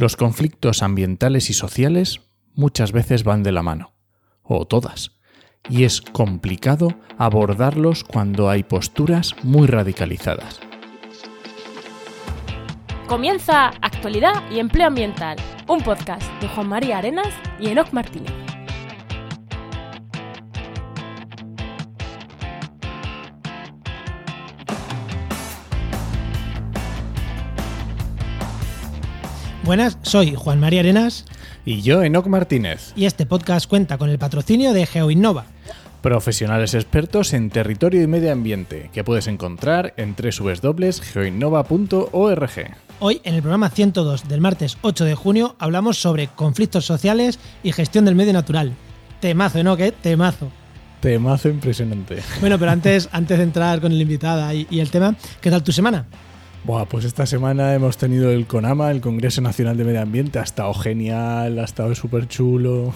Los 0.00 0.16
conflictos 0.16 0.82
ambientales 0.82 1.50
y 1.50 1.52
sociales 1.52 2.22
muchas 2.54 2.90
veces 2.90 3.22
van 3.22 3.42
de 3.42 3.52
la 3.52 3.62
mano, 3.62 3.92
o 4.42 4.64
todas, 4.64 5.18
y 5.68 5.84
es 5.84 6.00
complicado 6.00 6.94
abordarlos 7.18 8.02
cuando 8.02 8.48
hay 8.48 8.62
posturas 8.62 9.34
muy 9.42 9.66
radicalizadas. 9.66 10.58
Comienza 13.08 13.72
Actualidad 13.82 14.42
y 14.50 14.58
Empleo 14.60 14.86
Ambiental, 14.86 15.36
un 15.68 15.82
podcast 15.82 16.22
de 16.40 16.48
Juan 16.48 16.70
María 16.70 16.96
Arenas 16.96 17.34
y 17.60 17.68
Enoc 17.68 17.92
Martínez. 17.92 18.39
Buenas, 29.70 29.98
soy 30.02 30.34
Juan 30.34 30.58
María 30.58 30.80
Arenas 30.80 31.24
Y 31.64 31.82
yo, 31.82 32.02
Enoc 32.02 32.26
Martínez, 32.26 32.92
y 32.96 33.04
este 33.04 33.24
podcast 33.24 33.68
cuenta 33.68 33.98
con 33.98 34.10
el 34.10 34.18
patrocinio 34.18 34.72
de 34.72 34.84
GeoInnova. 34.84 35.46
profesionales 36.02 36.74
expertos 36.74 37.32
en 37.34 37.50
territorio 37.50 38.02
y 38.02 38.08
medio 38.08 38.32
ambiente, 38.32 38.90
que 38.92 39.04
puedes 39.04 39.28
encontrar 39.28 39.94
en 39.96 40.16
www.geoinnova.org. 40.16 42.50
Hoy, 42.98 43.20
en 43.22 43.34
el 43.36 43.42
programa 43.42 43.70
102 43.70 44.26
del 44.26 44.40
martes 44.40 44.76
8 44.82 45.04
de 45.04 45.14
junio, 45.14 45.54
hablamos 45.60 45.98
sobre 45.98 46.26
conflictos 46.26 46.84
sociales 46.84 47.38
y 47.62 47.70
gestión 47.70 48.04
del 48.04 48.16
medio 48.16 48.32
natural. 48.32 48.72
Temazo, 49.20 49.62
¿no? 49.62 49.76
¿Qué? 49.76 49.92
Temazo. 49.92 50.50
Temazo 50.98 51.48
impresionante. 51.48 52.24
Bueno, 52.40 52.58
pero 52.58 52.72
antes, 52.72 53.08
antes 53.12 53.38
de 53.38 53.44
entrar 53.44 53.80
con 53.80 53.92
el 53.92 54.02
invitada 54.02 54.52
y, 54.52 54.66
y 54.68 54.80
el 54.80 54.90
tema, 54.90 55.14
¿qué 55.40 55.48
tal 55.48 55.62
tu 55.62 55.70
semana? 55.70 56.08
Buah, 56.64 56.84
pues 56.84 57.06
esta 57.06 57.24
semana 57.24 57.74
hemos 57.74 57.96
tenido 57.96 58.30
el 58.30 58.46
CONAMA, 58.46 58.90
el 58.90 59.00
Congreso 59.00 59.40
Nacional 59.40 59.78
de 59.78 59.84
Medio 59.84 60.02
Ambiente, 60.02 60.38
ha 60.38 60.42
estado 60.42 60.74
genial, 60.74 61.58
ha 61.58 61.64
estado 61.64 61.94
súper 61.94 62.28
chulo. 62.28 62.92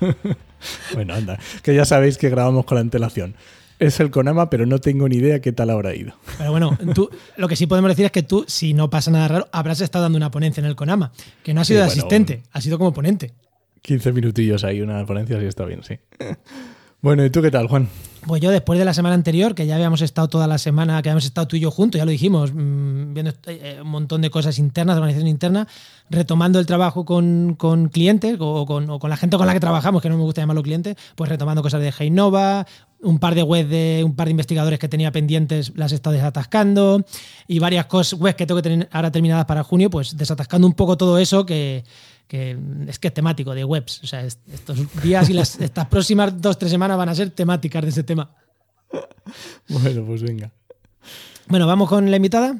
bueno, 0.94 1.14
anda, 1.14 1.38
que 1.62 1.74
ya 1.74 1.86
sabéis 1.86 2.18
que 2.18 2.28
grabamos 2.28 2.66
con 2.66 2.76
la 2.76 2.82
antelación. 2.82 3.34
Es 3.78 3.98
el 4.00 4.10
CONAMA, 4.10 4.50
pero 4.50 4.66
no 4.66 4.78
tengo 4.80 5.08
ni 5.08 5.16
idea 5.16 5.40
qué 5.40 5.50
tal 5.52 5.70
habrá 5.70 5.94
ido. 5.94 6.12
Pero 6.36 6.50
bueno, 6.50 6.76
tú, 6.94 7.08
lo 7.38 7.48
que 7.48 7.56
sí 7.56 7.66
podemos 7.66 7.90
decir 7.90 8.04
es 8.04 8.12
que 8.12 8.22
tú, 8.22 8.44
si 8.46 8.74
no 8.74 8.90
pasa 8.90 9.10
nada 9.10 9.28
raro, 9.28 9.48
habrás 9.50 9.80
estado 9.80 10.02
dando 10.02 10.18
una 10.18 10.30
ponencia 10.30 10.60
en 10.60 10.66
el 10.66 10.76
CONAMA, 10.76 11.12
que 11.42 11.54
no 11.54 11.62
ha 11.62 11.64
sido 11.64 11.78
Sí, 11.78 11.80
de 11.80 11.86
bueno, 11.86 12.00
asistente, 12.00 12.42
ha 12.52 12.60
sido 12.60 12.76
como 12.76 12.92
ponente. 12.92 13.32
15 13.80 14.12
minutillos 14.12 14.62
ahí, 14.62 14.82
una 14.82 15.06
ponencia, 15.06 15.40
sí 15.40 15.46
está 15.46 15.64
bien, 15.64 15.82
sí. 15.82 15.98
Bueno, 17.02 17.24
¿y 17.24 17.30
tú 17.30 17.40
qué 17.40 17.50
tal, 17.50 17.66
Juan? 17.66 17.88
Pues 18.26 18.42
yo 18.42 18.50
después 18.50 18.78
de 18.78 18.84
la 18.84 18.92
semana 18.92 19.14
anterior, 19.14 19.54
que 19.54 19.66
ya 19.66 19.76
habíamos 19.76 20.02
estado 20.02 20.28
toda 20.28 20.46
la 20.46 20.58
semana, 20.58 21.00
que 21.00 21.08
habíamos 21.08 21.24
estado 21.24 21.48
tú 21.48 21.56
y 21.56 21.60
yo 21.60 21.70
juntos, 21.70 21.98
ya 21.98 22.04
lo 22.04 22.10
dijimos, 22.10 22.52
mm, 22.52 23.14
viendo 23.14 23.32
eh, 23.46 23.78
un 23.82 23.88
montón 23.88 24.20
de 24.20 24.28
cosas 24.28 24.58
internas, 24.58 24.96
de 24.96 25.00
organización 25.00 25.28
interna, 25.28 25.66
retomando 26.10 26.58
el 26.58 26.66
trabajo 26.66 27.06
con, 27.06 27.54
con 27.56 27.88
clientes 27.88 28.36
o 28.38 28.66
con, 28.66 28.90
o 28.90 28.98
con 28.98 29.08
la 29.08 29.16
gente 29.16 29.38
con 29.38 29.46
la 29.46 29.54
que 29.54 29.60
trabajamos, 29.60 30.02
que 30.02 30.10
no 30.10 30.18
me 30.18 30.24
gusta 30.24 30.42
llamarlo 30.42 30.62
clientes, 30.62 30.96
pues 31.14 31.30
retomando 31.30 31.62
cosas 31.62 31.80
de 31.80 31.94
Heinova, 31.98 32.66
un 33.00 33.18
par 33.18 33.34
de 33.34 33.42
webs 33.42 33.70
de 33.70 34.02
un 34.04 34.14
par 34.14 34.26
de 34.26 34.32
investigadores 34.32 34.78
que 34.78 34.88
tenía 34.88 35.10
pendientes, 35.10 35.72
las 35.74 35.92
he 35.92 35.94
estado 35.94 36.14
desatascando, 36.14 37.06
y 37.48 37.58
varias 37.58 37.86
cosas, 37.86 38.20
webs 38.20 38.36
que 38.36 38.46
tengo 38.46 38.60
que 38.60 38.68
tener 38.68 38.88
ahora 38.92 39.10
terminadas 39.10 39.46
para 39.46 39.64
junio, 39.64 39.88
pues 39.88 40.18
desatascando 40.18 40.66
un 40.66 40.74
poco 40.74 40.98
todo 40.98 41.16
eso 41.16 41.46
que, 41.46 41.84
que 42.30 42.56
es 42.86 43.00
que 43.00 43.08
es 43.08 43.14
temático 43.14 43.52
de 43.56 43.64
webs. 43.64 44.04
O 44.04 44.06
sea, 44.06 44.24
est- 44.24 44.38
estos 44.54 44.78
días 45.02 45.28
y 45.28 45.32
las, 45.32 45.58
estas 45.60 45.88
próximas 45.88 46.40
dos, 46.40 46.56
tres 46.56 46.70
semanas 46.70 46.96
van 46.96 47.08
a 47.08 47.14
ser 47.16 47.30
temáticas 47.30 47.82
de 47.82 47.88
ese 47.88 48.04
tema. 48.04 48.30
Bueno, 49.68 50.04
pues 50.06 50.22
venga. 50.22 50.52
Bueno, 51.48 51.66
vamos 51.66 51.88
con 51.88 52.08
la 52.08 52.16
invitada. 52.16 52.56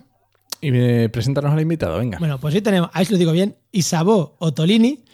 Y 0.61 0.73
me 0.73 1.09
preséntanos 1.09 1.53
al 1.53 1.61
invitado, 1.61 1.99
venga. 1.99 2.19
Bueno, 2.19 2.39
pues 2.41 2.53
hoy 2.53 2.63
tenemos, 2.63 2.91
ahí 2.93 3.07
lo 3.09 3.17
digo 3.17 3.31
bien, 3.31 3.55
Isabó 3.71 4.35
Otolini, 4.41 5.05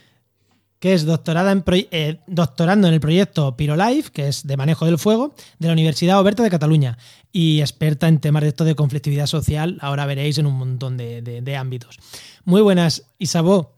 que 0.79 0.95
es 0.95 1.05
doctorada 1.05 1.53
en 1.53 1.63
eh, 1.69 2.19
doctorando 2.27 2.89
en 2.89 2.95
el 2.95 3.01
proyecto 3.01 3.57
PyroLife, 3.59 4.11
que 4.11 4.29
es 4.29 4.47
de 4.47 4.57
manejo 4.57 4.87
del 4.87 4.99
fuego, 4.99 5.35
de 5.59 5.67
la 5.69 5.75
Universidad 5.75 6.19
Oberta 6.19 6.43
de 6.43 6.51
Cataluña, 6.51 6.97
y 7.31 7.61
experta 7.61 8.09
en 8.09 8.21
temas 8.21 8.43
de 8.43 8.49
esto 8.49 8.65
de 8.65 8.75
conflictividad 8.75 9.27
social, 9.27 9.77
ahora 9.83 10.07
veréis 10.07 10.39
en 10.39 10.47
un 10.47 10.55
montón 10.55 10.97
de, 10.97 11.21
de- 11.21 11.43
de 11.43 11.57
ámbitos. 11.57 11.99
Muy 12.45 12.63
buenas, 12.63 13.05
Isabó. 13.19 13.77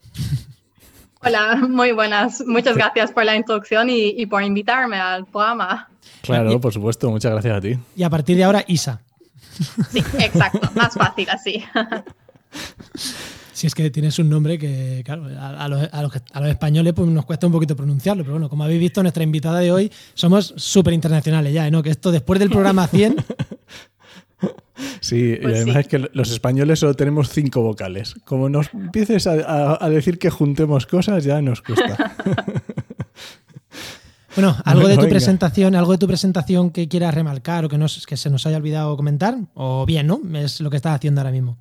Hola, 1.22 1.56
muy 1.68 1.92
buenas. 1.92 2.42
Muchas 2.46 2.76
gracias 2.76 3.10
por 3.12 3.24
la 3.24 3.36
introducción 3.36 3.90
y, 3.90 4.10
y 4.10 4.26
por 4.26 4.42
invitarme 4.42 4.96
al 4.96 5.26
programa. 5.26 5.88
Claro, 6.22 6.60
por 6.60 6.72
supuesto, 6.72 7.10
muchas 7.10 7.32
gracias 7.32 7.56
a 7.56 7.60
ti. 7.60 7.78
Y 7.96 8.02
a 8.02 8.10
partir 8.10 8.36
de 8.36 8.44
ahora, 8.44 8.64
Isa. 8.66 9.00
Sí, 9.90 9.98
exacto. 10.18 10.70
Más 10.74 10.94
fácil 10.94 11.28
así. 11.30 11.64
Si 13.52 13.66
es 13.66 13.74
que 13.74 13.90
tienes 13.90 14.16
un 14.20 14.30
nombre 14.30 14.56
que, 14.56 15.02
claro, 15.04 15.26
a, 15.36 15.64
a 15.64 15.68
los, 15.68 15.88
a 15.92 16.02
los 16.02 16.12
que- 16.12 16.20
a 16.32 16.40
los 16.40 16.48
españoles 16.48 16.92
pues 16.94 17.08
nos 17.08 17.24
cuesta 17.26 17.46
un 17.46 17.52
poquito 17.52 17.74
pronunciarlo, 17.74 18.22
pero 18.22 18.34
bueno, 18.34 18.48
como 18.48 18.62
habéis 18.62 18.78
visto, 18.78 19.02
nuestra 19.02 19.24
invitada 19.24 19.58
de 19.58 19.72
hoy 19.72 19.92
somos 20.14 20.54
súper 20.56 20.94
internacionales 20.94 21.52
ya, 21.52 21.66
¿eh? 21.66 21.70
¿no? 21.72 21.82
Que 21.82 21.90
esto 21.90 22.12
después 22.12 22.38
del 22.38 22.50
programa 22.50 22.86
100, 22.86 23.16
Pues 24.78 24.98
Sí, 25.00 25.36
y 25.40 25.44
además 25.44 25.74
sí. 25.74 25.80
es 25.80 25.88
que 25.88 26.08
los 26.12 26.30
españoles 26.30 26.78
solo 26.78 26.94
tenemos 26.94 27.30
cinco 27.30 27.62
vocales. 27.62 28.14
Como 28.24 28.48
nos 28.48 28.72
empieces 28.72 29.26
a, 29.26 29.32
a- 29.32 29.84
a 29.84 29.88
decir 29.90 30.18
que 30.18 30.30
juntemos 30.30 30.86
cosas, 30.86 31.24
ya 31.24 31.42
nos 31.42 31.60
cuesta. 31.62 32.14
bueno, 34.36 34.56
algo 34.64 34.86
de 34.86 34.94
tu 34.94 35.00
venga. 35.02 35.10
presentación, 35.10 35.74
algo 35.74 35.92
de 35.92 35.98
tu 35.98 36.06
presentación 36.06 36.70
que 36.70 36.88
quieras 36.88 37.14
remarcar 37.14 37.64
o 37.64 37.68
que, 37.68 37.78
nos, 37.78 38.06
que 38.06 38.16
se 38.16 38.30
nos 38.30 38.46
haya 38.46 38.56
olvidado 38.58 38.96
comentar, 38.96 39.36
o 39.54 39.84
bien, 39.84 40.06
¿no? 40.06 40.20
Es 40.34 40.60
lo 40.60 40.70
que 40.70 40.76
estás 40.76 40.94
haciendo 40.94 41.20
ahora 41.20 41.32
mismo. 41.32 41.58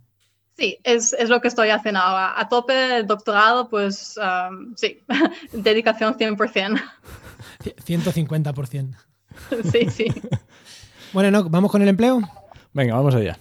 Sí, 0.58 0.78
es, 0.84 1.14
es 1.14 1.30
lo 1.30 1.40
que 1.42 1.48
estoy 1.48 1.70
haciendo 1.70 2.00
ahora. 2.02 2.34
A 2.40 2.50
tope 2.50 2.98
el 2.98 3.08
doctorado, 3.08 3.70
pues 3.70 4.16
um, 4.18 4.76
sí, 4.76 5.00
dedicación 5.54 6.16
100%. 6.18 6.82
C- 7.64 7.76
150%. 7.76 8.96
Sí, 9.72 9.88
sí. 9.90 10.06
Bueno, 11.14 11.30
no, 11.32 11.50
vamos 11.50 11.72
con 11.72 11.82
el 11.84 11.88
empleo. 11.88 12.22
Venga, 12.78 12.94
vamos 12.94 13.16
allá. 13.16 13.40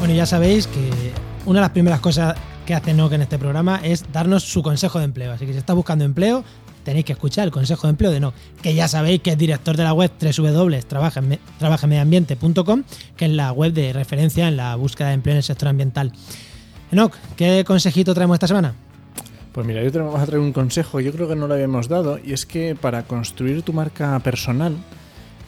Bueno, 0.00 0.14
ya 0.14 0.26
sabéis 0.26 0.66
que 0.66 0.90
una 1.46 1.60
de 1.60 1.60
las 1.60 1.70
primeras 1.70 2.00
cosas 2.00 2.34
que 2.66 2.74
hace 2.74 2.92
NOC 2.92 3.12
en 3.12 3.22
este 3.22 3.38
programa 3.38 3.78
es 3.84 4.10
darnos 4.10 4.42
su 4.42 4.64
consejo 4.64 4.98
de 4.98 5.04
empleo. 5.04 5.30
Así 5.30 5.46
que 5.46 5.52
si 5.52 5.58
estás 5.58 5.76
buscando 5.76 6.04
empleo, 6.04 6.42
tenéis 6.84 7.04
que 7.04 7.12
escuchar 7.12 7.44
el 7.44 7.50
consejo 7.50 7.86
de 7.86 7.90
empleo 7.90 8.10
de 8.10 8.20
NOC, 8.20 8.34
que 8.62 8.74
ya 8.74 8.88
sabéis 8.88 9.20
que 9.22 9.30
es 9.30 9.38
director 9.38 9.76
de 9.76 9.84
la 9.84 9.92
web 9.92 10.10
www.trabajamediambiente.com, 10.20 12.82
que 13.16 13.24
es 13.26 13.30
la 13.30 13.52
web 13.52 13.72
de 13.72 13.92
referencia 13.92 14.48
en 14.48 14.56
la 14.56 14.74
búsqueda 14.76 15.08
de 15.08 15.14
empleo 15.14 15.34
en 15.34 15.38
el 15.38 15.42
sector 15.42 15.68
ambiental. 15.68 16.12
Enoc, 16.90 17.14
¿qué 17.36 17.64
consejito 17.66 18.14
traemos 18.14 18.36
esta 18.36 18.48
semana? 18.48 18.74
Pues 19.52 19.66
mira, 19.66 19.82
yo 19.82 19.92
te 19.92 19.98
vamos 19.98 20.20
a 20.20 20.26
traer 20.26 20.40
un 20.40 20.52
consejo, 20.52 21.00
yo 21.00 21.12
creo 21.12 21.28
que 21.28 21.36
no 21.36 21.46
lo 21.46 21.54
habíamos 21.54 21.88
dado, 21.88 22.18
y 22.22 22.32
es 22.32 22.46
que 22.46 22.74
para 22.74 23.02
construir 23.02 23.62
tu 23.62 23.72
marca 23.72 24.18
personal, 24.20 24.76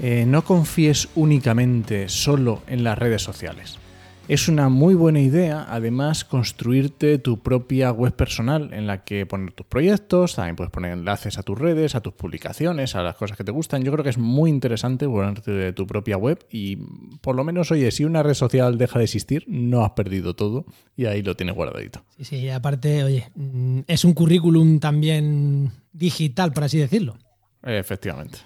eh, 0.01 0.25
no 0.27 0.45
confíes 0.45 1.09
únicamente 1.15 2.09
solo 2.09 2.63
en 2.67 2.85
las 2.85 2.99
redes 2.99 3.23
sociales. 3.23 3.79
Es 4.27 4.49
una 4.49 4.71
muy 4.71 4.95
buena 4.95 5.21
idea, 5.21 5.67
además, 5.69 6.25
construirte 6.25 7.19
tu 7.19 7.43
propia 7.43 7.93
web 7.93 8.17
personal 8.17 8.73
en 8.73 8.87
la 8.87 9.05
que 9.05 9.27
poner 9.27 9.53
tus 9.53 9.67
proyectos, 9.67 10.37
también 10.37 10.57
puedes 10.57 10.71
poner 10.71 10.93
enlaces 10.93 11.37
a 11.37 11.43
tus 11.43 11.59
redes, 11.59 11.95
a 11.95 12.01
tus 12.01 12.15
publicaciones, 12.15 12.95
a 12.95 13.03
las 13.03 13.17
cosas 13.17 13.37
que 13.37 13.45
te 13.45 13.53
gustan. 13.53 13.85
Yo 13.85 13.93
creo 13.93 14.03
que 14.03 14.09
es 14.09 14.17
muy 14.17 14.49
interesante 14.49 15.07
ponerte 15.07 15.75
tu 15.75 15.87
propia 15.87 16.17
web 16.17 16.39
y, 16.51 16.77
por 17.21 17.37
lo 17.37 17.45
menos, 17.45 17.71
oye, 17.71 17.91
si 17.91 18.07
una 18.07 18.23
red 18.23 18.33
social 18.33 18.79
deja 18.79 18.99
de 18.99 19.05
existir, 19.05 19.45
no 19.47 19.85
has 19.85 19.91
perdido 19.91 20.35
todo 20.35 20.65
y 20.97 21.05
ahí 21.05 21.21
lo 21.21 21.37
tienes 21.37 21.55
guardadito. 21.55 22.03
Sí, 22.17 22.25
sí, 22.25 22.49
aparte, 22.49 23.05
oye, 23.05 23.31
mm, 23.35 23.81
es 23.87 24.07
un 24.07 24.15
currículum 24.15 24.81
también 24.81 25.71
digital, 25.93 26.51
por 26.55 26.65
así 26.65 26.79
decirlo. 26.79 27.19
Efectivamente. 27.63 28.39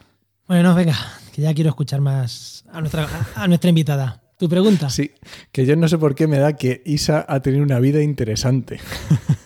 Bueno, 0.48 0.70
no, 0.70 0.75
venga, 0.75 0.96
que 1.32 1.42
ya 1.42 1.54
quiero 1.54 1.70
escuchar 1.70 2.00
más 2.00 2.64
a 2.72 2.80
nuestra, 2.80 3.08
a 3.36 3.46
nuestra 3.46 3.69
invitada. 3.69 4.22
¿Tu 4.38 4.49
pregunta? 4.49 4.88
Sí, 4.88 5.11
que 5.50 5.67
yo 5.67 5.75
no 5.75 5.88
sé 5.88 5.99
por 5.99 6.14
qué 6.14 6.29
me 6.29 6.38
da 6.38 6.55
que 6.55 6.81
Isa 6.87 7.26
ha 7.29 7.40
tenido 7.40 7.64
una 7.64 7.81
vida 7.81 8.02
interesante. 8.02 8.79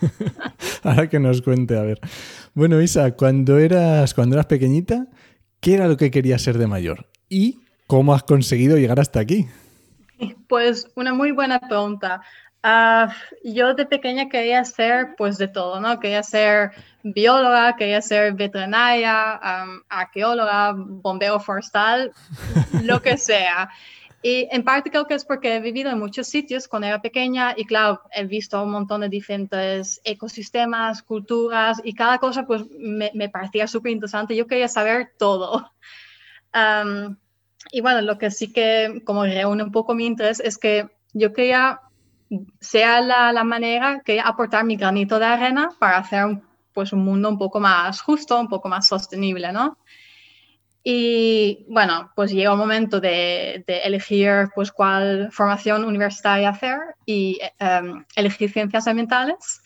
Ahora 0.82 1.08
que 1.08 1.18
nos 1.18 1.40
cuente, 1.40 1.78
a 1.78 1.82
ver. 1.82 1.98
Bueno, 2.52 2.78
Isa, 2.82 3.12
cuando 3.12 3.58
eras, 3.58 4.12
cuando 4.12 4.36
eras 4.36 4.46
pequeñita, 4.46 5.06
¿qué 5.60 5.74
era 5.74 5.88
lo 5.88 5.96
que 5.96 6.10
querías 6.10 6.42
ser 6.42 6.58
de 6.58 6.66
mayor? 6.66 7.06
¿Y 7.30 7.60
cómo 7.86 8.12
has 8.12 8.22
conseguido 8.22 8.76
llegar 8.76 9.00
hasta 9.00 9.18
aquí? 9.20 9.46
Pues 10.46 10.86
una 10.94 11.14
muy 11.14 11.32
buena 11.32 11.58
pregunta. 11.58 12.20
Ah, 12.62 13.12
yo 13.42 13.72
de 13.74 13.86
pequeña 13.86 14.28
quería 14.28 14.62
ser 14.64 15.14
pues 15.16 15.38
de 15.38 15.48
todo, 15.48 15.80
¿no? 15.80 15.98
Quería 16.00 16.22
ser 16.22 16.70
bióloga, 17.02 17.76
quería 17.76 18.02
ser 18.02 18.34
veterinaria, 18.34 19.40
arqueóloga, 19.88 20.74
bombero 20.76 21.40
forestal, 21.40 22.12
lo 22.82 23.00
que 23.00 23.16
sea. 23.16 23.70
Y 24.22 24.46
en 24.52 24.62
parte 24.62 24.90
creo 24.90 25.06
que 25.06 25.14
es 25.14 25.24
porque 25.24 25.56
he 25.56 25.60
vivido 25.60 25.90
en 25.90 25.98
muchos 25.98 26.28
sitios 26.28 26.68
cuando 26.68 26.86
era 26.86 27.02
pequeña 27.02 27.54
y 27.56 27.64
claro, 27.64 28.02
he 28.14 28.24
visto 28.24 28.62
un 28.62 28.70
montón 28.70 29.00
de 29.00 29.08
diferentes 29.08 30.00
ecosistemas, 30.04 31.02
culturas 31.02 31.80
y 31.82 31.92
cada 31.92 32.18
cosa 32.18 32.46
pues 32.46 32.62
me, 32.78 33.10
me 33.14 33.28
parecía 33.28 33.66
súper 33.66 33.90
interesante. 33.90 34.36
Yo 34.36 34.46
quería 34.46 34.68
saber 34.68 35.12
todo. 35.18 35.72
y 37.72 37.80
bueno, 37.80 38.00
lo 38.02 38.16
que 38.16 38.30
sí 38.30 38.52
que 38.52 39.02
como 39.04 39.24
reúne 39.24 39.64
un 39.64 39.72
poco 39.72 39.94
mi 39.94 40.06
interés 40.06 40.38
es 40.38 40.56
que 40.56 40.88
yo 41.12 41.32
quería, 41.32 41.80
sea 42.60 43.00
la, 43.00 43.32
la 43.32 43.42
manera 43.42 44.02
que 44.04 44.20
aportar 44.20 44.64
mi 44.64 44.76
granito 44.76 45.18
de 45.18 45.26
arena 45.26 45.70
para 45.80 45.98
hacer 45.98 46.24
un, 46.24 46.44
pues 46.72 46.92
un 46.92 47.04
mundo 47.04 47.28
un 47.28 47.38
poco 47.38 47.58
más 47.58 48.00
justo, 48.00 48.38
un 48.38 48.48
poco 48.48 48.68
más 48.68 48.86
sostenible, 48.86 49.52
¿no? 49.52 49.78
Y 50.84 51.64
bueno, 51.68 52.10
pues 52.16 52.32
llega 52.32 52.52
un 52.52 52.58
momento 52.58 53.00
de, 53.00 53.64
elegir 53.66 54.48
pues 54.54 54.72
cuál 54.72 55.30
formación 55.30 55.84
universitaria 55.84 56.48
hacer 56.48 56.78
y 57.06 57.38
um, 57.60 58.04
elegir 58.16 58.50
ciencias 58.50 58.88
ambientales. 58.88 59.62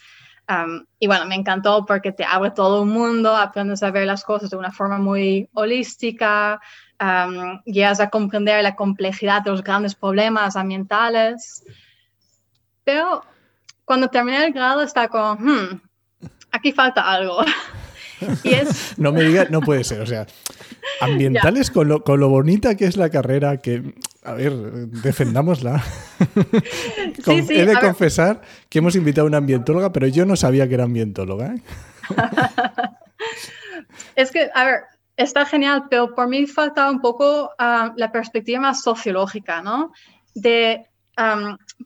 Um, 0.48 0.84
y 1.00 1.06
bueno, 1.06 1.26
me 1.26 1.34
encantó 1.34 1.84
porque 1.86 2.12
te 2.12 2.24
abre 2.24 2.50
todo 2.50 2.82
un 2.82 2.90
mundo, 2.90 3.34
aprendes 3.34 3.82
a 3.82 3.90
ver 3.90 4.06
las 4.06 4.24
cosas 4.24 4.50
de 4.50 4.56
una 4.56 4.70
forma 4.70 4.98
muy 4.98 5.48
holística, 5.54 6.60
um, 7.00 7.60
llegas 7.64 7.98
a 7.98 8.10
comprender 8.10 8.62
la 8.62 8.76
complejidad 8.76 9.42
de 9.42 9.50
los 9.50 9.64
grandes 9.64 9.94
problemas 9.94 10.54
ambientales. 10.54 11.64
Pero 12.84 13.22
cuando 13.84 14.08
terminé 14.08 14.44
el 14.44 14.52
grado 14.52 14.82
está 14.82 15.08
como, 15.08 15.34
hmm, 15.36 15.80
aquí 16.52 16.72
falta 16.72 17.10
algo. 17.10 17.40
y 18.42 18.54
es... 18.54 18.94
no 18.98 19.12
me 19.12 19.22
digas, 19.22 19.50
no 19.50 19.60
puede 19.60 19.84
ser, 19.84 20.00
o 20.00 20.06
sea, 20.06 20.26
ambientales 21.00 21.70
con 21.70 21.88
lo, 21.88 22.02
con 22.02 22.20
lo, 22.20 22.28
bonita 22.28 22.74
que 22.74 22.86
es 22.86 22.96
la 22.96 23.10
carrera, 23.10 23.58
que, 23.58 23.94
a 24.24 24.34
ver, 24.34 24.52
defendámosla. 24.52 25.82
He 27.26 27.66
de 27.66 27.78
confesar 27.80 28.40
que 28.68 28.78
hemos 28.78 28.96
invitado 28.96 29.26
a 29.26 29.28
una 29.28 29.38
ambientóloga, 29.38 29.92
pero 29.92 30.06
yo 30.06 30.24
no 30.24 30.36
sabía 30.36 30.68
que 30.68 30.74
era 30.74 30.84
ambientóloga. 30.84 31.54
¿eh? 31.54 31.62
es 34.16 34.30
que, 34.30 34.50
a 34.54 34.64
ver, 34.64 34.80
está 35.16 35.46
genial, 35.46 35.84
pero 35.90 36.14
por 36.14 36.28
mí 36.28 36.46
falta 36.46 36.90
un 36.90 37.00
poco 37.00 37.50
ah, 37.58 37.92
la 37.96 38.12
perspectiva 38.12 38.60
más 38.60 38.82
sociológica, 38.82 39.62
¿no? 39.62 39.92
De, 40.34 40.86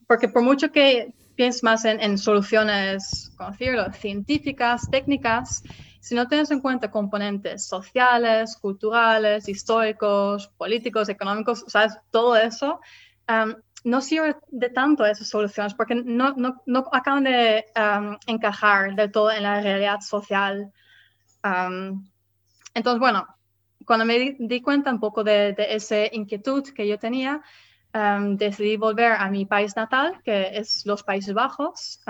porque 0.06 0.28
por 0.28 0.42
mucho 0.42 0.72
que 0.72 1.12
pienses 1.36 1.62
más 1.62 1.84
en, 1.84 2.00
en 2.00 2.18
soluciones, 2.18 3.32
¿cómo 3.36 3.52
decirlo?, 3.52 3.90
científicas, 3.92 4.90
técnicas, 4.90 5.62
si 6.00 6.14
no 6.14 6.26
tienes 6.26 6.50
en 6.50 6.60
cuenta 6.60 6.90
componentes 6.90 7.66
sociales, 7.66 8.56
culturales, 8.56 9.48
históricos, 9.48 10.48
políticos, 10.56 11.08
económicos, 11.10 11.64
¿sabes? 11.68 11.96
Todo 12.10 12.36
eso, 12.36 12.80
um, 13.28 13.54
no 13.84 14.00
sirve 14.00 14.36
de 14.48 14.70
tanto 14.70 15.06
esas 15.06 15.28
soluciones 15.28 15.74
porque 15.74 15.94
no, 15.94 16.34
no, 16.36 16.62
no 16.66 16.88
acaban 16.92 17.24
de 17.24 17.66
um, 17.76 18.16
encajar 18.26 18.94
del 18.94 19.12
todo 19.12 19.30
en 19.30 19.42
la 19.42 19.60
realidad 19.60 20.00
social. 20.00 20.72
Um, 21.44 22.06
entonces, 22.74 22.98
bueno, 22.98 23.26
cuando 23.84 24.04
me 24.04 24.36
di, 24.38 24.62
cuenta 24.62 24.90
un 24.90 25.00
poco 25.00 25.22
de, 25.22 25.52
de, 25.52 25.74
esa 25.74 26.14
inquietud 26.14 26.62
que 26.74 26.86
yo 26.86 26.98
tenía, 26.98 27.42
decidí 27.92 28.76
volver 28.76 29.12
a 29.12 29.28
mi 29.30 29.46
país 29.46 29.74
natal, 29.74 30.20
que 30.22 30.58
es 30.58 30.86
los 30.86 31.02
Países 31.02 31.34
Bajos, 31.34 32.00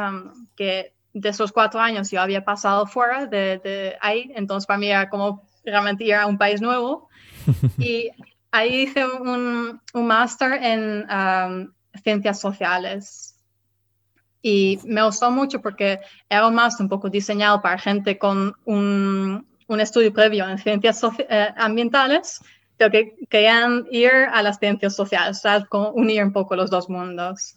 que 0.54 0.94
de 1.12 1.28
esos 1.28 1.52
cuatro 1.52 1.80
años 1.80 2.10
yo 2.10 2.20
había 2.20 2.44
pasado 2.44 2.86
fuera 2.86 3.26
de, 3.26 3.96
ahí, 4.00 4.30
entonces 4.34 4.66
para 4.66 4.78
mí 4.78 4.88
era 4.88 5.08
como 5.08 5.42
realmente 5.64 6.04
ir 6.04 6.14
a 6.14 6.26
un 6.26 6.38
país 6.38 6.60
nuevo. 6.60 7.08
y 7.78 8.10
ahí 8.50 8.82
hice 8.82 9.04
un, 9.04 9.80
un 9.92 10.06
máster 10.06 10.52
en 10.62 11.06
um, 11.10 11.72
ciencias 12.02 12.40
sociales. 12.40 13.36
Y 14.42 14.78
me 14.84 15.04
gustó 15.04 15.30
mucho 15.30 15.60
porque 15.60 16.00
era 16.28 16.46
un 16.46 16.54
máster 16.54 16.84
un 16.84 16.88
poco 16.88 17.10
diseñado 17.10 17.60
para 17.60 17.78
gente 17.78 18.18
con 18.18 18.54
un, 18.64 19.46
un 19.66 19.80
estudio 19.80 20.12
previo 20.12 20.48
en 20.48 20.58
ciencias 20.58 21.02
eh, 21.18 21.48
ambientales, 21.56 22.40
pero 22.76 22.90
que 22.90 23.14
querían 23.28 23.86
ir 23.90 24.10
a 24.32 24.42
las 24.42 24.58
ciencias 24.58 24.96
sociales, 24.96 25.38
o 25.38 25.40
sea, 25.40 25.66
unir 25.94 26.24
un 26.24 26.32
poco 26.32 26.56
los 26.56 26.70
dos 26.70 26.88
mundos. 26.88 27.56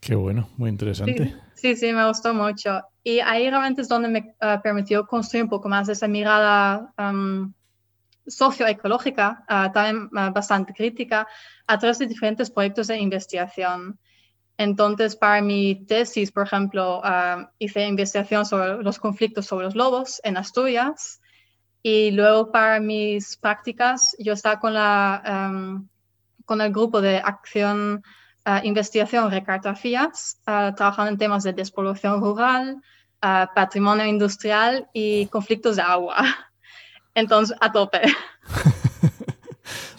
Qué 0.00 0.14
bueno, 0.14 0.48
muy 0.56 0.70
interesante. 0.70 1.24
Sí, 1.24 1.34
sí, 1.56 1.92
me 1.92 2.06
gustó 2.06 2.34
mucho. 2.34 2.82
Y 3.02 3.20
ahí 3.20 3.48
realmente 3.48 3.82
es 3.82 3.88
donde 3.88 4.08
me 4.08 4.34
uh, 4.42 4.60
permitió 4.62 5.06
construir 5.06 5.44
un 5.44 5.50
poco 5.50 5.68
más 5.68 5.88
esa 5.88 6.06
mirada 6.06 6.92
um, 6.98 7.52
socioecológica, 8.26 9.44
uh, 9.48 9.72
también 9.72 10.10
uh, 10.12 10.32
bastante 10.32 10.74
crítica, 10.74 11.26
a 11.66 11.78
través 11.78 11.98
de 11.98 12.06
diferentes 12.06 12.50
proyectos 12.50 12.88
de 12.88 12.98
investigación. 12.98 13.98
Entonces, 14.58 15.16
para 15.16 15.40
mi 15.40 15.86
tesis, 15.86 16.32
por 16.32 16.46
ejemplo, 16.46 17.02
hice 17.58 17.86
investigación 17.86 18.46
sobre 18.46 18.82
los 18.82 18.98
conflictos 18.98 19.46
sobre 19.46 19.66
los 19.66 19.74
lobos 19.74 20.20
en 20.24 20.38
Asturias. 20.38 21.20
Y 21.82 22.10
luego 22.10 22.50
para 22.50 22.80
mis 22.80 23.36
prácticas, 23.36 24.16
yo 24.18 24.32
estaba 24.32 24.58
con, 24.58 24.72
la, 24.72 25.50
um, 25.52 25.88
con 26.46 26.60
el 26.62 26.72
grupo 26.72 27.02
de 27.02 27.18
acción 27.18 28.02
investigación, 28.62 29.30
recartografías, 29.30 30.38
trabajando 30.44 31.10
en 31.10 31.18
temas 31.18 31.42
de 31.42 31.52
despoblación 31.52 32.20
rural, 32.20 32.80
patrimonio 33.20 34.06
industrial 34.06 34.88
y 34.92 35.26
conflictos 35.26 35.76
de 35.76 35.82
agua. 35.82 36.16
Entonces, 37.14 37.56
a 37.60 37.72
tope. 37.72 38.02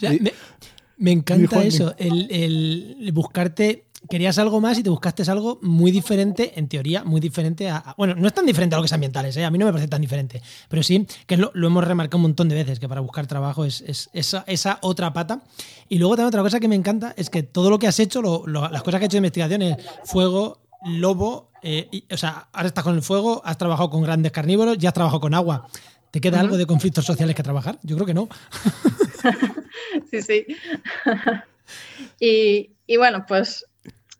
me, 0.98 1.10
encanta 1.10 1.62
eso, 1.64 1.94
el, 1.98 2.28
el, 2.30 3.10
buscarte 3.12 3.87
querías 4.08 4.38
algo 4.38 4.60
más 4.60 4.78
y 4.78 4.82
te 4.82 4.90
buscaste 4.90 5.22
algo 5.30 5.58
muy 5.62 5.90
diferente, 5.90 6.52
en 6.56 6.68
teoría, 6.68 7.04
muy 7.04 7.20
diferente 7.20 7.68
a. 7.68 7.94
bueno, 7.96 8.14
no 8.14 8.28
es 8.28 8.34
tan 8.34 8.46
diferente 8.46 8.74
a 8.74 8.78
lo 8.78 8.82
que 8.82 8.86
es 8.86 8.92
ambientales, 8.92 9.36
¿eh? 9.36 9.44
a 9.44 9.50
mí 9.50 9.58
no 9.58 9.66
me 9.66 9.72
parece 9.72 9.88
tan 9.88 10.00
diferente, 10.00 10.42
pero 10.68 10.82
sí 10.82 11.06
que 11.26 11.36
lo, 11.36 11.52
hemos 11.54 11.84
remarcado 11.84 12.18
un 12.18 12.22
montón 12.22 12.48
de 12.48 12.54
veces, 12.54 12.78
que 12.78 12.88
para 12.88 13.00
buscar 13.00 13.26
trabajo 13.26 13.64
es, 13.64 14.08
esa, 14.12 14.44
esa, 14.46 14.78
otra 14.82 15.12
pata. 15.12 15.42
Y 15.88 15.98
luego 15.98 16.16
también 16.16 16.28
otra 16.28 16.42
cosa 16.42 16.60
que 16.60 16.68
me 16.68 16.76
encanta 16.76 17.14
es 17.16 17.30
que 17.30 17.42
todo 17.42 17.70
lo 17.70 17.78
que 17.78 17.86
has 17.86 17.98
hecho, 17.98 18.22
las 18.46 18.82
cosas 18.82 19.00
que 19.00 19.06
has 19.06 19.08
hecho 19.08 19.16
de 19.16 19.18
investigación 19.18 19.62
es 19.62 19.76
fuego, 20.04 20.60
lobo, 20.84 21.50
eh, 21.62 21.88
o 22.10 22.16
sea, 22.16 22.48
ahora 22.52 22.68
estás 22.68 22.84
con 22.84 22.94
el 22.94 23.02
fuego, 23.02 23.42
has 23.44 23.58
trabajado 23.58 23.90
con 23.90 24.02
grandes 24.02 24.32
carnívoros, 24.32 24.78
ya 24.78 24.90
has 24.90 24.94
trabajado 24.94 25.20
con 25.20 25.34
agua. 25.34 25.68
¿Te 26.10 26.20
queda 26.20 26.40
algo 26.40 26.56
de 26.56 26.66
conflictos 26.66 27.04
sociales 27.04 27.36
que 27.36 27.42
trabajar? 27.42 27.78
Yo 27.82 27.96
creo 27.96 28.06
que 28.06 28.14
no. 28.14 28.28
sí, 30.10 30.22
sí. 30.22 30.46
y, 32.20 32.70
y 32.86 32.96
bueno, 32.96 33.26
pues 33.28 33.66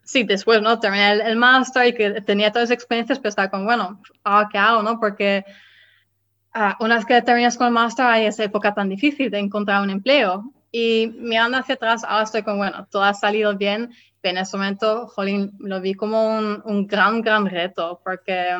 sí, 0.08 0.24
después, 0.24 0.62
¿no? 0.62 0.80
Terminé 0.80 1.12
el, 1.12 1.36
máster 1.36 1.88
y 1.88 1.92
que 1.94 2.22
tenía 2.22 2.50
todas 2.50 2.70
esas 2.70 2.76
experiencias, 2.76 3.18
pero 3.18 3.28
estaba 3.28 3.50
como, 3.50 3.64
bueno, 3.64 4.00
¿qué 4.50 4.56
hago, 4.56 4.82
no? 4.82 4.98
Porque 4.98 5.44
uh, 6.54 6.82
una 6.82 6.96
vez 6.96 7.04
que 7.04 7.20
terminas 7.20 7.58
con 7.58 7.66
el 7.66 7.74
máster 7.74 8.06
hay 8.06 8.24
esa 8.24 8.42
época 8.42 8.72
tan 8.72 8.88
difícil 8.88 9.30
de 9.30 9.38
encontrar 9.38 9.82
un 9.82 9.90
empleo. 9.90 10.50
Y 10.72 11.12
mirando 11.18 11.58
hacia 11.58 11.74
atrás, 11.74 12.04
ahora 12.04 12.24
estoy 12.24 12.42
como, 12.42 12.56
bueno, 12.56 12.86
todo 12.90 13.02
ha 13.04 13.12
salido 13.12 13.54
bien, 13.54 13.90
pero 14.22 14.38
en 14.38 14.42
ese 14.42 14.56
momento, 14.56 15.08
jolín, 15.08 15.52
lo 15.58 15.78
vi 15.82 15.92
como 15.92 16.38
un, 16.38 16.62
un 16.64 16.86
gran, 16.86 17.20
gran 17.20 17.44
reto, 17.44 18.00
porque 18.02 18.56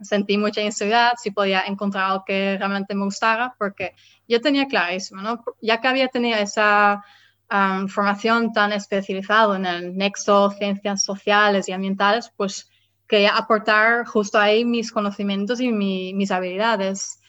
sentí 0.00 0.38
mucha 0.38 0.62
inseguridad 0.62 1.12
si 1.22 1.30
podía 1.30 1.62
encontrar 1.66 2.10
algo 2.10 2.24
que 2.24 2.56
realmente 2.56 2.94
me 2.94 3.04
gustara, 3.04 3.54
porque 3.58 3.94
yo 4.26 4.40
tenía 4.40 4.66
clarísimo, 4.66 5.20
¿no? 5.20 5.44
Ya 5.60 5.78
que 5.78 5.88
había 5.88 6.08
tenido 6.08 6.38
esa 6.38 7.04
formación 7.88 8.52
tan 8.52 8.72
especializada 8.72 9.56
en 9.56 9.66
el 9.66 9.96
nexo 9.96 10.50
ciencias 10.52 11.02
sociales 11.02 11.68
y 11.68 11.72
ambientales, 11.72 12.32
pues 12.36 12.70
quería 13.08 13.36
aportar 13.36 14.06
justo 14.06 14.38
ahí 14.38 14.64
mis 14.64 14.92
conocimientos 14.92 15.60
y 15.60 15.72
mis 15.72 16.30
habilidades. 16.30 17.20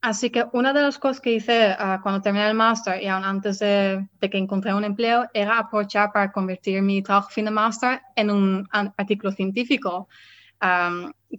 así 0.00 0.30
que 0.30 0.46
una 0.52 0.72
de 0.72 0.82
las 0.82 0.98
cosas 0.98 1.20
que 1.20 1.32
hice 1.32 1.76
ah, 1.78 2.00
cuando 2.02 2.22
terminé 2.22 2.48
el 2.48 2.54
máster 2.54 3.02
y 3.02 3.08
aún 3.08 3.24
antes 3.24 3.58
de, 3.58 4.08
que 4.20 4.38
encontré 4.38 4.72
un 4.72 4.84
empleo 4.84 5.26
era 5.34 5.58
aprovechar 5.58 6.10
para 6.12 6.32
convertir 6.32 6.80
mi 6.80 7.02
trabajo 7.02 7.28
fin 7.28 7.44
de 7.44 7.50
máster 7.50 8.00
en 8.16 8.30
un 8.30 8.68
artículo 8.72 9.32
científico. 9.32 10.08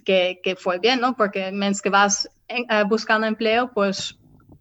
que, 0.05 0.55
fue 0.59 0.77
bien, 0.77 1.01
¿no? 1.01 1.15
Porque 1.15 1.51
mientras 1.51 1.81
que 1.81 1.89
vas 1.89 2.29
eh, 2.47 2.83
buscando 2.88 3.25
empleo, 3.25 3.71
pues 3.73 4.18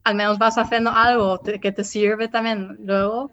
al 0.09 0.15
menos 0.15 0.39
vas 0.39 0.57
haciendo 0.59 0.91
algo 0.91 1.41
que 1.41 1.73
te 1.73 1.85
sirve 1.85 2.29
también 2.29 2.77
luego. 2.81 3.31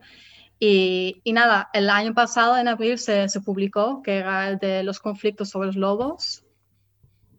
Y, 0.59 1.21
y, 1.23 1.33
nada, 1.33 1.69
el 1.73 1.89
año 1.89 2.13
pasado, 2.13 2.57
en 2.57 2.67
abril, 2.67 2.97
se, 2.97 3.27
se, 3.29 3.41
publicó, 3.41 4.01
que 4.01 4.17
era 4.17 4.47
el 4.49 4.57
de 4.57 4.83
los 4.83 4.99
conflictos 4.99 5.49
sobre 5.49 5.67
los 5.67 5.75
lobos. 5.75 6.43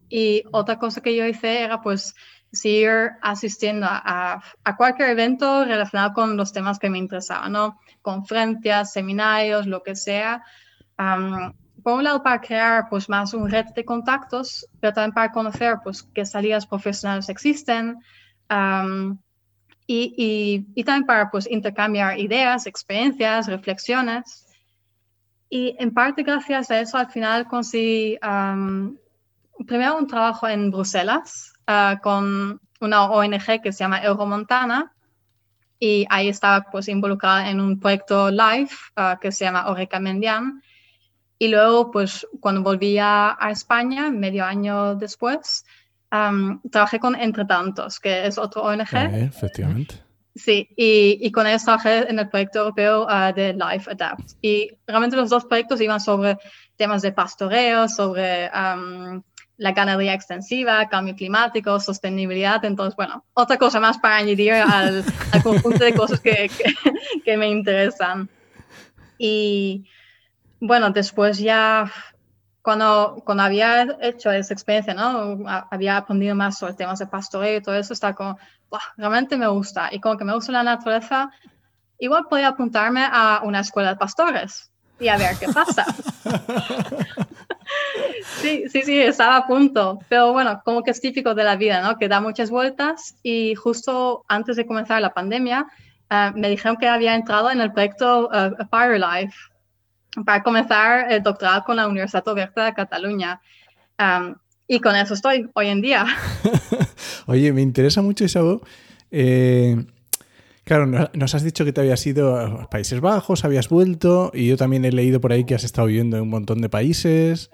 Y 0.09 0.45
otra 0.53 0.79
cosa 0.79 1.01
que 1.01 1.17
yo 1.17 1.27
hice 1.27 1.63
era 1.63 1.81
pues 1.81 2.15
seguir 2.53 3.13
asistiendo 3.23 3.87
a, 3.89 4.43
a 4.65 4.77
cualquier 4.77 5.11
evento 5.11 5.65
relacionado 5.65 6.13
con 6.13 6.37
los 6.37 6.53
temas 6.53 6.79
que 6.79 6.91
me 6.91 6.99
interesaban, 6.99 7.53
¿no? 7.53 7.79
Conferencias, 8.03 8.93
seminarios, 8.93 9.67
lo 9.67 9.83
que 9.83 9.97
sea. 9.97 10.43
por 11.83 11.95
un 11.95 12.05
lado, 12.05 12.23
para 12.23 12.41
crear 12.41 12.89
pues 12.89 13.09
más 13.09 13.35
un 13.35 13.51
red 13.51 13.67
de 13.75 13.85
contactos, 13.85 14.67
pero 14.81 14.93
también 14.93 15.13
para 15.13 15.33
conocer 15.33 15.79
pues 15.83 16.03
qué 16.15 16.25
salidas 16.25 16.67
profesionales 16.67 17.29
existen, 17.29 17.99
y, 19.87 20.65
y, 20.75 20.85
también 20.85 21.07
para 21.07 21.31
pues, 21.31 21.49
intercambiar 21.49 22.19
ideas, 22.19 22.67
experiencias, 22.67 23.47
reflexiones. 23.47 24.47
Y 25.49 25.77
en 25.79 25.95
parte 25.95 26.25
gracias 26.25 26.71
a 26.71 26.81
eso 26.81 26.99
al 26.99 27.09
final 27.09 27.47
conseguí 27.47 28.19
primero 29.65 29.97
un 29.97 30.07
trabajo 30.07 30.49
en 30.49 30.71
Bruselas 30.71 31.53
uh, 31.69 31.99
con 32.01 32.61
una 32.81 33.05
ONG 33.05 33.63
que 33.63 33.73
se 33.73 33.79
llama 33.79 34.03
Euromontana 34.03 34.93
y 35.79 36.07
ahí 36.09 36.29
estaba 36.29 36.67
pues 36.71 36.89
involucrada 36.89 37.51
en 37.51 37.61
un 37.61 37.79
proyecto 37.79 38.31
live 38.31 38.71
uh, 38.97 39.19
que 39.21 39.31
se 39.31 39.45
llama 39.45 39.69
Oreca 39.69 40.01
Mendian. 40.01 40.63
Y 41.39 41.49
luego 41.49 41.91
pues 41.91 42.27
cuando 42.41 42.63
volví 42.63 42.97
a, 42.99 43.37
España, 43.51 44.11
medio 44.11 44.45
año 44.45 44.95
después, 44.95 45.66
trabajé 46.71 46.99
con 46.99 47.15
Entre 47.15 47.45
Tantos, 47.45 48.01
que 48.01 48.27
es 48.27 48.39
otro 48.39 48.63
ONG. 48.63 48.95
Eh, 48.95 49.25
efectivamente. 49.25 50.07
Sí, 50.35 50.69
y, 50.77 51.19
y, 51.23 51.33
con 51.33 51.47
ellos 51.47 51.65
trabajé 51.65 52.11
en 52.11 52.19
el 52.19 52.29
proyecto 52.29 52.59
europeo 52.59 53.07
ah, 53.09 53.33
de 53.33 53.55
Life 53.55 53.91
Adapt. 53.91 54.33
Y 54.43 54.71
realmente 54.87 55.17
los 55.17 55.31
dos 55.31 55.47
proyectos 55.47 55.81
iban 55.81 55.99
sobre 55.99 56.37
temas 56.77 57.01
de 57.01 57.13
pastoreo, 57.13 57.89
sobre 57.89 58.51
la 59.59 59.73
ganadería 59.73 60.13
extensiva, 60.13 60.87
cambio 60.91 61.17
climático, 61.17 61.81
sostenibilidad. 61.81 62.63
Entonces, 62.67 62.95
bueno, 62.97 63.25
otra 63.33 63.57
cosa 63.57 63.81
más 63.81 63.97
para 63.97 64.17
añadir 64.17 64.53
al, 64.53 65.03
al 65.33 65.43
conjunto 65.43 65.83
de 65.83 65.95
cosas 65.95 66.21
que, 66.21 66.51
que, 66.51 66.75
que 67.25 67.37
me 67.39 67.49
interesan. 67.49 68.29
Y 69.17 69.87
bueno, 70.61 70.91
después 70.91 71.39
ya 71.39 71.91
cuando, 72.67 73.23
cuando 73.25 73.45
había 73.45 73.97
hecho 74.01 74.33
esa 74.33 74.53
experiencia, 74.53 74.93
¿no? 74.93 75.39
Había 75.71 75.99
aprendido 75.99 76.35
más 76.35 76.59
sobre 76.59 76.75
temas 76.75 76.99
de 76.99 77.07
pastoreo 77.07 77.59
y 77.59 77.63
todo 77.63 77.77
eso, 77.77 77.93
está 77.93 78.13
como, 78.13 78.37
realmente 78.97 79.37
me 79.37 79.47
gusta. 79.47 79.89
Y 79.93 80.01
como 80.01 80.17
que 80.17 80.25
me 80.25 80.35
gusta 80.35 80.51
la 80.51 80.65
naturaleza, 80.65 81.31
igual 82.01 82.27
podía 82.29 82.49
apuntarme 82.49 83.07
a 83.09 83.43
una 83.45 83.61
escuela 83.61 83.91
de 83.91 83.97
pastores 83.97 84.69
y 84.99 85.07
a 85.07 85.17
ver 85.17 85.37
qué 85.39 85.47
pasa. 85.47 85.85
sí, 88.41 88.65
sí, 88.69 88.83
sí, 88.83 88.99
estaba 88.99 89.37
a 89.37 89.47
punto. 89.47 90.01
Pero 90.09 90.33
bueno, 90.33 90.61
como 90.65 90.83
que 90.83 90.91
es 90.91 91.01
típico 91.01 91.37
de 91.37 91.45
la 91.45 91.55
vida, 91.55 91.81
¿no? 91.83 91.97
Que 91.97 92.09
da 92.09 92.21
muchas 92.21 92.51
vueltas 92.51 93.15
y 93.23 93.55
justo 93.55 94.25
antes 94.27 94.57
de 94.57 94.67
comenzar 94.67 95.01
la 95.01 95.15
pandemia, 95.15 95.69
eh, 96.11 96.33
me 96.35 96.49
dijeron 96.49 96.79
que 96.79 96.89
había 96.89 97.15
entrado 97.15 97.49
en 97.49 97.61
el 97.61 97.73
proyecto 97.73 98.29
uh, 98.29 98.67
Fire 98.73 98.99
Life 98.99 99.37
para 100.25 100.43
comenzar 100.43 101.13
el 101.13 101.23
doctorado 101.23 101.65
con 101.65 101.77
la 101.77 101.87
Universidad 101.87 102.27
Oberta 102.29 102.65
de 102.65 102.75
Cataluña. 102.75 103.41
y 104.69 104.81
con 104.81 104.97
eso 104.97 105.15
estoy 105.15 105.49
hoy 105.55 105.69
en 105.69 105.81
día. 105.81 106.07
Oye, 107.27 107.53
me 107.53 107.63
interesa 107.63 108.03
mucho, 108.03 108.25
Isabel. 108.25 108.61
Eh, 109.11 109.85
claro, 110.65 110.87
nos 110.87 111.35
has 111.35 111.43
dicho 111.43 111.65
que 111.65 111.73
te 111.73 111.81
habías 111.81 112.07
ido 112.07 112.37
a 112.39 112.69
Países 112.69 113.01
Bajos, 113.01 113.45
habías 113.45 113.69
vuelto, 113.69 114.31
y 114.35 114.49
yo 114.49 114.57
también 114.57 114.85
he 114.85 114.93
leído 114.93 115.21
por 115.21 115.33
ahí 115.33 115.45
que 115.45 115.55
has 115.55 115.65
estado 115.65 115.87
viviendo 115.89 116.17
en 116.17 116.25
un 116.25 116.31
montón 116.31 116.61
de 116.61 116.69
países, 116.69 117.51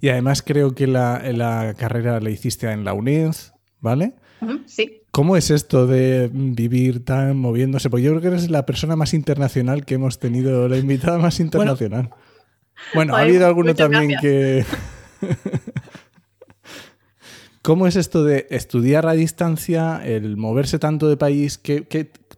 y 0.00 0.08
además 0.08 0.42
creo 0.42 0.74
que 0.74 0.86
la, 0.86 1.22
la 1.32 1.74
carrera 1.74 2.20
la 2.20 2.30
hiciste 2.30 2.70
en 2.70 2.84
la 2.84 2.92
UNED, 2.92 3.34
¿vale? 3.80 4.14
Sí. 4.66 5.02
¿Cómo 5.16 5.38
es 5.38 5.50
esto 5.50 5.86
de 5.86 6.28
vivir 6.30 7.02
tan 7.02 7.38
moviéndose? 7.38 7.88
Pues 7.88 8.04
yo 8.04 8.10
creo 8.10 8.20
que 8.20 8.28
eres 8.28 8.50
la 8.50 8.66
persona 8.66 8.96
más 8.96 9.14
internacional 9.14 9.86
que 9.86 9.94
hemos 9.94 10.18
tenido, 10.18 10.68
la 10.68 10.76
invitada 10.76 11.16
más 11.16 11.40
internacional. 11.40 12.10
Bueno, 12.92 13.16
ha 13.16 13.20
habido 13.20 13.46
alguno 13.46 13.74
también 13.74 14.12
que... 14.20 14.66
¿Cómo 17.62 17.86
es 17.86 17.96
esto 17.96 18.24
de 18.24 18.46
estudiar 18.50 19.06
a 19.06 19.12
distancia, 19.12 20.02
el 20.04 20.36
moverse 20.36 20.78
tanto 20.78 21.08
de 21.08 21.16
país? 21.16 21.56
¿Qué, 21.56 21.80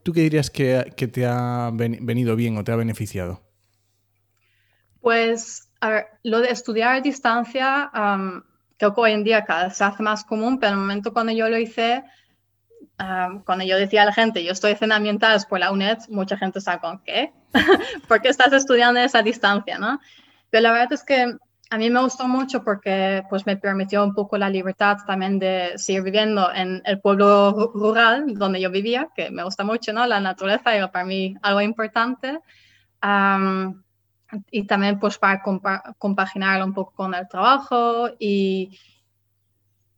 tú 0.05 0.13
qué 0.13 0.21
dirías 0.21 0.49
que, 0.49 0.85
te 0.95 1.27
ha 1.27 1.73
venido 1.73 2.37
bien 2.37 2.59
o 2.59 2.63
te 2.63 2.71
ha 2.71 2.77
beneficiado? 2.77 3.43
Pues, 5.01 5.69
a 5.81 5.89
ver, 5.89 6.07
lo 6.23 6.43
de 6.43 6.51
estudiar 6.51 6.95
a 6.95 7.01
distancia, 7.01 7.91
creo 8.77 8.95
que 8.95 9.01
hoy 9.01 9.11
en 9.11 9.25
día 9.25 9.45
cada 9.45 9.65
vez 9.65 9.77
se 9.77 9.83
hace 9.83 10.05
más 10.05 10.23
común, 10.23 10.61
pero 10.61 10.75
en 10.75 10.75
el 10.75 10.81
momento 10.83 11.13
cuando 11.13 11.33
yo 11.33 11.49
lo 11.49 11.59
hice, 11.59 12.05
cuando 13.45 13.65
yo 13.65 13.77
decía 13.77 14.03
a 14.03 14.07
la 14.07 14.13
gente, 14.13 14.43
yo 14.43 14.53
estoy 14.53 14.73
haciendo 14.73 14.97
ambientales 14.97 15.47
por 15.47 15.61
la 15.61 15.71
UNED, 15.71 15.99
mucha 16.09 16.37
gente 16.37 16.59
está 16.59 16.81
con, 16.81 16.99
¿qué? 17.01 17.33
¿Por 18.09 18.21
qué 18.21 18.29
estás 18.29 18.53
estudiando 18.53 19.01
esa 19.01 19.23
distancia, 19.23 19.79
no? 19.79 20.01
Pero 20.51 20.63
la 20.63 20.73
verdad 20.73 20.93
es 20.93 21.05
que 21.05 21.37
a 21.71 21.79
mí 21.79 21.91
me 21.91 22.01
gustó 22.01 22.27
mucho 22.27 22.65
porque 22.65 23.23
pues 23.29 23.45
me 23.47 23.57
permitió 23.57 24.03
un 24.03 24.15
poco 24.15 24.39
la 24.39 24.49
libertad 24.49 24.97
también 25.07 25.39
de 25.39 25.73
seguir 25.77 26.03
viviendo 26.03 26.51
en 26.53 26.83
el 26.85 27.01
pueblo 27.01 27.73
rural 27.75 28.35
donde 28.35 28.61
yo 28.61 28.71
vivía, 28.71 29.09
que 29.15 29.31
me 29.31 29.45
gusta 29.45 29.65
mucho, 29.65 29.93
¿no? 29.93 30.07
La 30.07 30.19
naturaleza 30.19 30.75
era 30.75 30.91
para 30.91 31.05
mí 31.05 31.37
algo 31.43 31.61
importante. 31.61 32.41
y 34.51 34.67
también 34.67 34.99
pues 34.99 35.19
para 35.19 35.43
compaginarlo 35.99 36.65
un 36.65 36.75
poco 36.75 36.93
con 36.95 37.15
el 37.15 37.29
trabajo 37.29 38.11
y, 38.19 38.79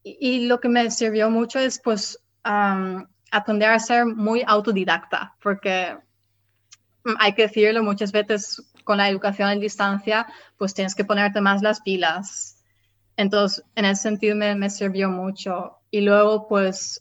y, 0.03 0.47
lo 0.47 0.61
que 0.61 0.69
me 0.69 0.91
sirvió 0.91 1.31
mucho 1.31 1.59
es 1.59 1.81
pues 1.83 2.19
aprender 2.43 3.71
a 3.71 3.79
ser 3.79 4.07
muy 4.07 4.43
autodidacta, 4.47 5.35
porque 5.43 5.97
mm, 7.05 7.15
hay 7.19 7.35
que 7.35 7.43
decirlo 7.43 7.83
muchas 7.83 8.13
veces 8.13 8.63
con 8.85 8.99
la 8.99 9.09
educación 9.09 9.51
en 9.51 9.61
distancia, 9.61 10.27
pues 10.57 10.75
tienes 10.75 10.95
que 10.95 11.05
ponerte 11.05 11.41
más 11.41 11.63
las 11.63 11.81
pilas. 11.81 12.57
Entonces, 13.17 13.65
en 13.75 13.85
ese 13.85 14.03
sentido 14.03 14.35
me, 14.35 14.55
me 14.55 14.71
sirvió 14.71 15.11
mucho. 15.11 15.77
Y 15.91 16.01
luego, 16.01 16.49
pues, 16.49 17.01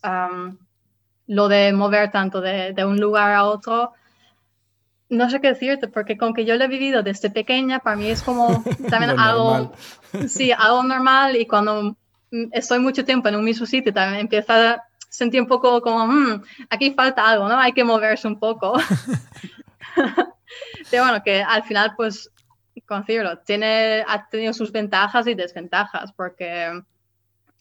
lo 1.27 1.47
de 1.47 1.71
mover 1.73 2.11
tanto 2.11 2.41
de, 2.41 2.73
de, 2.73 2.85
un 2.85 2.99
lugar 2.99 3.31
a 3.31 3.45
otro, 3.45 3.93
no 5.09 5.29
sé 5.29 5.41
qué 5.41 5.49
decirte, 5.49 5.87
porque 5.87 6.17
con 6.17 6.33
que 6.33 6.45
yo 6.45 6.55
lo 6.55 6.63
he 6.63 6.67
vivido 6.67 7.01
desde 7.03 7.29
pequeña, 7.29 7.79
para 7.79 7.95
mí 7.95 8.09
es 8.09 8.21
como 8.21 8.63
también 8.89 9.19
algo, 9.19 9.73
sí, 10.27 10.51
algo 10.51 10.83
normal 10.83 11.35
y 11.35 11.45
cuando 11.47 11.95
mm, 12.31 12.49
estoy 12.51 12.79
mucho 12.79 13.05
tiempo 13.05 13.27
en 13.29 13.35
un 13.35 13.43
mismo 13.43 13.65
sitio, 13.65 13.93
también 13.93 14.21
empieza 14.21 14.83
sentí 15.09 15.39
un 15.39 15.47
poco 15.47 15.81
como, 15.81 16.07
mm, 16.07 16.43
aquí 16.69 16.91
falta 16.93 17.27
algo, 17.27 17.49
¿no? 17.49 17.57
Hay 17.57 17.73
que 17.73 17.83
moverse 17.83 18.27
un 18.27 18.39
poco. 18.39 18.73
Pero 20.91 21.03
bueno, 21.03 21.21
que 21.23 21.41
al 21.41 21.63
final, 21.63 21.93
pues, 21.97 22.31
considero, 22.85 23.37
tiene, 23.39 24.03
ha 24.07 24.27
tenido 24.29 24.53
sus 24.53 24.71
ventajas 24.71 25.27
y 25.27 25.35
desventajas, 25.35 26.11
porque 26.13 26.81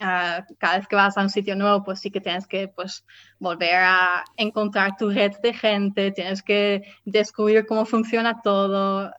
ah, 0.00 0.46
cada 0.58 0.78
vez 0.78 0.86
que 0.86 0.96
vas 0.96 1.18
a 1.18 1.22
un 1.22 1.30
sitio 1.30 1.56
nuevo, 1.56 1.84
pues 1.84 2.00
sí 2.00 2.10
que 2.10 2.20
tienes 2.20 2.46
que 2.46 2.68
pues, 2.68 3.04
volver 3.38 3.74
a 3.74 4.24
encontrar 4.36 4.96
tu 4.96 5.10
red 5.10 5.32
de 5.42 5.52
gente, 5.52 6.12
tienes 6.12 6.42
que 6.42 6.82
descubrir 7.04 7.66
cómo 7.66 7.84
funciona 7.84 8.40
todo, 8.42 9.12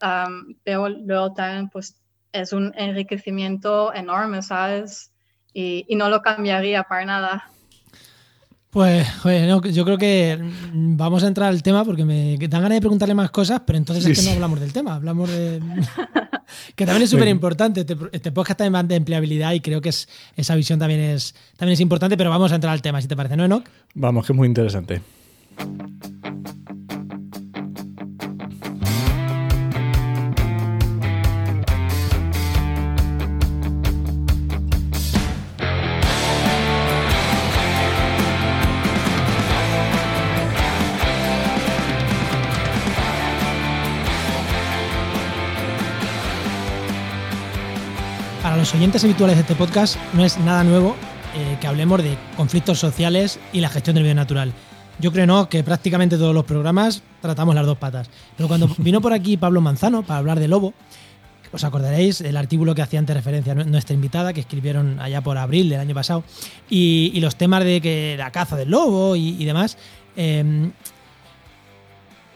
pero 0.64 0.90
luego 0.90 1.34
también, 1.34 1.70
pues, 1.70 1.96
es 2.32 2.54
un 2.54 2.74
enriquecimiento 2.76 3.94
enorme, 3.94 4.42
¿sabes? 4.44 5.12
Y, 5.52 5.86
y 5.88 5.96
no 5.96 6.10
lo 6.10 6.22
cambiaría 6.22 6.84
para 6.84 7.06
nada. 7.06 7.52
Pues 8.72 9.08
yo 9.74 9.84
creo 9.84 9.98
que 9.98 10.38
vamos 10.74 11.24
a 11.24 11.28
entrar 11.28 11.50
al 11.50 11.64
tema 11.64 11.84
porque 11.84 12.06
me 12.06 12.38
dan 12.38 12.62
ganas 12.62 12.76
de 12.76 12.82
preguntarle 12.82 13.16
más 13.16 13.32
cosas, 13.32 13.62
pero 13.66 13.78
entonces 13.78 14.06
es 14.06 14.20
que 14.20 14.26
no 14.26 14.34
hablamos 14.34 14.60
del 14.60 14.72
tema, 14.72 14.96
hablamos 14.96 15.30
de... 15.30 15.60
que 16.76 16.86
también 16.86 17.04
es 17.04 17.10
súper 17.10 17.28
importante, 17.30 17.82
este, 17.82 17.98
este 18.12 18.32
podcast 18.32 18.60
también 18.60 18.76
va 18.76 18.84
de 18.84 18.96
empleabilidad 18.96 19.54
y 19.54 19.60
creo 19.60 19.82
que 19.82 19.90
es, 19.90 20.08
esa 20.36 20.56
visión 20.56 20.78
también 20.78 21.00
es, 21.00 21.34
también 21.58 21.74
es 21.74 21.80
importante, 21.80 22.16
pero 22.16 22.30
vamos 22.30 22.52
a 22.52 22.56
entrar 22.56 22.72
al 22.72 22.84
tema, 22.84 23.02
si 23.02 23.08
te 23.08 23.16
parece, 23.16 23.36
¿no, 23.36 23.46
Enoch? 23.46 23.66
Vamos, 23.96 24.28
que 24.28 24.34
es 24.34 24.38
muy 24.38 24.48
interesante. 24.48 25.02
Los 48.60 48.76
oyentes 48.76 49.02
habituales 49.06 49.38
de 49.38 49.44
este 49.44 49.56
podcast 49.56 49.96
no 50.14 50.26
es 50.26 50.38
nada 50.38 50.66
nuevo 50.66 50.94
eh, 51.34 51.58
que 51.62 51.68
hablemos 51.68 52.04
de 52.04 52.18
conflictos 52.36 52.78
sociales 52.78 53.40
y 53.54 53.62
la 53.62 53.70
gestión 53.70 53.94
del 53.94 54.04
medio 54.04 54.16
natural. 54.16 54.52
Yo 55.00 55.14
creo 55.14 55.26
no 55.26 55.48
que 55.48 55.64
prácticamente 55.64 56.18
todos 56.18 56.36
los 56.36 56.44
programas 56.44 57.02
tratamos 57.22 57.56
las 57.56 57.66
dos 57.66 57.78
patas. 57.78 58.10
Pero 58.36 58.50
cuando 58.50 58.68
vino 58.80 59.00
por 59.00 59.14
aquí 59.14 59.38
Pablo 59.38 59.62
Manzano 59.62 60.04
para 60.04 60.20
hablar 60.20 60.42
de 60.42 60.50
lobo, 60.50 60.74
os 61.54 61.64
acordaréis 61.64 62.20
el 62.20 62.36
artículo 62.36 62.76
que 62.76 62.82
hacía 62.82 63.00
antes 63.00 63.16
referencia 63.16 63.54
a 63.54 63.56
nuestra 63.56 63.94
invitada, 63.94 64.34
que 64.34 64.42
escribieron 64.42 65.00
allá 65.00 65.22
por 65.22 65.38
abril 65.38 65.70
del 65.70 65.80
año 65.80 65.96
pasado, 65.96 66.26
y, 66.70 67.18
los 67.22 67.38
temas 67.38 67.64
de 67.64 67.80
que 67.80 68.16
la 68.18 68.32
caza 68.32 68.58
del 68.58 68.72
lobo 68.72 69.16
y, 69.16 69.46
demás. 69.46 69.78
Eh, 70.18 70.70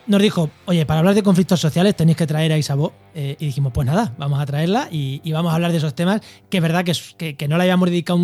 nos 0.08 0.22
dijo, 0.22 0.50
oye, 0.66 0.86
para 0.86 1.00
hablar 1.00 1.16
de 1.16 1.24
conflictos 1.24 1.60
sociales 1.60 1.96
tenéis 1.96 2.18
que 2.18 2.28
traer 2.28 2.52
a 2.52 2.58
Isabó. 2.58 2.94
Eh, 3.16 3.36
y 3.40 3.48
dijimos, 3.48 3.72
pues 3.74 3.86
nada, 3.86 4.14
vamos 4.18 4.40
a 4.40 4.46
traerla 4.46 4.88
y, 4.92 5.32
vamos 5.32 5.52
a 5.52 5.56
hablar 5.56 5.72
de 5.72 5.78
esos 5.78 5.94
temas, 5.94 6.22
que 6.50 6.58
es 6.58 6.64
verdad 6.64 6.84
que, 6.84 7.36
que, 7.36 7.48
no 7.48 7.58
le 7.58 7.64
habíamos 7.64 7.90
dedicado 7.90 8.18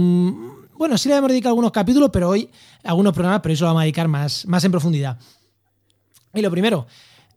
bueno, 0.80 0.98
sí 0.98 1.10
le 1.10 1.16
hemos 1.18 1.30
dedicado 1.30 1.52
algunos 1.52 1.74
capítulos, 1.74 2.10
pero 2.12 2.30
hoy, 2.30 2.50
algunos 2.86 3.12
programas, 3.12 3.42
pero 3.42 3.54
eso 3.54 3.66
lo 3.66 3.72
vamos 3.72 3.82
a 3.82 3.84
dedicar 3.84 4.08
más, 4.08 4.46
más 4.46 4.64
en 4.64 4.72
profundidad. 4.72 5.20
Y 6.34 6.42
lo 6.42 6.50
primero, 6.50 6.88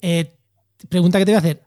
eh, 0.00 0.32
pregunta 0.88 1.18
que 1.18 1.24
te 1.24 1.32
voy 1.32 1.36
a 1.36 1.38
hacer. 1.38 1.62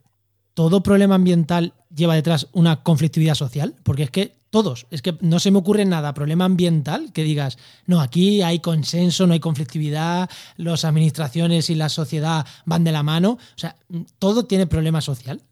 ¿Todo 0.56 0.82
problema 0.82 1.16
ambiental 1.16 1.74
lleva 1.94 2.14
detrás 2.14 2.48
una 2.54 2.82
conflictividad 2.82 3.34
social? 3.34 3.74
Porque 3.82 4.04
es 4.04 4.10
que 4.10 4.32
todos, 4.48 4.86
es 4.90 5.02
que 5.02 5.14
no 5.20 5.38
se 5.38 5.50
me 5.50 5.58
ocurre 5.58 5.84
nada, 5.84 6.14
problema 6.14 6.46
ambiental, 6.46 7.12
que 7.12 7.24
digas, 7.24 7.58
no, 7.84 8.00
aquí 8.00 8.40
hay 8.40 8.60
consenso, 8.60 9.26
no 9.26 9.34
hay 9.34 9.40
conflictividad, 9.40 10.30
las 10.56 10.86
administraciones 10.86 11.68
y 11.68 11.74
la 11.74 11.90
sociedad 11.90 12.46
van 12.64 12.84
de 12.84 12.92
la 12.92 13.02
mano. 13.02 13.32
O 13.32 13.58
sea, 13.58 13.76
todo 14.18 14.46
tiene 14.46 14.66
problema 14.66 15.02
social. 15.02 15.42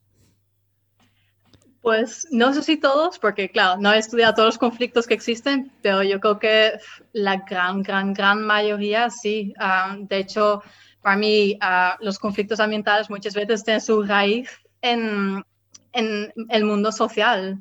Pues 1.82 2.26
no 2.30 2.54
sé 2.54 2.62
si 2.62 2.78
todos, 2.78 3.18
porque 3.18 3.50
claro, 3.50 3.78
no 3.78 3.92
he 3.92 3.98
estudiado 3.98 4.32
todos 4.32 4.46
los 4.46 4.58
conflictos 4.58 5.06
que 5.06 5.12
existen, 5.12 5.70
pero 5.82 6.02
yo 6.02 6.18
creo 6.18 6.38
que 6.38 6.72
la 7.12 7.44
gran, 7.46 7.82
gran, 7.82 8.14
gran 8.14 8.42
mayoría 8.42 9.10
sí. 9.10 9.52
Ah, 9.58 9.98
de 10.00 10.16
hecho, 10.16 10.62
para 11.02 11.18
mí, 11.18 11.58
ah, 11.60 11.98
los 12.00 12.18
conflictos 12.18 12.58
ambientales 12.58 13.10
muchas 13.10 13.34
veces 13.34 13.64
tienen 13.64 13.82
su 13.82 14.02
raíz 14.02 14.48
en, 14.84 15.44
en 15.92 16.32
el 16.50 16.64
mundo 16.64 16.92
social. 16.92 17.58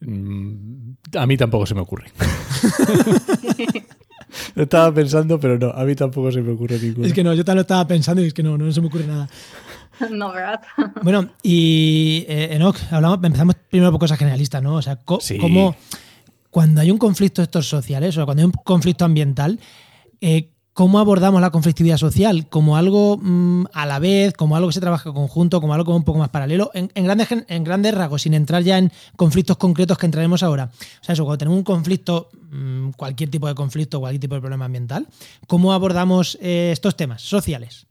Mm, 0.00 0.94
a 1.16 1.26
mí 1.26 1.36
tampoco 1.36 1.66
se 1.66 1.74
me 1.74 1.82
ocurre. 1.82 2.10
estaba 4.56 4.92
pensando, 4.92 5.38
pero 5.38 5.58
no, 5.58 5.70
a 5.70 5.84
mí 5.84 5.94
tampoco 5.94 6.32
se 6.32 6.40
me 6.40 6.52
ocurre 6.52 6.78
ninguno. 6.78 7.06
Es 7.06 7.12
que 7.12 7.22
no, 7.22 7.34
yo 7.34 7.44
también 7.44 7.58
lo 7.58 7.62
estaba 7.62 7.86
pensando 7.86 8.22
y 8.22 8.26
es 8.26 8.34
que 8.34 8.42
no, 8.42 8.58
no 8.58 8.72
se 8.72 8.80
me 8.80 8.88
ocurre 8.88 9.06
nada. 9.06 9.28
No, 10.10 10.32
¿verdad? 10.32 10.60
Bueno, 11.02 11.28
y 11.42 12.24
eh, 12.26 12.48
Enoch, 12.52 12.76
hablamos, 12.90 13.20
empezamos 13.22 13.54
primero 13.70 13.92
por 13.92 14.00
cosas 14.00 14.18
generalistas, 14.18 14.62
¿no? 14.62 14.76
O 14.76 14.82
sea, 14.82 14.96
cómo 14.96 15.76
cuando 16.50 16.80
hay 16.80 16.90
un 16.90 16.98
conflicto 16.98 17.40
de 17.40 17.44
estos 17.44 17.68
sociales 17.68 18.16
o 18.18 18.24
cuando 18.24 18.40
hay 18.40 18.46
un 18.46 18.52
conflicto 18.52 19.04
ambiental, 19.04 19.60
eh, 20.20 20.51
¿cómo 20.72 20.98
abordamos 20.98 21.40
la 21.40 21.50
conflictividad 21.50 21.96
social? 21.96 22.48
¿Como 22.48 22.76
algo 22.76 23.18
mm, 23.20 23.66
a 23.72 23.86
la 23.86 23.98
vez, 23.98 24.32
como 24.34 24.56
algo 24.56 24.68
que 24.68 24.74
se 24.74 24.80
trabaja 24.80 25.12
conjunto, 25.12 25.60
como 25.60 25.74
algo 25.74 25.94
un 25.94 26.04
poco 26.04 26.18
más 26.18 26.30
paralelo? 26.30 26.70
En, 26.74 26.88
grandes, 26.94 27.28
en 27.30 27.64
grandes 27.64 27.94
rasgos, 27.94 28.22
sin 28.22 28.34
entrar 28.34 28.62
ya 28.62 28.78
en 28.78 28.90
conflictos 29.16 29.56
concretos 29.56 29.98
que 29.98 30.06
entraremos 30.06 30.42
ahora. 30.42 30.70
O 31.00 31.04
sea, 31.04 31.12
eso, 31.12 31.24
cuando 31.24 31.38
tenemos 31.38 31.58
un 31.58 31.64
conflicto, 31.64 32.30
mm, 32.50 32.90
cualquier 32.90 33.30
tipo 33.30 33.48
de 33.48 33.54
conflicto, 33.54 34.00
cualquier 34.00 34.20
tipo 34.20 34.34
de 34.34 34.40
problema 34.40 34.64
ambiental, 34.64 35.06
¿cómo 35.46 35.72
abordamos 35.72 36.38
eh, 36.40 36.70
estos 36.72 36.96
temas 36.96 37.22
sociales? 37.22 37.86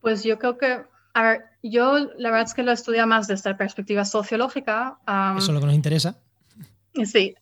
Pues 0.00 0.22
yo 0.22 0.38
creo 0.38 0.56
que, 0.56 0.84
a 1.14 1.22
ver, 1.22 1.44
yo 1.62 1.98
la 2.16 2.30
verdad 2.30 2.46
es 2.46 2.54
que 2.54 2.62
lo 2.62 2.72
estudio 2.72 3.06
más 3.06 3.26
desde 3.26 3.50
la 3.50 3.56
perspectiva 3.56 4.04
sociológica. 4.04 4.98
Eso 5.36 5.48
es 5.48 5.54
lo 5.54 5.60
que 5.60 5.66
nos 5.66 5.74
interesa. 5.74 6.16
Sí, 7.04 7.34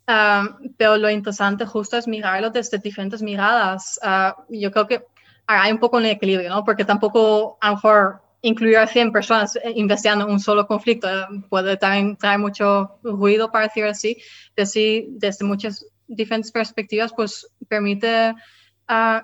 pero 0.76 0.96
lo 0.96 1.10
interesante 1.10 1.64
justo 1.66 1.96
es 1.96 2.08
mirarlo 2.08 2.50
desde 2.50 2.78
diferentes 2.78 3.22
miradas. 3.22 4.00
Ah, 4.02 4.36
yo 4.48 4.70
creo 4.70 4.86
que 4.86 5.04
hay 5.46 5.72
un 5.72 5.78
poco 5.78 5.98
un 5.98 6.06
equilibrio, 6.06 6.48
¿no? 6.48 6.64
Porque 6.64 6.84
tampoco 6.84 7.58
a 7.60 7.68
lo 7.68 7.74
mejor 7.76 8.22
incluir 8.42 8.78
a 8.78 8.86
100 8.86 9.12
personas 9.12 9.58
investigando 9.74 10.26
un 10.26 10.40
solo 10.40 10.66
conflicto 10.66 11.08
eh, 11.08 11.26
puede 11.48 11.76
también 11.76 12.16
traer 12.16 12.38
mucho 12.38 12.98
ruido, 13.02 13.50
para 13.50 13.66
decir 13.66 13.84
así. 13.84 14.16
Pero 14.54 14.66
sí, 14.66 15.06
desde 15.10 15.44
muchas 15.44 15.86
diferentes 16.06 16.52
perspectivas, 16.52 17.12
pues 17.14 17.46
permite 17.68 18.34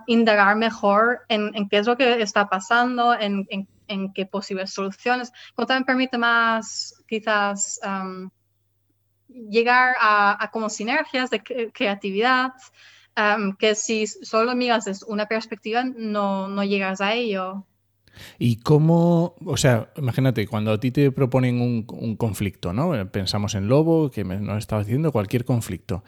indagar 0.06 0.56
mejor 0.56 1.20
en, 1.28 1.68
qué 1.68 1.78
es 1.78 1.86
lo 1.86 1.96
que 1.96 2.22
está 2.22 2.48
pasando, 2.48 3.14
en, 3.14 3.46
qué 4.14 4.24
posibles 4.24 4.72
soluciones, 4.72 5.32
como 5.54 5.66
también 5.66 5.84
permite 5.84 6.16
más 6.16 6.94
quizás 7.06 7.78
llegar 9.50 9.94
a, 10.00 10.50
como 10.52 10.68
sinergias 10.68 11.30
de 11.30 11.42
creatividad, 11.72 12.52
que 13.58 13.74
si 13.74 14.06
solo 14.06 14.54
miras 14.54 14.84
desde 14.84 15.06
una 15.06 15.26
perspectiva 15.26 15.84
no, 15.84 16.48
no 16.48 16.64
llegas 16.64 17.00
a 17.00 17.14
ello. 17.14 17.66
¿Y 18.38 18.56
cómo, 18.56 19.34
o 19.44 19.56
sea, 19.56 19.92
imagínate, 19.96 20.46
cuando 20.46 20.72
a 20.72 20.80
ti 20.80 20.90
te 20.90 21.10
proponen 21.12 21.60
un, 21.60 22.16
conflicto, 22.16 22.72
¿no? 22.72 23.10
Pensamos 23.10 23.54
en 23.54 23.68
Lobo, 23.68 24.10
que 24.10 24.24
nos 24.24 24.58
estaba 24.58 24.82
diciendo 24.82 25.12
cualquier 25.12 25.44
conflicto. 25.44 26.04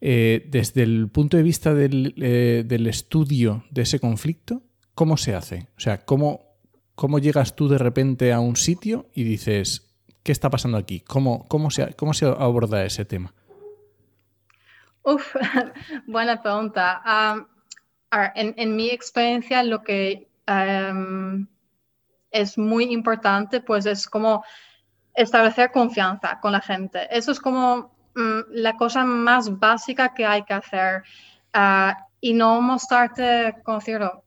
Eh, 0.00 0.46
desde 0.50 0.82
el 0.82 1.08
punto 1.08 1.36
de 1.36 1.42
vista 1.42 1.72
eh, 1.72 2.64
del, 2.66 2.86
estudio 2.86 3.64
de 3.70 3.82
ese 3.82 4.00
conflicto, 4.00 4.62
¿cómo 4.94 5.16
se 5.16 5.34
hace? 5.34 5.68
O 5.76 5.80
sea, 5.80 6.04
¿cómo, 6.04 6.42
¿cómo 6.94 7.18
llegas 7.18 7.56
tú 7.56 7.68
de 7.68 7.78
repente 7.78 8.32
a 8.32 8.40
un 8.40 8.56
sitio 8.56 9.08
y 9.14 9.24
dices, 9.24 9.83
¿qué 10.24 10.32
está 10.32 10.50
pasando 10.50 10.76
aquí? 10.76 11.00
¿Cómo, 11.00 11.46
cómo, 11.46 11.70
se, 11.70 11.94
cómo 11.94 12.12
se 12.14 12.26
aborda 12.26 12.84
ese 12.84 13.04
tema? 13.04 13.32
Uf, 15.02 15.34
buena 16.08 16.42
pregunta. 16.42 17.46
en, 18.34 18.76
mi 18.76 18.90
experiencia, 18.90 19.62
lo 19.62 19.84
que 19.84 20.28
es 22.32 22.58
muy 22.58 22.84
importante, 22.92 23.60
pues 23.60 23.86
es 23.86 24.08
como 24.08 24.42
establecer 25.14 25.70
confianza 25.70 26.40
con 26.40 26.50
la 26.50 26.60
gente. 26.60 27.06
Eso 27.16 27.30
es 27.30 27.38
como 27.38 27.94
Mm, 28.14 28.42
la 28.50 28.76
cosa 28.76 29.04
más 29.04 29.58
básica 29.58 30.14
que 30.14 30.24
hay 30.24 30.44
que 30.44 30.54
hacer 30.54 31.02
ah, 31.52 31.96
y 32.20 32.32
no 32.32 32.60
mostrarte, 32.60 33.56
como 33.64 33.78
decirlo, 33.78 34.22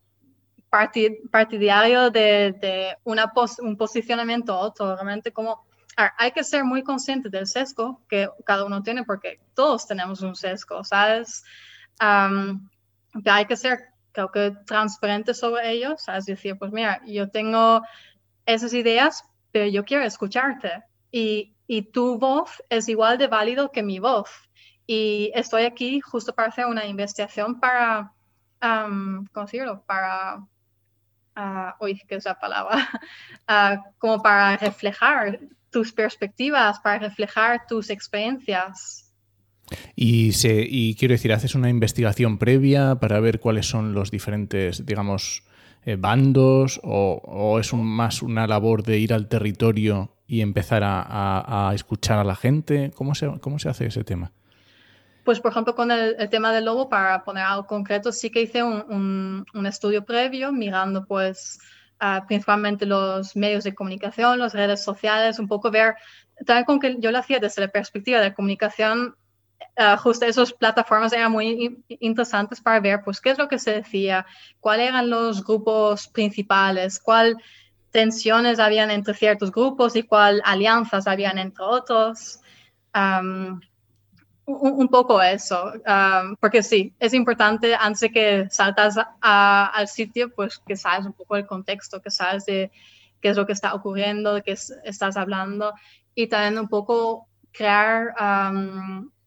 partidario 1.30 2.10
de, 2.10 2.96
un 3.04 3.76
posicionamiento 3.78 4.58
otro, 4.58 4.94
realmente 4.94 5.32
como 5.32 5.66
hay 6.16 6.30
que 6.32 6.44
ser 6.44 6.64
muy 6.64 6.82
consciente 6.82 7.28
del 7.28 7.46
sesgo 7.46 8.02
que 8.08 8.28
cada 8.44 8.64
uno 8.64 8.82
tiene 8.82 9.04
porque 9.04 9.40
todos 9.54 9.86
tenemos 9.86 10.22
un 10.22 10.36
sesgo, 10.36 10.84
¿sabes? 10.84 11.44
hay 11.98 13.46
que 13.46 13.56
ser, 13.56 13.80
creo 14.12 14.30
que, 14.30 14.52
transparente 14.66 15.34
sobre 15.34 15.70
ellos, 15.70 16.06
Es 16.08 16.26
decir, 16.26 16.56
pues 16.58 16.70
mira, 16.70 17.00
yo 17.06 17.28
tengo 17.28 17.82
esas 18.46 18.72
ideas, 18.72 19.24
pero 19.50 19.66
yo 19.66 19.84
quiero 19.84 20.04
escucharte 20.04 20.84
y 21.10 21.56
y 21.68 21.82
tu 21.82 22.18
voz 22.18 22.62
es 22.70 22.88
igual 22.88 23.18
de 23.18 23.28
válido 23.28 23.70
que 23.70 23.82
mi 23.82 24.00
voz. 24.00 24.30
Y 24.86 25.30
estoy 25.34 25.64
aquí 25.64 26.00
justo 26.00 26.34
para 26.34 26.48
hacer 26.48 26.64
una 26.66 26.86
investigación 26.86 27.60
para, 27.60 28.14
¿cómo 28.58 29.44
decirlo? 29.44 29.84
Para, 29.86 30.38
uh, 31.36 31.72
uy, 31.78 32.00
¿qué 32.08 32.16
es 32.16 32.24
la 32.24 32.38
palabra? 32.38 32.88
Ah, 33.50 33.82
como 33.98 34.20
para 34.20 34.58
reflejar 34.58 35.40
tus 35.70 35.92
perspectivas, 35.92 36.80
para 36.80 36.98
reflejar 36.98 37.66
tus 37.66 37.90
experiencias. 37.90 39.12
Y, 39.94 40.32
se, 40.32 40.66
y 40.68 40.94
quiero 40.94 41.12
decir, 41.12 41.32
haces 41.32 41.54
una 41.54 41.68
investigación 41.68 42.38
previa 42.38 42.96
para 42.96 43.20
ver 43.20 43.38
cuáles 43.38 43.66
son 43.66 43.92
los 43.92 44.10
diferentes, 44.10 44.86
digamos, 44.86 45.44
eh, 45.84 45.96
bandos 45.96 46.80
o, 46.82 47.20
o, 47.24 47.58
es 47.58 47.72
un, 47.72 47.86
más 47.86 48.22
una 48.22 48.46
labor 48.46 48.82
de 48.82 48.98
ir 48.98 49.12
al 49.12 49.28
territorio 49.28 50.18
y 50.28 50.42
empezar 50.42 50.82
a, 50.84 51.72
escuchar 51.74 52.18
a 52.18 52.24
la 52.24 52.36
gente? 52.36 52.92
¿Cómo 52.94 53.14
se, 53.14 53.40
cómo 53.40 53.58
se 53.58 53.70
hace 53.70 53.86
ese 53.86 54.04
tema? 54.04 54.30
Pues, 55.24 55.40
por 55.40 55.50
ejemplo, 55.50 55.74
con 55.74 55.90
el, 55.90 56.16
tema 56.28 56.52
del 56.52 56.66
lobo, 56.66 56.88
para 56.88 57.24
poner 57.24 57.44
algo 57.44 57.66
concreto, 57.66 58.12
sí 58.12 58.30
que 58.30 58.42
hice 58.42 58.62
un, 58.62 59.44
un, 59.54 59.66
estudio 59.66 60.04
previo 60.04 60.52
mirando, 60.52 61.06
pues, 61.06 61.58
principalmente 62.26 62.86
los 62.86 63.34
medios 63.36 63.64
de 63.64 63.74
comunicación, 63.74 64.38
las 64.38 64.52
redes 64.54 64.82
sociales, 64.82 65.38
un 65.38 65.48
poco 65.48 65.70
ver, 65.70 65.96
también 66.46 66.64
con 66.64 66.78
que 66.78 66.96
yo 66.98 67.10
lo 67.10 67.18
hacía 67.18 67.38
desde 67.38 67.62
la 67.62 67.68
perspectiva 67.68 68.20
de 68.20 68.34
comunicación, 68.34 69.16
justo 69.98 70.24
esas 70.26 70.52
plataformas 70.52 71.12
eran 71.12 71.32
muy 71.32 71.82
interesantes 71.88 72.60
para 72.60 72.80
ver, 72.80 73.02
pues, 73.04 73.20
qué 73.20 73.30
es 73.30 73.38
lo 73.38 73.48
que 73.48 73.58
se 73.58 73.72
decía, 73.72 74.26
cuáles 74.60 74.88
eran 74.88 75.10
los 75.10 75.44
grupos 75.44 76.08
principales, 76.08 76.98
cuál 77.00 77.36
tensiones 77.90 78.58
habían 78.58 78.90
entre 78.90 79.14
ciertos 79.14 79.50
grupos 79.50 79.96
y 79.96 80.02
cuál 80.02 80.42
alianzas 80.44 81.06
habían 81.06 81.38
entre 81.38 81.64
otros. 81.64 82.40
Un, 84.48 84.88
poco 84.88 85.20
eso, 85.20 85.72
porque 86.40 86.62
sí, 86.62 86.94
es 86.98 87.12
importante 87.12 87.74
antes 87.74 88.10
que 88.10 88.48
saltas 88.50 88.96
al 89.20 89.88
sitio, 89.88 90.34
pues 90.34 90.58
que 90.66 90.76
sabes 90.76 91.06
un 91.06 91.12
poco 91.12 91.36
el 91.36 91.46
contexto, 91.46 92.00
que 92.00 92.10
sabes 92.10 92.46
de 92.46 92.70
qué 93.20 93.28
es 93.28 93.36
lo 93.36 93.46
que 93.46 93.52
está 93.52 93.74
ocurriendo, 93.74 94.34
de 94.34 94.42
qué 94.42 94.52
estás 94.52 95.16
hablando 95.16 95.74
y 96.14 96.28
también 96.28 96.58
un 96.58 96.68
poco 96.68 97.28
crear 97.52 98.14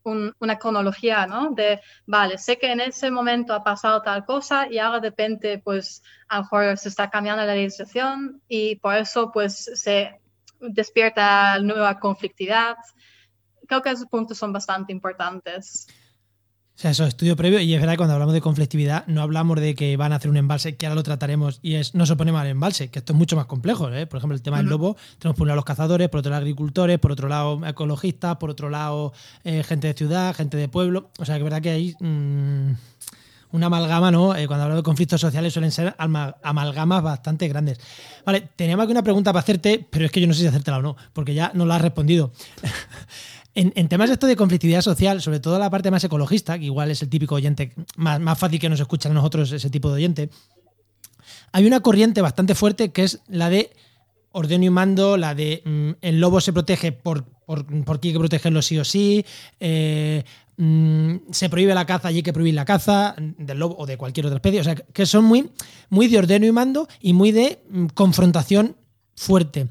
una 0.04 0.58
cronología, 0.58 1.28
¿no? 1.28 1.52
De, 1.52 1.80
vale, 2.08 2.38
sé 2.40 2.58
que 2.58 2.72
en 2.72 2.82
ese 2.82 3.12
momento 3.12 3.54
ha 3.54 3.64
pasado 3.64 4.02
tal 4.02 4.26
cosa 4.26 4.68
y 4.70 4.80
ahora 4.80 5.00
de 5.00 5.10
repente, 5.10 5.60
pues, 5.60 6.02
a 6.28 6.38
lo 6.38 6.44
mejor 6.44 6.78
se 6.78 6.90
está 6.90 7.10
cambiando 7.12 7.46
la 7.46 7.54
legislación 7.54 8.42
y 8.48 8.78
por 8.78 8.96
eso, 8.96 9.32
pues, 9.32 9.70
se 9.76 10.20
despierta 10.60 11.60
nueva 11.60 12.00
conflictividad. 12.00 12.78
Creo 13.72 13.82
que 13.82 13.90
esos 13.90 14.08
puntos 14.08 14.38
son 14.38 14.52
bastante 14.52 14.92
importantes. 14.92 15.88
sea, 16.76 16.92
eso 16.92 17.04
es 17.04 17.08
estudio 17.08 17.38
previo 17.38 17.62
y 17.62 17.74
es 17.74 17.80
verdad 17.80 17.94
que 17.94 18.00
cuando 18.00 18.16
hablamos 18.16 18.34
de 18.34 18.42
conflictividad 18.42 19.08
no 19.08 19.22
hablamos 19.22 19.62
de 19.62 19.76
que 19.76 19.96
van 19.96 20.12
a 20.12 20.18
hacer 20.18 20.30
un 20.30 20.36
embalse, 20.36 20.76
que 20.76 20.88
ahora 20.88 20.96
lo 20.96 21.04
trataremos 21.04 21.60
y 21.62 21.76
es 21.76 21.96
no 21.96 22.06
se 22.06 22.12
opone 22.12 22.34
mal 22.34 22.46
el 22.46 22.52
embalse, 22.52 22.92
que 22.92 23.00
esto 23.00 23.14
es 23.14 23.18
mucho 23.18 23.38
más 23.38 23.46
complejo. 23.46 23.90
¿eh? 23.90 24.08
Por 24.08 24.18
ejemplo, 24.18 24.36
el 24.36 24.42
tema 24.42 24.58
del 24.58 24.66
lobo, 24.66 24.98
tenemos 25.20 25.38
por 25.38 25.44
un 25.44 25.48
lado 25.48 25.56
los 25.56 25.64
cazadores, 25.64 26.10
por 26.10 26.20
otro 26.20 26.32
lado 26.32 26.42
agricultores, 26.42 27.00
por 27.00 27.14
otro 27.14 27.30
lado 27.30 27.66
ecologistas, 27.66 28.36
por 28.36 28.50
otro 28.50 28.70
lado 28.70 29.14
eh, 29.46 29.64
gente 29.64 29.88
de 29.88 29.94
ciudad, 29.94 30.36
gente 30.36 30.58
de 30.58 30.68
pueblo. 30.68 31.12
O 31.18 31.24
sea, 31.24 31.36
que 31.36 31.40
es 31.40 31.44
verdad 31.46 31.62
que 31.62 31.70
hay 31.70 31.96
mm, 31.98 32.74
una 33.54 33.68
amalgama, 33.68 34.12
¿no? 34.12 34.36
Eh, 34.36 34.48
cuando 34.48 34.64
hablamos 34.64 34.84
de 34.84 34.84
conflictos 34.84 35.22
sociales 35.22 35.54
suelen 35.54 35.72
ser 35.72 35.96
amalgamas 35.98 37.04
bastante 37.04 37.48
grandes. 37.48 37.80
Vale, 38.26 38.50
teníamos 38.54 38.84
aquí 38.84 38.92
una 38.92 39.04
pregunta 39.04 39.32
para 39.32 39.40
hacerte, 39.42 39.88
pero 39.90 40.04
es 40.04 40.12
que 40.12 40.20
yo 40.20 40.28
no 40.28 40.34
sé 40.34 40.42
si 40.42 40.48
hacértela 40.48 40.80
o 40.80 40.82
no, 40.82 40.98
porque 41.14 41.34
ya 41.34 41.54
no 41.54 41.66
la 41.66 41.78
has 41.78 41.82
respondido. 41.82 42.34
En, 43.54 43.90
temas 43.90 44.10
de 44.10 44.14
esto 44.14 44.28
de 44.28 44.38
conflictividad 44.38 44.82
social, 44.82 45.22
sobre 45.22 45.42
todo 45.42 45.60
la 45.60 45.70
parte 45.70 45.92
más 45.92 46.04
ecologista, 46.04 46.58
que 46.58 46.66
igual 46.66 46.90
es 46.90 47.02
el 47.02 47.10
típico 47.10 47.36
oyente 47.36 47.74
más, 47.98 48.40
fácil 48.40 48.60
que 48.60 48.70
nos 48.70 48.80
escuchan 48.80 49.12
a 49.12 49.16
nosotros, 49.16 49.52
ese 49.52 49.70
tipo 49.70 49.90
de 49.90 49.96
oyente, 49.96 50.30
hay 51.52 51.66
una 51.66 51.82
corriente 51.82 52.22
bastante 52.22 52.56
fuerte 52.56 52.92
que 52.92 53.04
es 53.04 53.20
la 53.28 53.50
de 53.50 53.72
ordeno 54.32 54.64
y 54.64 54.70
mando, 54.70 55.18
la 55.18 55.36
de 55.36 55.62
mm, 55.66 55.90
el 56.02 56.22
lobo 56.22 56.40
se 56.40 56.54
protege 56.54 56.94
por, 56.94 57.26
por, 57.46 57.66
porque 57.84 58.08
hay 58.08 58.14
que 58.14 58.20
protegerlo 58.20 58.62
sí 58.62 58.80
o 58.80 58.86
sí, 58.86 59.26
eh, 59.60 60.24
mm, 60.56 61.16
se 61.32 61.50
prohíbe 61.50 61.76
la 61.76 61.86
caza 61.86 62.10
y 62.10 62.18
hay 62.18 62.24
que 62.24 62.32
prohibir 62.32 62.54
la 62.54 62.64
caza 62.64 63.16
del 63.18 63.60
lobo 63.60 63.76
o 63.78 63.86
de 63.86 63.98
cualquier 63.98 64.28
otra 64.28 64.38
especie. 64.38 64.62
O 64.62 64.64
sea, 64.64 64.76
que 64.76 65.06
son 65.06 65.26
muy, 65.26 65.50
muy 65.90 66.08
de 66.08 66.20
ordeno 66.20 66.46
y 66.46 66.54
mando 66.54 66.88
y 67.02 67.12
muy 67.12 67.34
de 67.34 67.62
mm, 67.70 67.88
confrontación 67.88 68.78
fuerte. 69.14 69.68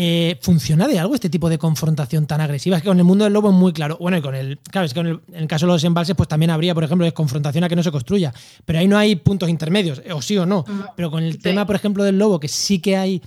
Eh, 0.00 0.38
¿Funciona 0.42 0.86
de 0.86 0.96
algo 1.00 1.16
este 1.16 1.28
tipo 1.28 1.48
de 1.48 1.58
confrontación 1.58 2.28
tan 2.28 2.40
agresiva? 2.40 2.76
Es 2.76 2.84
que 2.84 2.88
con 2.88 2.98
el 2.98 3.04
mundo 3.04 3.24
del 3.24 3.32
lobo 3.32 3.48
es 3.48 3.56
muy 3.56 3.72
claro. 3.72 3.96
Bueno, 3.98 4.16
y 4.16 4.22
con 4.22 4.36
el. 4.36 4.60
Claro, 4.70 4.84
es 4.84 4.94
que 4.94 5.00
en 5.00 5.20
el, 5.32 5.48
caso 5.48 5.66
de 5.66 5.72
los 5.72 5.82
embalses, 5.82 6.14
pues 6.14 6.28
también 6.28 6.52
habría, 6.52 6.72
por 6.72 6.84
ejemplo, 6.84 7.12
confrontación 7.12 7.64
a 7.64 7.68
que 7.68 7.74
no 7.74 7.82
se 7.82 7.90
construya. 7.90 8.32
Pero 8.64 8.78
ahí 8.78 8.86
no 8.86 8.96
hay 8.96 9.16
puntos 9.16 9.48
intermedios, 9.48 10.00
o 10.14 10.22
sí 10.22 10.38
o 10.38 10.46
no. 10.46 10.64
Pero 10.94 11.10
con 11.10 11.24
el 11.24 11.40
tema, 11.40 11.66
por 11.66 11.74
ejemplo, 11.74 12.04
del 12.04 12.16
lobo, 12.16 12.38
que 12.38 12.46
sí 12.46 12.78
que 12.78 12.96
hay 12.96 13.20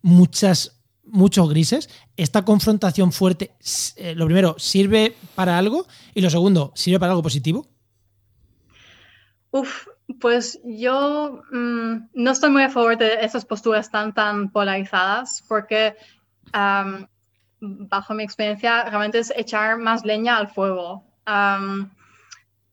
muchas, 0.00 0.80
muchos 1.04 1.46
grises, 1.50 1.90
esta 2.16 2.42
confrontación 2.42 3.12
fuerte, 3.12 3.50
eh, 3.96 4.14
lo 4.14 4.24
primero, 4.24 4.54
¿sirve 4.58 5.14
para 5.34 5.58
algo? 5.58 5.86
Y 6.14 6.22
lo 6.22 6.30
segundo, 6.30 6.72
¿sirve 6.74 6.98
para 7.00 7.12
algo 7.12 7.22
positivo? 7.22 7.66
Uf, 9.50 9.88
pues 10.20 10.60
yo 10.64 11.42
mm, 11.50 12.08
no 12.14 12.30
estoy 12.30 12.50
muy 12.50 12.62
a 12.62 12.70
favor 12.70 12.98
de 12.98 13.24
esas 13.24 13.44
posturas 13.44 13.90
tan, 13.90 14.12
tan 14.12 14.50
polarizadas 14.50 15.42
porque 15.48 15.96
bajo 17.60 18.14
mi 18.14 18.22
experiencia 18.22 18.84
realmente 18.84 19.18
es 19.18 19.32
echar 19.36 19.78
más 19.78 20.04
leña 20.04 20.36
al 20.36 20.48
fuego. 20.48 21.04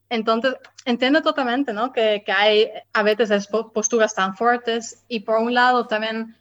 entonces, 0.10 0.56
entiendo 0.86 1.22
totalmente 1.22 1.74
¿no? 1.74 1.91
que, 1.91 2.24
que, 2.26 2.32
hay 2.32 2.70
a 2.94 3.04
veces 3.04 3.48
posturas 3.74 4.13
tan 4.13 4.36
fuertes 4.36 5.04
y 5.08 5.22
por 5.22 5.39
un 5.39 5.54
lado 5.54 5.88
también, 5.88 6.36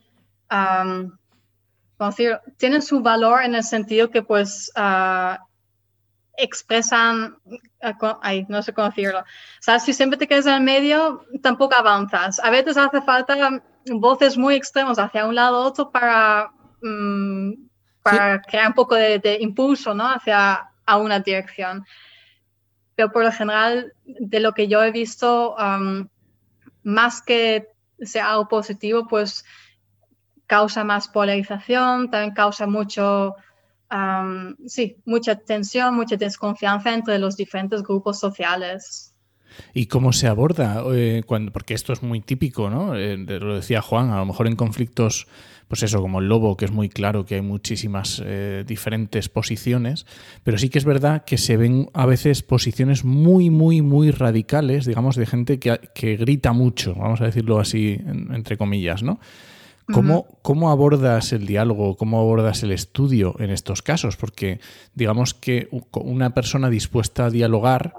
decir, 1.98 2.38
tienen 2.56 2.82
su 2.82 3.00
valor 3.00 3.42
en 3.42 3.54
el 3.54 3.62
sentido 3.62 4.10
que 4.10 4.22
pues 4.22 4.72
uh, 4.76 5.36
expresan, 6.36 7.36
ay, 8.22 8.46
no 8.48 8.62
sé 8.62 8.72
cómo 8.72 8.88
decirlo. 8.88 9.20
O 9.20 9.24
sea, 9.60 9.78
si 9.78 9.92
siempre 9.92 10.18
te 10.18 10.26
quedas 10.26 10.46
en 10.46 10.54
el 10.54 10.62
medio, 10.62 11.24
tampoco 11.42 11.76
avanzas. 11.76 12.40
A 12.40 12.50
veces 12.50 12.76
hace 12.76 13.02
falta 13.02 13.62
voces 13.86 14.36
muy 14.36 14.54
extremos 14.54 14.98
hacia 14.98 15.26
un 15.26 15.34
lado 15.34 15.62
u 15.62 15.66
otro 15.66 15.90
para, 15.90 16.50
mm, 16.82 17.52
para 18.02 18.40
crear 18.42 18.68
un 18.68 18.74
poco 18.74 18.94
de, 18.94 19.38
impulso, 19.40 19.94
¿no? 19.94 20.06
Hacia 20.06 20.68
a 20.86 20.96
una 20.96 21.20
dirección. 21.20 21.84
Pero 22.94 23.12
por 23.12 23.24
lo 23.24 23.32
general, 23.32 23.92
de 24.04 24.40
lo 24.40 24.52
que 24.52 24.68
yo 24.68 24.82
he 24.82 24.90
visto, 24.90 25.56
más 26.82 27.22
que 27.22 27.68
sea 28.00 28.30
algo 28.30 28.48
positivo, 28.48 29.06
pues 29.06 29.44
causa 30.46 30.82
más 30.84 31.08
polarización, 31.08 32.10
también 32.10 32.34
causa 32.34 32.66
mucho 32.66 33.36
sí, 34.66 34.96
mucha 35.04 35.36
tensión, 35.36 35.94
mucha 35.94 36.16
desconfianza 36.16 36.94
entre 36.94 37.18
los 37.18 37.36
diferentes 37.36 37.82
grupos 37.82 38.18
sociales. 38.18 39.14
¿Y 39.74 39.86
cómo 39.86 40.12
se 40.12 40.28
aborda? 40.28 40.82
Eh, 40.92 41.22
cuando, 41.26 41.52
porque 41.52 41.74
esto 41.74 41.92
es 41.92 42.02
muy 42.02 42.20
típico, 42.20 42.70
¿no? 42.70 42.94
Eh, 42.94 43.16
lo 43.16 43.56
decía 43.56 43.82
Juan, 43.82 44.10
a 44.10 44.18
lo 44.18 44.26
mejor 44.26 44.46
en 44.46 44.54
conflictos, 44.54 45.26
pues 45.70 45.84
eso, 45.84 46.00
como 46.02 46.18
el 46.18 46.28
lobo, 46.28 46.56
que 46.56 46.64
es 46.64 46.72
muy 46.72 46.88
claro 46.88 47.24
que 47.24 47.36
hay 47.36 47.42
muchísimas 47.42 48.20
eh, 48.26 48.64
diferentes 48.66 49.28
posiciones, 49.28 50.04
pero 50.42 50.58
sí 50.58 50.68
que 50.68 50.80
es 50.80 50.84
verdad 50.84 51.24
que 51.24 51.38
se 51.38 51.56
ven 51.56 51.88
a 51.94 52.06
veces 52.06 52.42
posiciones 52.42 53.04
muy, 53.04 53.50
muy, 53.50 53.80
muy 53.80 54.10
radicales, 54.10 54.84
digamos, 54.84 55.14
de 55.14 55.26
gente 55.26 55.60
que, 55.60 55.78
que 55.94 56.16
grita 56.16 56.52
mucho, 56.52 56.96
vamos 56.96 57.20
a 57.20 57.26
decirlo 57.26 57.60
así, 57.60 58.00
entre 58.04 58.56
comillas, 58.56 59.04
¿no? 59.04 59.20
¿Cómo, 60.42 60.70
abordas 60.70 61.32
el 61.32 61.46
diálogo, 61.46 61.96
cómo 61.96 62.18
abordas 62.18 62.64
el 62.64 62.72
estudio 62.72 63.36
en 63.38 63.50
estos 63.50 63.80
casos? 63.80 64.16
Porque 64.16 64.58
digamos 64.94 65.34
que 65.34 65.68
una 65.92 66.34
persona 66.34 66.68
dispuesta 66.68 67.26
a 67.26 67.30
dialogar 67.30 67.94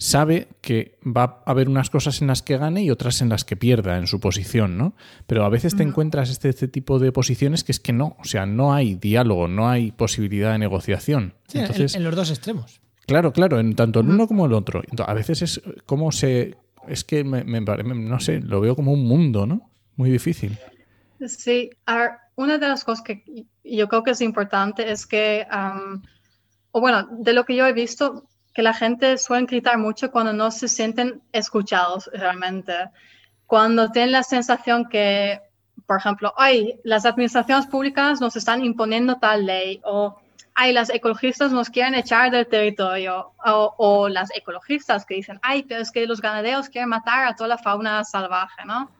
sabe 0.00 0.48
que 0.62 0.98
va 1.04 1.42
a 1.44 1.50
haber 1.50 1.68
unas 1.68 1.90
cosas 1.90 2.22
en 2.22 2.28
las 2.28 2.40
que 2.40 2.56
gane 2.56 2.82
y 2.82 2.90
otras 2.90 3.20
en 3.20 3.28
las 3.28 3.44
que 3.44 3.54
pierda 3.54 3.98
en 3.98 4.06
su 4.06 4.18
posición, 4.18 4.78
¿no? 4.78 4.94
Pero 5.26 5.44
a 5.44 5.50
veces 5.50 5.76
te 5.76 5.82
encuentras 5.82 6.30
este, 6.30 6.48
este, 6.48 6.68
tipo 6.68 6.98
de 6.98 7.12
posiciones 7.12 7.64
que 7.64 7.72
es 7.72 7.80
que 7.80 7.92
no, 7.92 8.16
o 8.18 8.24
sea, 8.24 8.46
no 8.46 8.72
hay 8.72 8.94
diálogo, 8.94 9.46
no 9.46 9.68
hay 9.68 9.92
posibilidad 9.92 10.52
de 10.52 10.58
negociación. 10.58 11.34
Entonces, 11.52 11.94
en, 11.94 12.02
los 12.02 12.16
dos 12.16 12.30
extremos. 12.30 12.80
Claro, 13.06 13.34
claro, 13.34 13.60
en 13.60 13.76
tanto 13.76 14.00
el 14.00 14.08
uno 14.08 14.26
como 14.26 14.46
el 14.46 14.54
otro. 14.54 14.82
a 15.06 15.14
veces 15.14 15.42
es 15.42 15.62
como 15.84 16.12
se... 16.12 16.56
Es 16.88 17.04
que 17.04 17.22
me, 17.22 17.44
no 17.44 18.20
sé, 18.20 18.40
lo 18.40 18.62
veo 18.62 18.74
como 18.74 18.92
un 18.92 19.06
mundo, 19.06 19.46
¿no? 19.46 19.70
Muy 19.96 20.10
difícil. 20.10 20.58
Sí, 21.26 21.68
una 22.36 22.56
de 22.56 22.68
las 22.68 22.84
cosas 22.84 23.04
que 23.04 23.22
yo 23.62 23.88
creo 23.88 24.02
que 24.02 24.12
es 24.12 24.22
importante 24.22 24.90
es 24.90 25.06
que, 25.06 25.46
o 26.70 26.80
bueno, 26.80 27.06
de 27.18 27.34
lo 27.34 27.44
que 27.44 27.54
yo 27.54 27.66
he 27.66 27.74
visto, 27.74 28.26
que 28.60 28.64
la 28.64 28.74
gente 28.74 29.16
suele 29.16 29.46
gritar 29.46 29.78
mucho 29.78 30.10
cuando 30.10 30.34
no 30.34 30.50
se 30.50 30.68
sienten 30.68 31.22
escuchados 31.32 32.10
realmente. 32.12 32.74
Cuando 33.46 33.90
tienen 33.90 34.12
la 34.12 34.22
sensación 34.22 34.86
que, 34.86 35.40
por 35.86 35.96
ejemplo, 35.96 36.34
ay, 36.36 36.78
las 36.84 37.06
administraciones 37.06 37.66
públicas 37.66 38.20
nos 38.20 38.36
están 38.36 38.62
imponiendo 38.62 39.16
tal 39.16 39.46
ley 39.46 39.80
o 39.82 40.20
ay, 40.54 40.74
las 40.74 40.90
ecologistas 40.90 41.52
nos 41.52 41.70
quieren 41.70 41.94
echar 41.94 42.30
del 42.30 42.46
territorio 42.48 43.32
o, 43.46 43.74
o 43.78 44.08
las 44.10 44.28
ecologistas 44.36 45.06
que 45.06 45.14
dicen, 45.14 45.38
ay, 45.40 45.62
pero 45.62 45.80
es 45.80 45.90
que 45.90 46.06
los 46.06 46.20
ganaderos 46.20 46.68
quieren 46.68 46.90
matar 46.90 47.28
a 47.28 47.34
toda 47.34 47.48
la 47.48 47.56
fauna 47.56 48.04
salvaje, 48.04 48.66
¿no? 48.66 48.90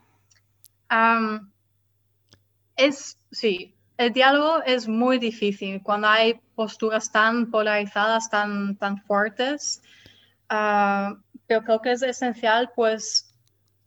es, 2.77 3.18
sí, 3.31 3.75
el 4.01 4.15
diálogo 4.15 4.63
es 4.65 4.89
muy 4.89 5.19
difícil 5.19 5.83
cuando 5.83 6.09
hay 6.09 6.41
posturas 6.55 7.13
tan 7.13 7.51
polarizadas, 7.51 8.31
tan, 8.31 8.75
tan 8.77 8.97
fuertes, 9.03 9.83
ah, 10.49 11.17
pero 11.47 11.63
creo 11.65 11.83
que 11.83 11.93
es 11.93 12.03
esencial, 12.03 12.71
pues, 12.75 13.35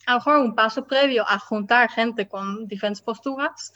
a 0.05 0.11
lo 0.11 0.17
mejor 0.19 0.37
un 0.37 0.53
paso 0.53 0.85
previo 0.85 1.25
a 1.27 1.39
juntar 1.39 1.89
gente 1.89 2.27
con 2.27 2.67
diferentes 2.67 3.01
posturas, 3.01 3.73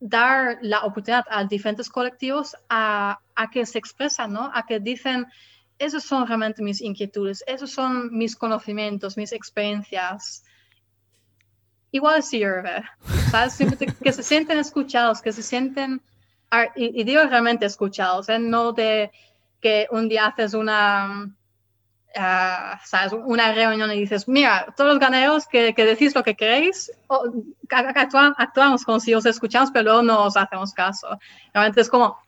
dar 0.00 0.58
la 0.60 0.80
oportunidad 0.80 1.24
a 1.30 1.44
diferentes 1.44 1.88
colectivos 1.88 2.56
a, 2.68 3.20
a 3.36 3.48
que 3.48 3.64
se 3.64 3.78
expresan, 3.78 4.32
¿no? 4.32 4.50
A 4.52 4.66
que 4.66 4.80
dicen, 4.80 5.24
esos 5.78 6.02
son 6.02 6.26
realmente 6.26 6.64
mis 6.64 6.80
inquietudes, 6.80 7.44
esos 7.46 7.70
son 7.70 8.10
mis 8.10 8.34
conocimientos, 8.34 9.16
mis 9.16 9.32
experiencias 9.32 10.42
igual 11.90 12.22
sirve, 12.22 12.82
¿sabes? 13.30 13.58
que 14.02 14.12
se 14.12 14.22
sienten 14.22 14.58
escuchados, 14.58 15.22
que 15.22 15.32
se 15.32 15.42
sienten, 15.42 16.02
y, 16.76 17.04
digo 17.04 17.22
realmente 17.24 17.66
escuchados, 17.66 18.28
¿eh? 18.28 18.38
no 18.38 18.72
de 18.72 19.10
que 19.60 19.86
un 19.90 20.08
día 20.08 20.26
haces 20.26 20.54
una, 20.54 21.30
ah, 22.16 22.80
¿sabes? 22.84 23.12
Una 23.12 23.52
reunión 23.52 23.90
y 23.92 24.00
dices, 24.00 24.28
mira, 24.28 24.72
todos 24.76 24.90
los 24.90 25.00
ganaderos 25.00 25.46
que, 25.46 25.74
que 25.74 25.84
decís 25.84 26.14
lo 26.14 26.22
que 26.22 26.36
queréis, 26.36 26.92
actuamos 27.68 28.84
como 28.84 29.00
si 29.00 29.14
os 29.14 29.26
escuchamos, 29.26 29.70
pero 29.72 29.84
luego 29.84 30.02
no 30.02 30.24
os 30.24 30.36
hacemos 30.36 30.72
caso. 30.72 31.18
Realmente 31.52 31.80
es 31.80 31.88
como 31.88 32.18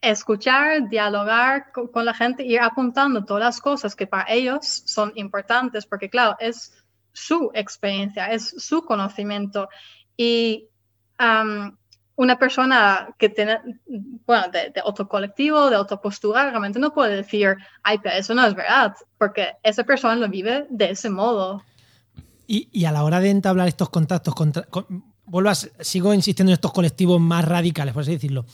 escuchar, 0.00 0.88
dialogar 0.88 1.70
con, 1.72 1.86
con 1.86 2.04
la 2.04 2.12
gente, 2.12 2.44
ir 2.44 2.60
apuntando 2.60 3.24
todas 3.24 3.44
las 3.44 3.60
cosas 3.60 3.94
que 3.94 4.06
para 4.08 4.30
ellos 4.30 4.82
son 4.84 5.12
importantes, 5.14 5.86
porque 5.86 6.10
claro, 6.10 6.36
es 6.40 6.81
su 7.12 7.50
experiencia, 7.54 8.26
es 8.26 8.54
su 8.58 8.84
conocimiento. 8.84 9.68
Y 10.16 10.68
una 12.16 12.38
persona 12.38 13.14
que 13.18 13.28
tiene, 13.28 13.58
bueno, 14.26 14.44
de, 14.52 14.72
otro 14.84 15.08
colectivo, 15.08 15.70
de 15.70 15.76
otra 15.76 16.00
postura, 16.00 16.50
realmente 16.50 16.78
no 16.78 16.92
puede 16.92 17.16
decir, 17.16 17.56
ay, 17.82 17.98
pero 18.02 18.16
eso 18.16 18.34
no 18.34 18.46
es 18.46 18.54
verdad, 18.54 18.94
porque 19.18 19.52
esa 19.62 19.84
persona 19.84 20.16
lo 20.16 20.28
vive 20.28 20.66
de 20.70 20.90
ese 20.90 21.10
modo. 21.10 21.62
Y, 22.46 22.84
a 22.84 22.92
la 22.92 23.04
hora 23.04 23.20
de 23.20 23.30
entablar 23.30 23.68
estos 23.68 23.88
contactos, 23.88 24.34
contra, 24.34 24.66
sigo 25.80 26.12
insistiendo 26.12 26.50
en 26.50 26.54
estos 26.54 26.72
colectivos 26.72 27.20
más 27.20 27.44
radicales, 27.44 27.94
por 27.94 28.02
así 28.02 28.12
decirlo. 28.12 28.44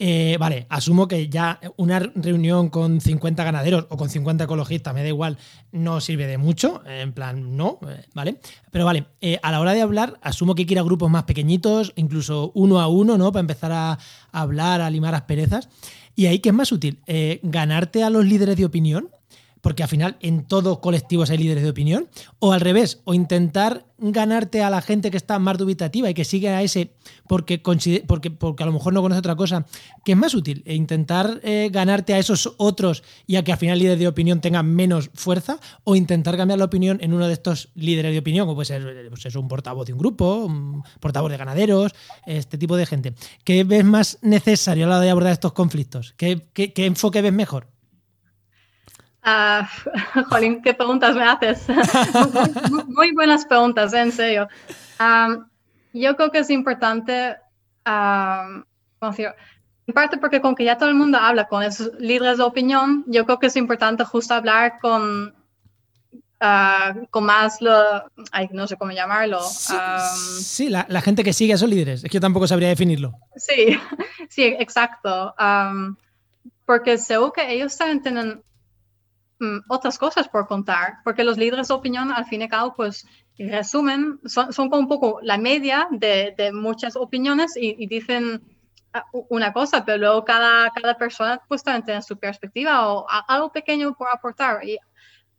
Eh, 0.00 0.36
vale, 0.38 0.66
asumo 0.68 1.08
que 1.08 1.28
ya 1.28 1.58
una 1.76 1.98
reunión 1.98 2.68
con 2.68 3.00
50 3.00 3.42
ganaderos 3.42 3.86
o 3.90 3.96
con 3.96 4.08
50 4.08 4.44
ecologistas, 4.44 4.94
me 4.94 5.02
da 5.02 5.08
igual, 5.08 5.38
no 5.72 6.00
sirve 6.00 6.26
de 6.26 6.38
mucho, 6.38 6.82
en 6.86 7.12
plan, 7.12 7.56
no, 7.56 7.80
eh, 7.88 8.04
¿vale? 8.14 8.38
Pero 8.70 8.84
vale, 8.84 9.06
eh, 9.20 9.40
a 9.42 9.50
la 9.50 9.60
hora 9.60 9.74
de 9.74 9.82
hablar, 9.82 10.18
asumo 10.22 10.54
que 10.54 10.62
hay 10.62 10.66
que 10.66 10.74
ir 10.74 10.78
a 10.78 10.84
grupos 10.84 11.10
más 11.10 11.24
pequeñitos, 11.24 11.92
incluso 11.96 12.52
uno 12.54 12.80
a 12.80 12.86
uno, 12.86 13.18
¿no? 13.18 13.32
Para 13.32 13.40
empezar 13.40 13.72
a, 13.72 13.98
hablar, 14.30 14.80
a 14.80 14.90
limar 14.90 15.14
asperezas. 15.14 15.68
Y 16.14 16.26
ahí, 16.26 16.38
¿qué 16.38 16.50
es 16.50 16.54
más 16.54 16.72
útil? 16.72 16.98
¿Ganarte 17.42 18.02
a 18.02 18.10
los 18.10 18.24
líderes 18.24 18.56
de 18.56 18.64
opinión? 18.64 19.08
Porque 19.60 19.82
al 19.82 19.88
final 19.88 20.16
en 20.20 20.44
todos 20.44 20.78
colectivos 20.78 21.30
hay 21.30 21.38
líderes 21.38 21.62
de 21.62 21.70
opinión, 21.70 22.08
o 22.38 22.52
al 22.52 22.60
revés, 22.60 23.00
o 23.04 23.14
intentar 23.14 23.86
ganarte 23.98 24.62
a 24.62 24.70
la 24.70 24.80
gente 24.80 25.10
que 25.10 25.16
está 25.16 25.38
más 25.38 25.58
dubitativa 25.58 26.08
y 26.08 26.14
que 26.14 26.24
sigue 26.24 26.48
a 26.50 26.62
ese 26.62 26.92
porque, 27.26 27.58
porque, 28.06 28.30
porque 28.30 28.62
a 28.62 28.66
lo 28.66 28.72
mejor 28.72 28.92
no 28.92 29.02
conoce 29.02 29.18
otra 29.18 29.34
cosa, 29.34 29.66
que 30.04 30.12
es 30.12 30.18
más 30.18 30.34
útil, 30.34 30.62
e 30.66 30.74
intentar 30.74 31.40
eh, 31.42 31.68
ganarte 31.72 32.14
a 32.14 32.18
esos 32.18 32.54
otros 32.58 33.02
y 33.26 33.36
a 33.36 33.42
que 33.42 33.52
al 33.52 33.58
final 33.58 33.74
el 33.74 33.80
líder 33.80 33.98
de 33.98 34.08
opinión 34.08 34.40
tenga 34.40 34.62
menos 34.62 35.10
fuerza, 35.14 35.58
o 35.84 35.96
intentar 35.96 36.36
cambiar 36.36 36.58
la 36.58 36.66
opinión 36.66 36.98
en 37.00 37.12
uno 37.12 37.26
de 37.26 37.32
estos 37.32 37.70
líderes 37.74 38.12
de 38.12 38.18
opinión, 38.18 38.46
como 38.46 38.56
puede 38.56 38.66
ser 38.66 39.10
pues 39.10 39.34
un 39.34 39.48
portavoz 39.48 39.86
de 39.86 39.92
un 39.92 39.98
grupo, 39.98 40.44
un 40.44 40.82
portavoz 41.00 41.30
de 41.30 41.36
ganaderos, 41.36 41.92
este 42.26 42.56
tipo 42.56 42.76
de 42.76 42.86
gente. 42.86 43.14
¿Qué 43.44 43.64
ves 43.64 43.84
más 43.84 44.18
necesario 44.22 44.86
a 44.86 44.88
la 44.88 44.96
hora 44.96 45.04
de 45.04 45.10
abordar 45.10 45.32
estos 45.32 45.52
conflictos? 45.52 46.14
qué, 46.16 46.48
qué 46.52 46.86
enfoque 46.86 47.22
ves 47.22 47.32
mejor? 47.32 47.77
Uh, 49.24 49.64
Jolín, 50.30 50.62
qué 50.62 50.74
preguntas 50.74 51.14
me 51.14 51.24
haces. 51.24 51.66
muy, 52.86 53.12
buenas 53.12 53.44
preguntas, 53.44 53.92
en 53.92 54.12
serio. 54.12 54.48
yo 55.92 56.16
creo 56.16 56.30
que 56.30 56.38
es 56.38 56.50
importante, 56.50 57.36
um, 57.86 58.64
en 59.00 59.94
parte 59.94 60.18
porque 60.18 60.40
con 60.40 60.54
que 60.54 60.64
ya 60.64 60.76
todo 60.76 60.88
el 60.88 60.94
mundo 60.94 61.18
habla 61.18 61.48
con 61.48 61.62
esos 61.62 61.92
líderes 61.98 62.38
de 62.38 62.44
opinión, 62.44 63.04
yo 63.06 63.24
creo 63.24 63.38
que 63.38 63.46
es 63.46 63.56
importante 63.56 64.04
justo 64.04 64.34
hablar 64.34 64.78
con, 64.80 65.34
uh, 66.40 67.06
con 67.10 67.24
más, 67.24 67.60
lo, 67.60 68.04
no 68.52 68.66
sé 68.66 68.76
cómo 68.76 68.92
llamarlo. 68.92 69.40
Sí, 69.42 70.68
la, 70.68 70.86
la, 70.88 71.00
gente 71.00 71.24
que 71.24 71.32
sigue 71.32 71.52
a 71.52 71.56
esos 71.56 71.68
líderes, 71.68 72.04
es 72.04 72.10
que 72.10 72.16
yo 72.16 72.20
tampoco 72.20 72.46
sabría 72.46 72.68
definirlo. 72.68 73.12
Sí, 73.36 73.78
sí, 74.28 74.44
exacto. 74.44 75.34
porque 76.64 76.98
seguro 76.98 77.32
que 77.32 77.52
ellos 77.52 77.76
también 77.76 78.02
tienen 78.02 78.42
otras 79.68 79.98
cosas 79.98 80.28
por 80.28 80.46
contar, 80.46 80.98
porque 81.04 81.24
los 81.24 81.38
líderes 81.38 81.68
de 81.68 81.74
opinión, 81.74 82.10
al 82.12 82.26
fin 82.26 82.40
y 82.40 82.44
al 82.44 82.50
cabo, 82.50 82.74
pues 82.74 83.06
resumen, 83.38 84.18
son, 84.24 84.52
son 84.52 84.68
como 84.68 84.82
un 84.82 84.88
poco 84.88 85.20
la 85.22 85.38
media 85.38 85.88
de, 85.90 86.34
de 86.36 86.52
muchas 86.52 86.96
opiniones 86.96 87.52
y, 87.56 87.86
dicen 87.86 88.42
ah, 88.92 89.04
una 89.28 89.52
cosa, 89.52 89.84
pero 89.84 89.98
luego 89.98 90.24
cada, 90.24 90.70
cada 90.70 90.96
persona 90.96 91.40
pues 91.46 91.62
también 91.62 91.84
tiene 91.84 92.02
su 92.02 92.16
perspectiva 92.18 92.92
o 92.92 93.06
algo 93.08 93.52
pequeño 93.52 93.94
por 93.94 94.08
aportar. 94.12 94.66
Y, 94.66 94.78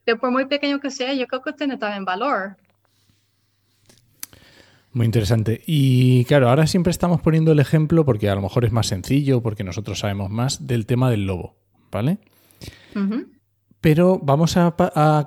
pero 0.05 0.17
por 0.17 0.31
muy 0.31 0.45
pequeño 0.45 0.79
que 0.79 0.91
sea, 0.91 1.13
yo 1.13 1.27
creo 1.27 1.41
que 1.41 1.53
tiene 1.53 1.77
también 1.77 2.05
valor. 2.05 2.55
Muy 4.91 5.05
interesante. 5.05 5.61
Y 5.67 6.25
claro, 6.25 6.49
ahora 6.49 6.65
siempre 6.65 6.91
estamos 6.91 7.21
poniendo 7.21 7.51
el 7.51 7.59
ejemplo, 7.59 8.05
porque 8.05 8.29
a 8.29 8.35
lo 8.35 8.41
mejor 8.41 8.65
es 8.65 8.71
más 8.71 8.87
sencillo, 8.87 9.41
porque 9.41 9.63
nosotros 9.63 9.99
sabemos 9.99 10.29
más, 10.29 10.65
del 10.65 10.85
tema 10.85 11.11
del 11.11 11.25
lobo, 11.25 11.57
¿vale? 11.91 12.17
Pero 13.81 14.19
vamos 14.21 14.57
a, 14.57 14.75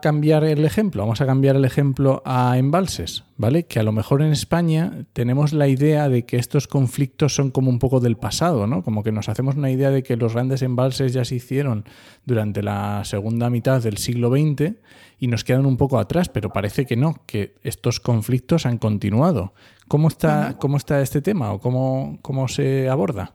cambiar 0.03 0.45
el 0.45 0.67
ejemplo, 0.67 1.03
vamos 1.03 1.23
a 1.23 1.27
cambiar 1.27 1.57
el 1.57 1.65
ejemplo 1.65 2.23
a 2.27 2.59
embalses, 2.59 3.25
¿vale? 3.39 3.65
Que 3.65 3.81
a 3.81 3.83
lo 3.83 3.93
mejor 3.93 4.21
en 4.21 4.31
España 4.31 5.07
tenemos 5.15 5.55
la 5.55 5.69
idea 5.69 6.11
de 6.11 6.27
que 6.27 6.37
estos 6.37 6.69
conflictos 6.69 7.35
son 7.35 7.51
como 7.51 7.71
un 7.71 7.79
poco 7.79 7.99
del 7.99 8.19
pasado, 8.19 8.67
¿no? 8.67 8.83
Como 8.83 9.03
que 9.03 9.11
nos 9.11 9.31
hacemos 9.31 9.57
una 9.57 9.71
idea 9.71 9.91
de 9.91 10.03
que 10.03 10.19
los 10.19 10.35
grandes 10.35 10.61
embalses 10.61 11.15
ya 11.15 11.25
se 11.25 11.37
hicieron 11.37 11.87
durante 12.27 12.63
la 12.63 13.03
segunda 13.07 13.49
mitad 13.49 13.83
del 13.83 13.97
siglo 13.97 14.31
XX 14.31 14.75
y 15.19 15.29
nos 15.29 15.45
quedan 15.45 15.65
un 15.65 15.79
poco 15.79 15.99
atrás, 15.99 16.29
pero 16.29 16.51
parece 16.51 16.85
que 16.85 16.97
no, 16.97 17.23
que 17.25 17.55
estos 17.63 18.01
conflictos 18.01 18.67
han 18.67 18.77
continuado. 18.77 19.55
¿Cómo 19.89 20.09
está, 20.09 20.59
cómo 20.59 20.77
está 20.77 21.01
este 21.01 21.23
tema 21.23 21.53
o 21.53 21.59
cómo, 21.59 22.19
cómo 22.21 22.49
se 22.49 22.91
aborda? 22.91 23.33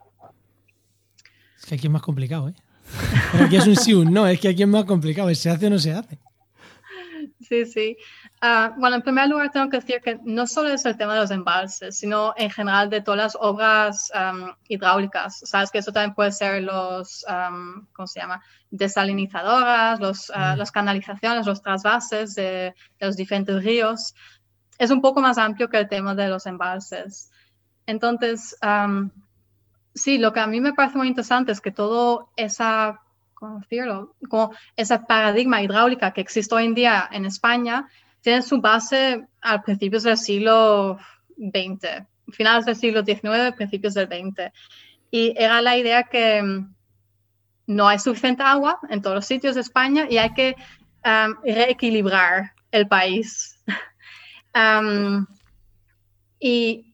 Es 1.58 1.66
que 1.66 1.74
aquí 1.74 1.88
es 1.88 1.92
más 1.92 2.04
complicado, 2.04 2.50
¿eh? 2.50 2.54
Aquí 3.42 3.56
es 3.58 3.68
un 3.68 3.76
sí, 3.76 3.94
un 3.94 4.12
no, 4.12 4.28
es 4.28 4.40
que 4.40 4.50
aquí 4.50 4.64
es 4.64 4.68
más 4.68 4.86
complicado, 4.86 5.34
¿se 5.34 5.50
hace 5.50 5.68
o 5.68 5.70
no 5.70 5.80
se 5.80 5.94
hace? 5.94 6.18
Sí, 7.42 7.66
sí. 7.66 7.98
Ah, 8.42 8.74
bueno, 8.78 8.98
en 8.98 9.02
primer 9.02 9.30
lugar 9.30 9.52
tengo 9.52 9.70
que 9.70 9.78
decir 9.78 10.02
que 10.02 10.20
no 10.24 10.48
solo 10.48 10.70
es 10.70 10.86
el 10.86 10.98
tema 10.98 11.14
de 11.14 11.22
los 11.22 11.32
embalses, 11.32 11.98
sino 11.98 12.34
en 12.36 12.50
general 12.50 12.90
de 12.90 13.02
todas 13.02 13.18
las 13.18 13.38
obras 13.40 14.12
hidráulicas. 14.68 15.40
Sabes 15.44 15.72
que 15.72 15.80
eso 15.80 15.92
también 15.92 16.14
puede 16.14 16.32
ser 16.32 16.64
los, 16.64 17.26
¿cómo 17.94 18.08
se 18.08 18.20
llama? 18.20 18.42
Desalinizadoras, 18.70 20.00
los, 20.00 20.32
ah, 20.34 20.56
mm. 20.56 20.58
las 20.58 20.72
canalizaciones, 20.72 21.46
los 21.46 21.62
trasvases 21.62 22.36
de, 22.36 22.76
los 23.00 23.16
diferentes 23.16 23.64
ríos. 23.64 24.14
Es 24.78 24.92
un 24.92 25.02
poco 25.02 25.22
más 25.22 25.38
amplio 25.38 25.70
que 25.70 25.78
el 25.78 25.88
tema 25.88 26.14
de 26.16 26.28
los 26.28 26.46
embalses. 26.46 27.32
Entonces, 27.86 28.56
sí, 29.98 30.18
lo 30.18 30.34
que 30.34 30.40
a 30.40 30.48
mí 30.48 30.62
me 30.62 30.74
parece 30.74 30.98
muy 30.98 31.08
interesante 31.08 31.52
es 31.52 31.62
que 31.62 31.72
todo 31.72 32.30
esa, 32.36 33.02
¿cómo 33.34 33.60
decirlo? 33.60 34.16
Como 34.30 34.54
esa 34.76 35.06
paradigma 35.06 35.62
hidráulica 35.62 36.12
que 36.12 36.22
existe 36.22 36.56
hoy 36.56 36.66
en 36.66 36.76
día 36.76 37.10
en 37.12 37.26
España 37.26 37.88
tiene 38.22 38.42
su 38.42 38.62
base 38.62 39.26
a 39.42 39.62
principios 39.62 40.04
del 40.04 40.18
siglo 40.18 40.98
XX, 41.38 42.06
finales 42.30 42.66
del 42.66 42.76
siglo 42.76 43.04
XIX, 43.04 43.56
principios 43.56 43.94
del 43.94 44.08
XX. 44.08 44.52
Y 45.12 45.34
era 45.38 45.62
la 45.62 45.78
idea 45.78 46.04
que 46.04 46.42
mm, 46.42 46.76
no 47.68 47.88
hay 47.88 48.00
suficiente 48.00 48.44
agua 48.44 48.80
en 48.90 49.02
todos 49.02 49.16
los 49.16 49.26
sitios 49.26 49.56
de 49.56 49.62
España 49.62 50.08
y 50.10 50.18
hay 50.18 50.34
que 50.34 50.56
um, 51.06 51.36
reequilibrar 51.44 52.54
el 52.72 52.88
país. 52.88 53.60
um, 54.56 55.26
y 56.40 56.87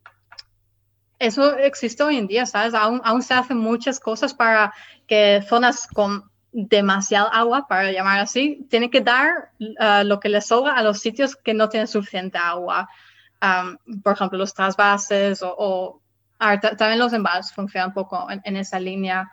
eso 1.24 1.58
existe 1.58 2.04
hoy 2.04 2.18
en 2.18 2.28
día, 2.28 2.46
¿sabes? 2.46 2.74
Aún, 2.74 3.02
aún 3.04 3.24
se 3.24 3.34
hacen 3.34 3.58
muchas 3.58 4.00
cosas 4.00 4.34
para 4.34 4.74
que 5.08 5.42
zonas 5.48 5.88
con 5.88 6.30
demasiado 6.52 7.34
agua, 7.34 7.68
para 7.68 7.92
llamar 7.92 8.20
así, 8.20 8.68
tienen 8.70 8.92
que 8.92 9.02
dar 9.02 9.52
uh, 9.60 10.04
lo 10.06 10.20
que 10.20 10.30
les 10.30 10.46
sobra 10.46 10.74
a 10.74 10.84
los 10.84 11.00
sitios 11.00 11.36
que 11.36 11.54
no 11.54 11.70
tienen 11.70 11.88
suficiente 11.88 12.38
agua. 12.38 12.90
Um, 13.42 14.02
por 14.02 14.14
ejemplo, 14.14 14.38
los 14.38 14.54
trasvases 14.54 15.42
o, 15.44 16.02
también 16.38 17.00
los 17.00 17.14
embalses 17.14 17.54
funcionan 17.54 17.90
un 17.90 17.94
poco 17.94 18.28
en, 18.30 18.58
esa 18.58 18.80
línea. 18.80 19.32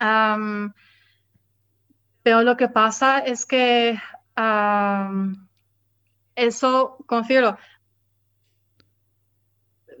Um, 0.00 0.72
pero 2.22 2.42
lo 2.42 2.56
que 2.56 2.68
pasa 2.68 3.18
es 3.18 3.44
que 3.44 4.00
um, 4.36 5.46
eso, 6.36 6.98
confiero, 7.06 7.58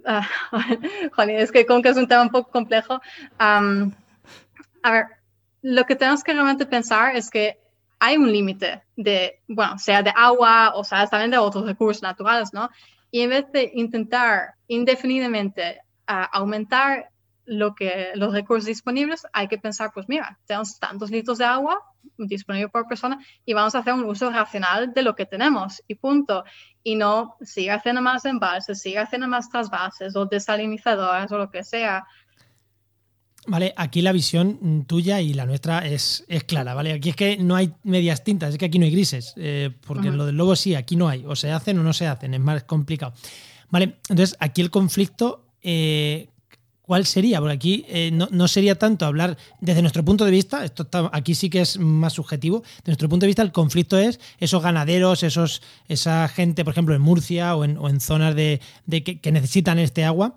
uh, 0.52 1.22
es 1.28 1.52
que 1.52 1.66
con 1.66 1.82
que 1.82 1.88
es 1.88 1.96
un 1.96 2.06
tema 2.06 2.22
un 2.22 2.30
poco 2.30 2.50
complejo. 2.50 3.00
a 3.38 4.90
ver, 4.90 5.06
lo 5.62 5.84
que 5.84 5.96
tenemos 5.96 6.22
que 6.22 6.32
realmente 6.32 6.66
pensar 6.66 7.16
es 7.16 7.30
que 7.30 7.58
hay 7.98 8.16
un 8.16 8.30
límite 8.30 8.82
de, 8.94 9.40
bueno, 9.48 9.78
sea 9.78 10.02
de 10.02 10.12
agua 10.14 10.72
o 10.74 10.84
sea 10.84 11.06
también 11.06 11.30
de 11.30 11.38
otros 11.38 11.66
recursos 11.66 12.02
naturales, 12.02 12.52
¿no? 12.52 12.70
Y 13.10 13.20
en 13.20 13.30
vez 13.30 13.50
de 13.52 13.70
intentar 13.74 14.54
indefinidamente 14.68 15.80
uh, 16.08 16.26
aumentar 16.32 17.10
lo 17.46 17.74
que, 17.74 18.10
los 18.14 18.32
recursos 18.32 18.66
disponibles, 18.66 19.26
hay 19.32 19.48
que 19.48 19.56
pensar, 19.56 19.92
pues 19.94 20.08
mira, 20.08 20.38
tenemos 20.46 20.78
tantos 20.78 21.10
litros 21.10 21.38
de 21.38 21.44
agua 21.44 21.80
disponibles 22.18 22.70
por 22.70 22.86
persona 22.86 23.18
y 23.44 23.52
vamos 23.52 23.74
a 23.74 23.78
hacer 23.78 23.94
un 23.94 24.04
uso 24.04 24.30
racional 24.30 24.92
de 24.92 25.02
lo 25.02 25.14
que 25.14 25.26
tenemos 25.26 25.82
y 25.86 25.94
punto. 25.94 26.44
Y 26.82 26.96
no 26.96 27.36
seguir 27.40 27.72
haciendo 27.72 28.02
más 28.02 28.24
embalses, 28.24 28.80
seguir 28.80 28.98
haciendo 28.98 29.28
más 29.28 29.48
trasvases 29.48 30.14
o 30.16 30.26
desalinizadoras 30.26 31.30
o 31.32 31.38
lo 31.38 31.50
que 31.50 31.64
sea. 31.64 32.04
Vale, 33.48 33.72
aquí 33.76 34.02
la 34.02 34.10
visión 34.10 34.86
tuya 34.86 35.20
y 35.20 35.32
la 35.32 35.46
nuestra 35.46 35.86
es, 35.86 36.24
es 36.26 36.44
clara, 36.44 36.74
¿vale? 36.74 36.92
Aquí 36.92 37.10
es 37.10 37.16
que 37.16 37.36
no 37.36 37.54
hay 37.54 37.72
medias 37.84 38.24
tintas, 38.24 38.50
es 38.50 38.58
que 38.58 38.64
aquí 38.64 38.78
no 38.78 38.86
hay 38.86 38.90
grises, 38.90 39.34
eh, 39.36 39.70
porque 39.86 40.10
lo 40.10 40.26
del 40.26 40.36
lobo 40.36 40.56
sí, 40.56 40.74
aquí 40.74 40.96
no 40.96 41.08
hay, 41.08 41.24
o 41.24 41.36
se 41.36 41.52
hacen 41.52 41.78
o 41.78 41.84
no 41.84 41.92
se 41.92 42.08
hacen, 42.08 42.34
es 42.34 42.40
más 42.40 42.64
complicado. 42.64 43.14
Vale, 43.70 43.98
entonces 44.08 44.36
aquí 44.40 44.62
el 44.62 44.70
conflicto 44.70 45.46
eh, 45.62 46.28
¿cuál 46.86 47.04
sería? 47.04 47.40
Porque 47.40 47.54
aquí 47.54 47.84
eh, 47.88 48.10
no, 48.12 48.48
sería 48.48 48.78
tanto 48.78 49.04
hablar 49.04 49.36
desde 49.60 49.82
nuestro 49.82 50.04
punto 50.04 50.24
de 50.24 50.30
vista, 50.30 50.64
esto 50.64 50.88
aquí 51.12 51.34
sí 51.34 51.50
que 51.50 51.60
es 51.60 51.78
más 51.78 52.14
subjetivo, 52.14 52.62
desde 52.62 52.92
nuestro 52.92 53.08
punto 53.08 53.24
de 53.24 53.28
vista 53.28 53.42
el 53.42 53.52
conflicto 53.52 53.98
es 53.98 54.20
esos 54.38 54.62
ganaderos, 54.62 55.22
esos, 55.22 55.62
esa 55.88 56.28
gente, 56.28 56.64
por 56.64 56.72
ejemplo, 56.72 56.94
en 56.94 57.02
Murcia 57.02 57.56
o 57.56 57.64
en, 57.64 58.00
zonas 58.00 58.34
de, 58.34 58.60
que, 58.88 59.32
necesitan 59.32 59.78
este 59.78 60.04
agua. 60.04 60.34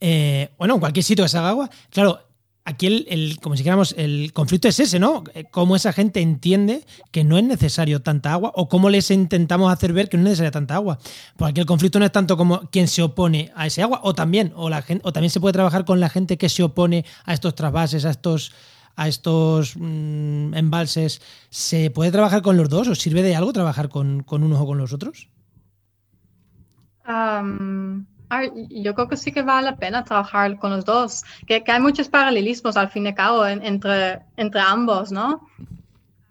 Eh, 0.00 0.50
bueno, 0.58 0.74
en 0.74 0.80
cualquier 0.80 1.04
sitio 1.04 1.24
que 1.24 1.28
se 1.28 1.38
haga 1.38 1.48
agua, 1.48 1.70
claro, 1.90 2.20
aquí 2.68 3.06
el, 3.08 3.38
como 3.40 3.56
si 3.56 3.62
dijéramos, 3.62 3.94
el 3.96 4.32
conflicto 4.34 4.68
es 4.68 4.78
ese, 4.78 4.98
¿no? 4.98 5.24
Eh, 5.34 5.44
cómo 5.50 5.74
esa 5.74 5.92
gente 5.92 6.20
entiende 6.20 6.84
que 7.10 7.24
no 7.24 7.38
es 7.38 7.44
necesario 7.44 8.02
tanta 8.02 8.32
agua 8.32 8.52
o 8.54 8.68
cómo 8.68 8.90
les 8.90 9.10
intentamos 9.10 9.72
hacer 9.72 9.94
ver 9.94 10.10
que 10.10 10.18
no 10.18 10.24
es 10.24 10.30
necesaria 10.30 10.50
tanta 10.50 10.74
agua. 10.74 10.98
Porque 11.36 11.50
aquí 11.52 11.60
el 11.60 11.66
conflicto 11.66 11.98
no 11.98 12.04
es 12.04 12.12
tanto 12.12 12.36
como 12.36 12.60
quien 12.70 12.86
se 12.86 13.02
opone 13.02 13.50
a 13.56 13.66
ese 13.66 13.82
agua 13.82 14.00
o 14.04 14.14
también, 14.14 14.52
o, 14.54 14.68
la 14.68 14.82
gente, 14.82 15.02
o 15.06 15.12
también 15.12 15.30
se 15.30 15.40
puede 15.40 15.54
trabajar 15.54 15.86
con 15.86 15.98
la 15.98 16.10
gente 16.10 16.36
que 16.36 16.50
se 16.50 16.62
opone 16.62 17.06
a 17.24 17.32
estos 17.32 17.54
trasvases, 17.54 18.04
a 18.04 18.10
estos 18.10 18.52
a 18.96 19.06
estos 19.06 19.76
mm, 19.76 20.54
embalses, 20.54 21.22
¿se 21.50 21.88
puede 21.90 22.10
trabajar 22.10 22.42
con 22.42 22.56
los 22.56 22.68
dos? 22.68 22.88
¿O 22.88 22.96
sirve 22.96 23.22
de 23.22 23.36
algo 23.36 23.52
trabajar 23.52 23.88
con, 23.88 24.24
con 24.24 24.42
unos 24.42 24.60
o 24.60 24.66
con 24.66 24.76
los 24.76 24.92
otros? 24.92 25.28
Yo 28.68 28.94
creo 28.94 29.08
que 29.08 29.16
sí 29.16 29.32
que 29.32 29.42
vale 29.42 29.70
la 29.70 29.76
pena 29.76 30.04
trabajar 30.04 30.58
con 30.58 30.70
los 30.70 30.84
dos, 30.84 31.24
que, 31.46 31.62
hay 31.66 31.80
muchos 31.80 32.08
paralelismos 32.08 32.76
al 32.76 32.90
fin 32.90 33.06
y 33.06 33.08
al 33.08 33.14
cabo 33.14 33.46
entre, 33.46 34.20
entre 34.36 34.60
ambos, 34.60 35.12
¿no? 35.12 35.48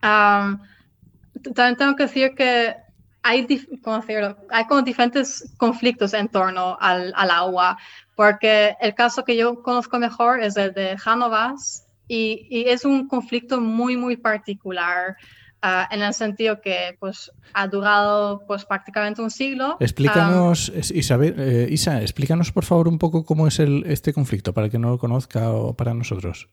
también 0.02 1.76
tengo 1.78 1.96
que 1.96 2.04
decir 2.04 2.36
que 2.36 2.76
hay, 3.24 3.48
¿cómo 3.84 4.04
hay 4.52 4.66
como 4.66 4.82
diferentes 4.82 5.54
conflictos 5.58 6.14
en 6.14 6.30
torno 6.30 6.78
al, 6.80 7.14
al, 7.16 7.32
agua, 7.32 7.78
porque 8.16 8.76
el 8.80 8.96
caso 8.96 9.26
que 9.26 9.36
yo 9.36 9.62
conozco 9.62 10.00
mejor 10.00 10.42
es 10.42 10.56
el 10.56 10.74
de 10.74 10.98
Janovas 10.98 11.86
y, 12.08 12.48
y 12.50 12.70
es 12.70 12.86
un 12.86 13.08
conflicto 13.08 13.60
muy, 13.60 13.98
muy 13.98 14.16
particular. 14.16 15.18
Ah, 15.62 15.88
en 15.90 16.04
el 16.04 16.14
sentido 16.14 16.62
que 16.62 16.96
pues, 17.00 17.32
ha 17.54 17.68
durado 17.68 18.46
pues, 18.46 18.64
prácticamente 18.66 19.24
un 19.24 19.32
siglo. 19.32 19.78
Explícanos, 19.80 20.72
Isabel, 20.94 21.36
eh, 21.38 21.68
Isa, 21.72 22.02
explícanos 22.02 22.52
por 22.52 22.64
favor 22.64 22.88
un 22.88 23.00
poco 23.00 23.26
cómo 23.26 23.48
es 23.48 23.60
el, 23.60 23.84
este 23.88 24.14
conflicto, 24.14 24.54
para 24.54 24.70
que 24.70 24.78
no 24.78 24.90
lo 24.92 25.00
conozca 25.00 25.50
o 25.52 25.74
para 25.76 25.96
nosotros. 25.96 26.48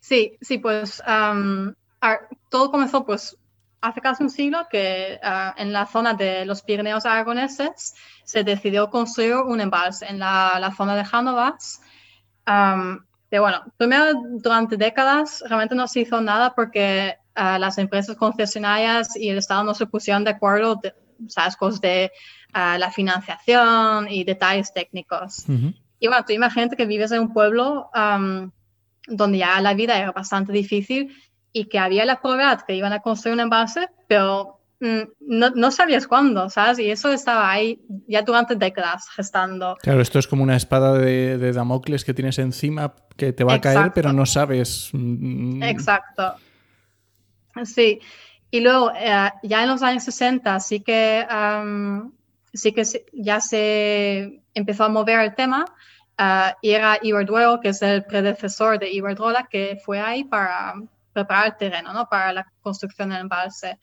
Sí, 0.00 0.38
sí, 0.40 0.58
pues 0.58 1.02
todo 2.48 2.70
comenzó 2.70 3.04
pues, 3.04 3.36
hace 3.82 4.00
casi 4.00 4.22
un 4.22 4.30
siglo 4.30 4.66
que 4.70 5.20
ah, 5.22 5.54
en 5.58 5.74
la 5.74 5.84
zona 5.84 6.14
de 6.14 6.46
los 6.46 6.62
Pirineos 6.62 7.04
aragoneses 7.04 7.94
se 8.24 8.44
decidió 8.44 8.88
construir 8.88 9.34
un 9.34 9.60
embalse 9.60 10.06
en 10.06 10.20
la, 10.20 10.56
la 10.58 10.74
zona 10.74 10.96
de 10.96 11.04
Janovas. 11.04 11.82
pero 12.46 13.42
bueno, 13.42 13.62
primero 13.76 14.06
durante 14.40 14.78
décadas 14.78 15.44
realmente 15.46 15.74
no 15.74 15.86
se 15.86 16.00
hizo 16.00 16.18
nada 16.22 16.54
porque 16.54 17.18
las 17.36 17.78
empresas 17.78 18.16
concesionarias 18.16 19.16
y 19.16 19.28
el 19.28 19.38
Estado 19.38 19.64
no 19.64 19.74
se 19.74 19.86
pusieron 19.86 20.24
de 20.24 20.30
acuerdo, 20.30 20.76
de, 20.76 20.94
¿sabes? 21.28 21.56
Cosas 21.56 21.80
de 21.80 22.10
la 22.52 22.90
financiación 22.90 24.08
y 24.10 24.24
detalles 24.24 24.72
técnicos. 24.72 25.44
Y 25.98 26.08
bueno, 26.08 26.24
tú 26.26 26.32
imagínate 26.32 26.76
que 26.76 26.86
vives 26.86 27.12
en 27.12 27.20
un 27.20 27.32
pueblo 27.32 27.90
donde 29.08 29.38
ya 29.38 29.60
la 29.60 29.74
vida 29.74 29.98
era 29.98 30.12
bastante 30.12 30.52
difícil 30.52 31.14
y 31.52 31.66
que 31.66 31.78
había 31.78 32.04
la 32.04 32.20
probabilidad 32.20 32.62
que 32.66 32.74
iban 32.74 32.92
a 32.92 33.00
construir 33.00 33.34
un 33.34 33.40
embalse, 33.40 33.88
pero 34.08 34.60
mm, 34.80 35.00
no, 35.20 35.50
no, 35.50 35.70
sabías 35.70 36.06
cuándo, 36.06 36.50
¿sabes? 36.50 36.78
Y 36.78 36.90
eso 36.90 37.10
estaba 37.10 37.50
ahí 37.50 37.80
ya 38.06 38.22
durante 38.22 38.56
décadas 38.56 39.08
gestando. 39.14 39.76
Claro, 39.80 40.02
esto 40.02 40.18
es 40.18 40.26
como 40.26 40.42
una 40.42 40.56
espada 40.56 40.92
de, 40.98 41.38
de 41.38 41.52
Damocles 41.52 42.04
que 42.04 42.12
tienes 42.12 42.38
encima 42.38 42.94
que 43.16 43.32
te 43.32 43.42
va 43.44 43.54
a 43.54 43.60
caer, 43.60 43.92
pero 43.94 44.12
no 44.12 44.26
sabes. 44.26 44.90
Mm, 44.92 45.62
Exacto. 45.62 46.34
Sí, 47.64 48.00
y 48.50 48.60
luego 48.60 48.92
eh, 48.94 49.30
ya 49.42 49.62
en 49.62 49.68
los 49.68 49.82
años 49.82 50.04
60 50.04 50.60
sí 50.60 50.80
que, 50.80 51.26
sí 52.52 52.72
que 52.72 53.06
ya 53.12 53.40
se 53.40 54.42
empezó 54.54 54.84
a 54.84 54.88
mover 54.88 55.20
el 55.20 55.34
tema 55.34 55.64
uh, 56.18 56.56
y 56.62 56.70
era 56.70 56.98
Iberdrola, 57.02 57.60
que 57.60 57.70
es 57.70 57.82
el 57.82 58.04
predecesor 58.04 58.78
de 58.78 58.90
Iberdrola, 58.90 59.46
que 59.50 59.78
fue 59.84 60.00
ahí 60.00 60.24
para 60.24 60.74
preparar 61.12 61.46
el 61.46 61.56
terreno, 61.56 61.92
¿no? 61.92 62.08
Para 62.08 62.32
la 62.32 62.52
construcción 62.60 63.10
del 63.10 63.20
embalse. 63.20 63.78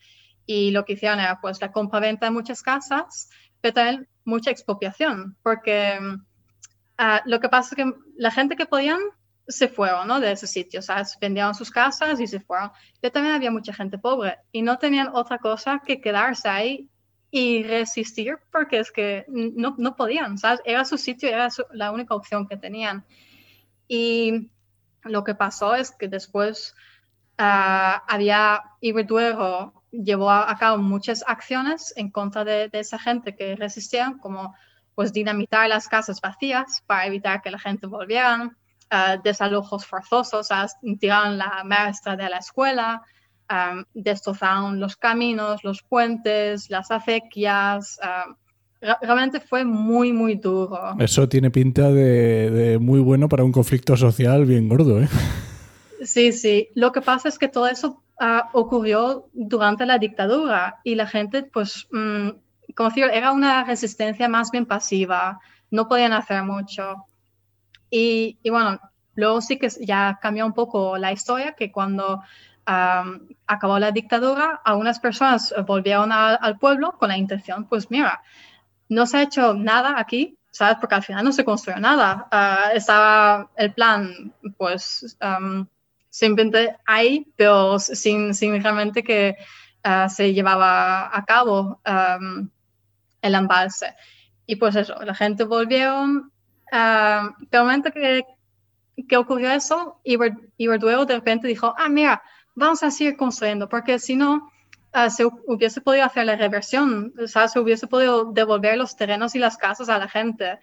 Y 0.46 0.70
lo 0.70 0.84
que 0.84 0.94
hicieron 0.94 1.20
era 1.20 1.40
pues 1.40 1.60
la 1.60 1.72
compra-venta 1.72 2.26
de 2.26 2.32
muchas 2.32 2.62
casas, 2.62 3.30
pero 3.60 3.74
también 3.74 4.08
mucha 4.24 4.50
expropiación, 4.50 5.36
porque 5.42 5.98
uh, 6.00 7.18
lo 7.24 7.40
que 7.40 7.48
pasa 7.48 7.74
es 7.74 7.76
que 7.76 7.92
la 8.16 8.30
gente 8.30 8.56
que 8.56 8.66
podían 8.66 9.00
se 9.46 9.68
fueron 9.68 10.08
¿no? 10.08 10.20
de 10.20 10.32
ese 10.32 10.46
sitio, 10.46 10.80
¿sabes? 10.82 11.16
Vendieron 11.20 11.54
sus 11.54 11.70
casas 11.70 12.20
y 12.20 12.26
se 12.26 12.40
fueron. 12.40 12.70
Pero 13.00 13.12
también 13.12 13.34
había 13.34 13.50
mucha 13.50 13.72
gente 13.72 13.98
pobre 13.98 14.38
y 14.52 14.62
no 14.62 14.78
tenían 14.78 15.08
otra 15.12 15.38
cosa 15.38 15.82
que 15.84 16.00
quedarse 16.00 16.48
ahí 16.48 16.88
y 17.30 17.64
resistir 17.64 18.38
porque 18.50 18.78
es 18.78 18.92
que 18.92 19.24
no, 19.28 19.74
no 19.76 19.96
podían, 19.96 20.38
¿sabes? 20.38 20.60
Era 20.64 20.84
su 20.84 20.96
sitio, 20.96 21.28
era 21.28 21.48
la 21.72 21.90
única 21.90 22.14
opción 22.14 22.46
que 22.46 22.56
tenían. 22.56 23.04
Y 23.88 24.50
lo 25.02 25.24
que 25.24 25.34
pasó 25.34 25.74
es 25.74 25.90
que 25.90 26.08
después 26.08 26.74
uh, 27.38 28.00
había 28.06 28.62
Iberdrola 28.80 29.72
llevó 29.90 30.30
a, 30.30 30.56
cabo 30.58 30.78
muchas 30.78 31.22
acciones 31.26 31.92
en 31.96 32.10
contra 32.10 32.44
de, 32.44 32.68
de 32.68 32.80
esa 32.80 32.98
gente 32.98 33.36
que 33.36 33.54
resistían, 33.56 34.18
como 34.18 34.54
pues 34.94 35.12
dinamitar 35.12 35.68
las 35.68 35.88
casas 35.88 36.20
vacías 36.20 36.82
para 36.86 37.06
evitar 37.06 37.42
que 37.42 37.50
la 37.50 37.58
gente 37.58 37.86
volviera 37.86 38.56
desalojos 39.22 39.86
forzosos, 39.86 40.48
tiraron 41.00 41.38
la 41.38 41.62
maestra 41.64 42.16
de 42.16 42.28
la 42.28 42.38
escuela, 42.38 43.02
destrozaron 43.92 44.80
los 44.80 44.96
caminos, 44.96 45.64
los 45.64 45.82
puentes, 45.82 46.70
las 46.70 46.90
acequias. 46.90 47.98
realmente 49.00 49.40
fue 49.40 49.64
muy, 49.64 50.12
muy 50.12 50.36
duro. 50.36 50.96
Eso 50.98 51.28
tiene 51.28 51.50
pinta 51.50 51.90
de, 51.90 52.78
muy 52.80 53.00
bueno 53.00 53.28
para 53.28 53.44
un 53.44 53.52
conflicto 53.52 53.96
social 53.96 54.44
bien 54.44 54.68
gordo, 54.68 55.00
¿eh? 55.00 55.08
Sí, 56.02 56.32
sí. 56.32 56.68
Lo 56.74 56.92
que 56.92 57.00
pasa 57.00 57.28
es 57.28 57.38
que 57.38 57.48
todo 57.48 57.66
eso 57.66 58.02
ah, 58.20 58.50
ocurrió 58.52 59.28
durante 59.32 59.86
la 59.86 59.98
dictadura 59.98 60.80
y 60.84 60.96
la 60.96 61.06
gente, 61.06 61.44
pues, 61.44 61.88
mm, 61.90 62.28
como 62.74 62.90
decía, 62.90 63.06
era 63.08 63.32
una 63.32 63.64
resistencia 63.64 64.28
más 64.28 64.50
bien 64.50 64.66
pasiva, 64.66 65.40
no 65.70 65.88
podían 65.88 66.12
hacer 66.12 66.42
mucho. 66.42 67.06
Y, 67.96 68.50
bueno, 68.50 68.80
luego 69.14 69.40
sí 69.40 69.56
que 69.56 69.68
ya 69.68 70.18
cambió 70.20 70.44
un 70.44 70.52
poco 70.52 70.98
la 70.98 71.12
historia, 71.12 71.52
que 71.52 71.70
cuando 71.70 72.22
acabó 72.66 73.78
la 73.78 73.92
dictadura, 73.92 74.60
algunas 74.64 74.98
personas 74.98 75.54
volvieron 75.64 76.10
al 76.10 76.58
pueblo 76.58 76.96
con 76.98 77.10
la 77.10 77.16
intención, 77.16 77.68
pues 77.68 77.92
mira, 77.92 78.20
no 78.88 79.06
se 79.06 79.18
ha 79.18 79.22
hecho 79.22 79.54
nada 79.54 79.94
aquí, 79.96 80.36
¿sabes? 80.50 80.78
Porque 80.80 80.96
al 80.96 81.04
final 81.04 81.24
no 81.24 81.30
se 81.30 81.44
construyó 81.44 81.78
nada. 81.78 82.26
Ah, 82.32 82.70
estaba 82.74 83.48
el 83.56 83.72
plan, 83.72 84.34
pues, 84.56 85.16
simplemente 86.10 86.76
ahí, 86.84 87.32
pero 87.36 87.78
sin, 87.78 88.34
sin 88.34 88.60
realmente 88.60 89.04
que 89.04 89.36
ah, 89.84 90.08
se 90.08 90.34
llevaba 90.34 91.16
a 91.16 91.24
cabo 91.24 91.80
el 93.22 93.34
embalse. 93.36 93.94
Y 94.46 94.56
pues 94.56 94.74
eso, 94.74 94.96
la 95.04 95.14
gente 95.14 95.44
volvieron, 95.44 96.32
Uh, 96.74 97.30
pero 97.50 97.62
momento 97.62 97.92
que, 97.92 98.24
que 99.08 99.16
ocurrió 99.16 99.52
eso, 99.52 100.00
Iberdrola 100.02 101.04
de 101.04 101.14
repente 101.14 101.46
dijo, 101.46 101.72
ah, 101.78 101.88
mira, 101.88 102.20
vamos 102.56 102.82
a 102.82 102.90
seguir 102.90 103.16
construyendo, 103.16 103.68
porque 103.68 104.00
si 104.00 104.16
no, 104.16 104.50
ah, 104.92 105.08
se 105.08 105.24
hubiese 105.24 105.80
podido 105.80 106.04
hacer 106.04 106.26
la 106.26 106.34
reversión, 106.34 107.14
o 107.22 107.28
sea, 107.28 107.46
se 107.46 107.60
hubiese 107.60 107.86
podido 107.86 108.32
devolver 108.32 108.76
los 108.76 108.96
terrenos 108.96 109.36
y 109.36 109.38
las 109.38 109.56
casas 109.56 109.88
a 109.88 109.98
la 109.98 110.08
gente. 110.08 110.58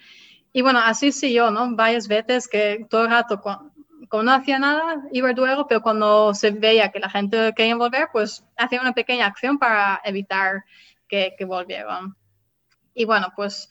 Y 0.52 0.62
bueno, 0.62 0.80
así 0.80 1.14
siguió, 1.14 1.50
¿no? 1.50 1.74
Varias 1.78 2.10
veces 2.10 2.50
que 2.50 2.86
todo 2.90 3.04
el 3.04 3.10
rato, 3.12 3.40
cuando, 3.40 3.72
no 4.12 4.34
hacía 4.34 4.60
nada, 4.60 5.04
Iberdrola, 5.14 5.66
pero 5.70 5.82
cuando 5.82 6.34
se 6.34 6.52
veía 6.52 6.92
que 6.92 7.00
la 7.00 7.10
gente 7.10 7.54
quería 7.56 7.78
volver, 7.78 8.10
pues 8.12 8.44
hacía 8.58 8.82
una 8.82 8.92
pequeña 8.92 9.28
acción 9.28 9.58
para 9.58 10.02
evitar 10.04 10.66
que, 11.08 11.36
que 11.38 11.46
volvieran. 11.46 12.18
Y 12.94 13.06
bueno, 13.06 13.28
pues 13.34 13.70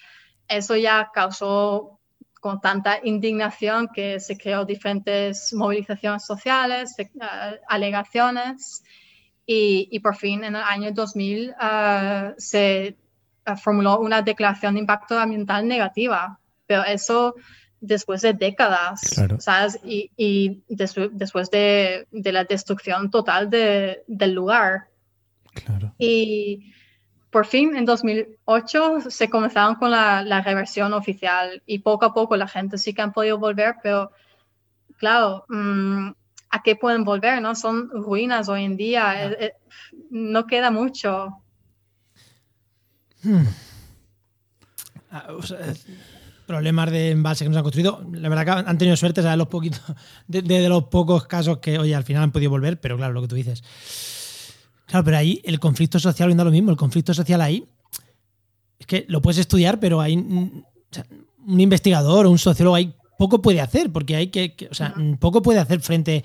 eso 0.48 0.74
ya 0.74 1.10
causó 1.12 1.99
con 2.40 2.60
tanta 2.60 2.98
indignación 3.04 3.88
que 3.94 4.18
se 4.18 4.36
creó 4.36 4.64
diferentes 4.64 5.52
movilizaciones 5.52 6.24
sociales, 6.24 6.94
eh, 6.98 7.08
alegaciones 7.68 8.82
y, 9.46 9.98
por 10.00 10.16
fin 10.16 10.44
en 10.44 10.56
el 10.56 10.62
año 10.62 10.92
2000 10.92 11.54
eh, 11.60 12.34
se 12.38 12.86
eh, 12.86 12.96
formuló 13.62 14.00
una 14.00 14.22
declaración 14.22 14.74
de 14.74 14.80
impacto 14.80 15.18
ambiental 15.18 15.68
negativa, 15.68 16.40
pero 16.66 16.84
eso 16.84 17.34
después 17.80 18.22
de 18.22 18.34
décadas, 18.34 19.00
¿sabes? 19.38 19.78
Y, 19.84 20.62
después 20.68 21.50
de, 21.50 22.06
la 22.10 22.44
destrucción 22.44 23.10
total 23.10 23.50
del 23.50 24.32
lugar. 24.32 24.88
Claro. 25.52 25.94
Y 25.98 26.72
por 27.30 27.46
fin, 27.46 27.76
en 27.76 27.84
2008, 27.84 29.10
se 29.10 29.30
comenzaron 29.30 29.76
con 29.76 29.90
la, 29.90 30.42
reversión 30.42 30.92
oficial 30.92 31.62
y 31.64 31.78
poco 31.78 32.04
a 32.06 32.14
poco 32.14 32.36
la 32.36 32.48
gente 32.48 32.76
sí 32.76 32.92
que 32.92 33.02
han 33.02 33.12
podido 33.12 33.38
volver, 33.38 33.76
pero 33.82 34.10
claro, 34.96 35.44
mm, 35.48 36.10
¿a 36.50 36.62
qué 36.62 36.76
pueden 36.76 37.04
volver? 37.04 37.40
¿no? 37.40 37.54
Son 37.54 37.88
ruinas 37.90 38.48
hoy 38.48 38.64
en 38.64 38.76
día, 38.76 39.26
eh, 39.26 39.36
eh, 39.40 39.52
no 40.10 40.46
queda 40.46 40.70
mucho. 40.70 41.36
Hmm. 43.22 43.46
Ah, 45.12 45.28
problemas 46.50 46.90
de 46.90 47.12
embalse 47.12 47.44
que 47.44 47.48
nos 47.48 47.58
han 47.58 47.62
construido. 47.62 48.04
La 48.12 48.28
verdad 48.28 48.44
que 48.44 48.68
han 48.68 48.78
tenido 48.78 48.96
suerte, 48.96 49.22
de 49.22 49.36
los 49.36 49.46
poquitos, 49.46 49.80
de, 50.26 50.68
los 50.68 50.84
pocos 50.84 51.28
casos 51.28 51.58
que, 51.58 51.78
oye, 51.78 51.94
al 51.94 52.02
final 52.02 52.24
han 52.24 52.32
podido 52.32 52.50
volver, 52.50 52.80
pero 52.80 52.96
claro, 52.96 53.12
lo 53.12 53.22
que 53.22 53.28
tú 53.28 53.36
dices. 53.36 53.62
Claro, 54.90 55.04
pero 55.04 55.18
ahí 55.18 55.40
el 55.44 55.60
conflicto 55.60 56.00
social 56.00 56.28
viendo 56.28 56.44
lo 56.44 56.50
mismo, 56.50 56.72
el 56.72 56.76
conflicto 56.76 57.14
social 57.14 57.40
ahí 57.40 57.64
es 58.76 58.86
que 58.86 59.04
lo 59.06 59.22
puedes 59.22 59.38
estudiar, 59.38 59.78
pero 59.78 60.00
hay 60.00 60.16
un 60.16 60.64
investigador 61.46 62.26
o 62.26 62.30
un 62.30 62.38
sociólogo 62.38 62.74
ahí 62.74 62.92
poco 63.16 63.40
puede 63.40 63.60
hacer, 63.60 63.92
porque 63.92 64.16
hay 64.16 64.28
que, 64.28 64.56
o 64.68 64.74
sea, 64.74 64.94
poco 65.20 65.42
puede 65.42 65.60
hacer 65.60 65.80
frente, 65.80 66.24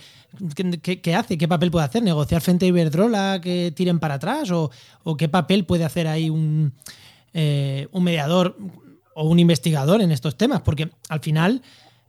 ¿qué, 0.82 1.14
hace? 1.14 1.38
¿Qué 1.38 1.48
papel 1.48 1.70
puede 1.70 1.86
hacer? 1.86 2.02
¿Negociar 2.02 2.42
frente 2.42 2.66
a 2.66 2.70
Iberdrola 2.70 3.40
que 3.40 3.72
tiren 3.76 4.00
para 4.00 4.16
atrás? 4.16 4.50
¿O, 4.50 4.72
qué 5.16 5.30
papel 5.30 5.66
puede 5.66 5.84
hacer 5.84 6.08
ahí 6.08 6.32
un, 6.32 6.74
eh, 7.34 7.88
un 7.92 8.04
mediador 8.04 8.58
o 9.14 9.30
un 9.30 9.40
investigador 9.40 10.02
en 10.02 10.12
estos 10.12 10.38
temas? 10.38 10.62
Porque 10.62 10.90
al 11.10 11.20
final 11.20 11.62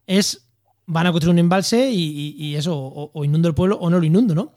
es, 0.07 0.46
van 0.86 1.07
a 1.07 1.12
construir 1.12 1.34
un 1.34 1.40
embalse 1.40 1.90
y, 1.90 2.54
eso, 2.54 2.78
o, 2.78 3.24
inundo 3.24 3.48
el 3.48 3.54
pueblo 3.54 3.76
o 3.78 3.90
no 3.90 3.98
lo 3.98 4.07
inundo, 4.07 4.34
¿no? 4.34 4.52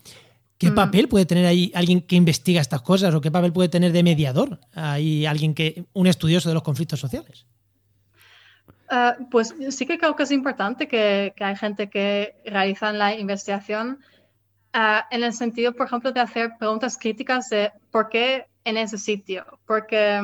¿Qué 0.59 0.71
papel 0.71 1.07
puede 1.07 1.25
tener 1.25 1.45
ahí 1.45 1.71
alguien 1.73 2.01
que 2.01 2.17
investiga 2.17 2.59
estas 2.59 2.81
cosas 2.81 3.15
o 3.15 3.21
qué 3.21 3.31
papel 3.31 3.53
puede 3.53 3.69
tener 3.69 3.93
de 3.93 4.03
mediador 4.03 4.59
ahí 4.73 5.25
alguien 5.25 5.53
que 5.53 5.85
un 5.93 6.05
estudioso 6.05 6.49
de 6.49 6.53
los 6.53 6.63
conflictos 6.63 6.99
sociales? 6.99 7.47
Ah, 8.89 9.15
pues 9.31 9.55
sí 9.69 9.85
que 9.85 9.97
creo 9.97 10.17
que 10.17 10.23
es 10.23 10.31
importante 10.31 10.89
que, 10.89 11.33
que 11.37 11.43
hay 11.45 11.55
gente 11.55 11.89
que 11.89 12.35
realiza 12.45 12.91
la 12.91 13.15
investigación 13.15 13.99
ah, 14.73 15.07
en 15.11 15.23
el 15.23 15.31
sentido, 15.31 15.73
por 15.73 15.85
ejemplo, 15.85 16.11
de 16.11 16.19
hacer 16.19 16.51
preguntas 16.59 16.97
críticas 16.97 17.47
de 17.49 17.71
por 17.89 18.09
qué 18.09 18.47
en 18.65 18.75
ese 18.75 18.97
sitio, 18.97 19.45
porque 19.65 20.21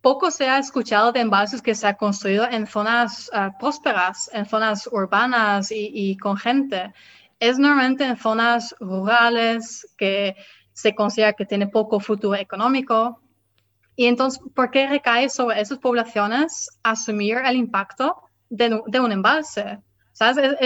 poco 0.00 0.30
se 0.30 0.48
ha 0.48 0.58
escuchado 0.58 1.12
de 1.12 1.20
embalses 1.20 1.62
que 1.62 1.74
se 1.74 1.86
ha 1.86 1.94
construido 1.94 2.46
en 2.50 2.66
zonas 2.66 3.30
ah, 3.32 3.52
prósperas, 3.58 4.28
en 4.32 4.44
zonas 4.44 4.88
urbanas 4.90 5.70
y, 5.70 5.90
y, 5.94 6.16
con 6.16 6.36
gente. 6.36 6.92
Es 7.44 7.58
normalmente 7.58 8.04
en 8.04 8.16
zonas 8.16 8.74
rurales 8.80 9.86
que 9.98 10.34
se 10.72 10.94
considera 10.94 11.34
que 11.34 11.44
tiene 11.44 11.66
poco 11.66 12.00
futuro 12.00 12.36
económico, 12.36 13.20
y 13.96 14.06
entonces, 14.06 14.40
¿por 14.54 14.70
qué 14.70 14.88
recae 14.88 15.28
sobre 15.28 15.60
esas 15.60 15.78
poblaciones 15.78 16.68
asumir 16.82 17.38
el 17.44 17.56
impacto 17.56 18.16
de, 18.48 18.82
un 19.00 19.12
embalse? 19.12 19.78
¿Sabes? 20.12 20.56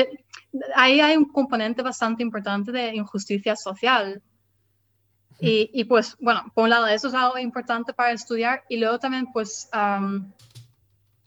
ahí 0.74 1.00
hay 1.00 1.16
un 1.16 1.26
componente 1.26 1.82
bastante 1.82 2.22
importante 2.22 2.70
de 2.70 2.94
injusticia 2.94 3.56
social. 3.56 4.22
Y, 5.40 5.84
pues, 5.84 6.16
bueno, 6.20 6.44
por 6.54 6.64
un 6.64 6.70
lado, 6.70 6.86
eso 6.88 7.08
es 7.08 7.14
algo 7.14 7.38
importante 7.38 7.92
para 7.92 8.12
estudiar 8.12 8.64
y 8.68 8.78
luego 8.78 8.98
también, 8.98 9.26
pues, 9.32 9.68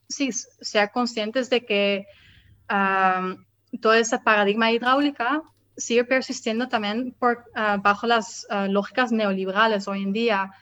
sí, 0.08 0.32
ser 0.32 0.90
conscientes 0.90 1.48
de 1.50 1.64
que 1.64 2.06
todo 3.78 3.94
ese 3.94 4.18
paradigma 4.18 4.70
hidráulica 4.70 5.42
sigue 5.76 6.04
persistiendo 6.04 6.68
también 6.68 7.14
por, 7.18 7.44
ah, 7.54 7.78
bajo 7.80 8.06
las 8.06 8.46
ah, 8.50 8.66
lógicas 8.68 9.10
neoliberales 9.12 9.88
hoy 9.88 10.02
en 10.02 10.12
día 10.12 10.52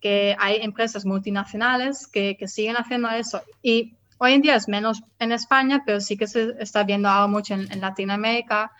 que 0.00 0.36
hay 0.38 0.62
empresas 0.62 1.04
multinacionales 1.04 2.06
que, 2.06 2.36
siguen 2.46 2.76
haciendo 2.76 3.10
eso. 3.10 3.42
Y 3.62 3.96
hoy 4.16 4.32
en 4.32 4.40
día 4.40 4.56
es 4.56 4.66
menos 4.66 5.02
en 5.18 5.32
España, 5.32 5.82
pero 5.84 6.00
sí 6.00 6.16
que 6.16 6.26
se 6.26 6.54
está 6.58 6.84
viendo 6.84 7.06
ahora 7.08 7.26
mucho 7.26 7.52
en, 7.54 7.80
Latinoamérica, 7.80 8.72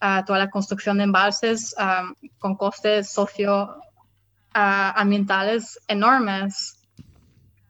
ah, 0.00 0.22
toda 0.26 0.38
la 0.38 0.50
construcción 0.50 0.98
de 0.98 1.04
embalses 1.04 1.74
con 2.38 2.56
costes 2.56 3.10
socioambientales 3.10 5.80
enormes. 5.88 6.75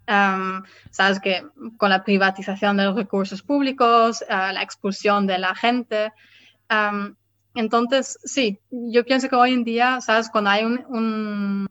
Sabes 0.06 1.20
que 1.20 1.44
con 1.76 1.90
la 1.90 2.04
privatización 2.04 2.76
de 2.76 2.84
los 2.84 2.96
recursos 2.96 3.42
públicos, 3.42 4.24
ah, 4.28 4.52
la 4.52 4.62
expulsión 4.62 5.26
de 5.26 5.38
la 5.38 5.54
gente. 5.54 6.12
entonces, 7.54 8.18
sí, 8.24 8.60
yo 8.70 9.04
pienso 9.04 9.28
que 9.28 9.36
hoy 9.36 9.52
en 9.52 9.64
día, 9.64 10.00
sabes, 10.00 10.30
cuando 10.30 10.50
hay 10.50 10.64
un 10.64 11.66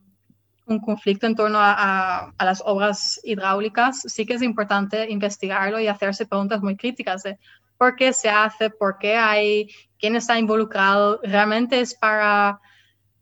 un 0.65 0.79
conflicto 0.79 1.27
en 1.27 1.35
torno 1.35 1.59
a, 1.61 2.33
las 2.39 2.61
obras 2.65 3.19
hidráulicas, 3.23 4.01
sí 4.05 4.25
que 4.25 4.33
es 4.33 4.41
importante 4.41 5.09
investigarlo 5.09 5.79
y 5.79 5.87
hacerse 5.87 6.25
preguntas 6.25 6.61
muy 6.61 6.75
críticas 6.75 7.23
de 7.23 7.37
por 7.77 7.95
qué 7.95 8.13
se 8.13 8.29
hace, 8.29 8.69
por 8.69 8.97
qué 8.97 9.15
hay, 9.15 9.69
quién 9.99 10.15
está 10.15 10.39
involucrado, 10.39 11.19
realmente 11.23 11.79
es 11.79 11.93
para, 11.93 12.59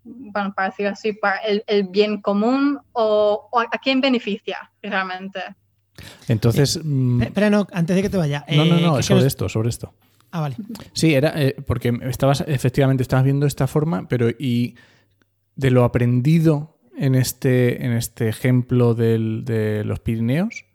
bueno, 0.04 0.54
para 0.54 0.70
decir 0.70 0.88
así, 0.88 1.14
para 1.14 1.38
el, 1.38 1.84
bien 1.90 2.22
común 2.22 2.80
o, 2.92 3.50
a 3.54 3.78
quién 3.78 4.02
beneficia 4.02 4.72
realmente. 4.82 5.40
Entonces... 6.28 6.80
Mm, 6.84 7.22
espera, 7.24 7.50
no, 7.50 7.68
antes 7.72 7.96
de 7.96 8.02
que 8.02 8.10
te 8.10 8.18
vaya. 8.18 8.46
No, 8.50 8.66
no, 8.66 8.80
no, 8.80 9.00
eh, 9.00 9.04
sobre 9.04 9.28
esto, 9.28 9.48
sobre 9.50 9.70
esto. 9.70 9.94
Ah, 10.32 10.42
vale. 10.42 10.56
Sí, 10.94 11.14
era 11.14 11.34
eh, 11.40 11.56
porque 11.66 11.98
estabas, 12.04 12.44
efectivamente, 12.48 13.04
estabas 13.04 13.24
viendo 13.24 13.46
esta 13.46 13.68
forma, 13.68 14.08
pero 14.08 14.30
y 14.30 14.76
de 15.56 15.70
lo 15.70 15.84
aprendido 15.84 16.80
en 16.98 17.16
este, 17.16 17.86
en 17.86 17.92
este 17.94 18.30
ejemplo 18.30 18.96
de 18.96 19.84
los 19.86 20.00
Pirineos, 20.00 20.66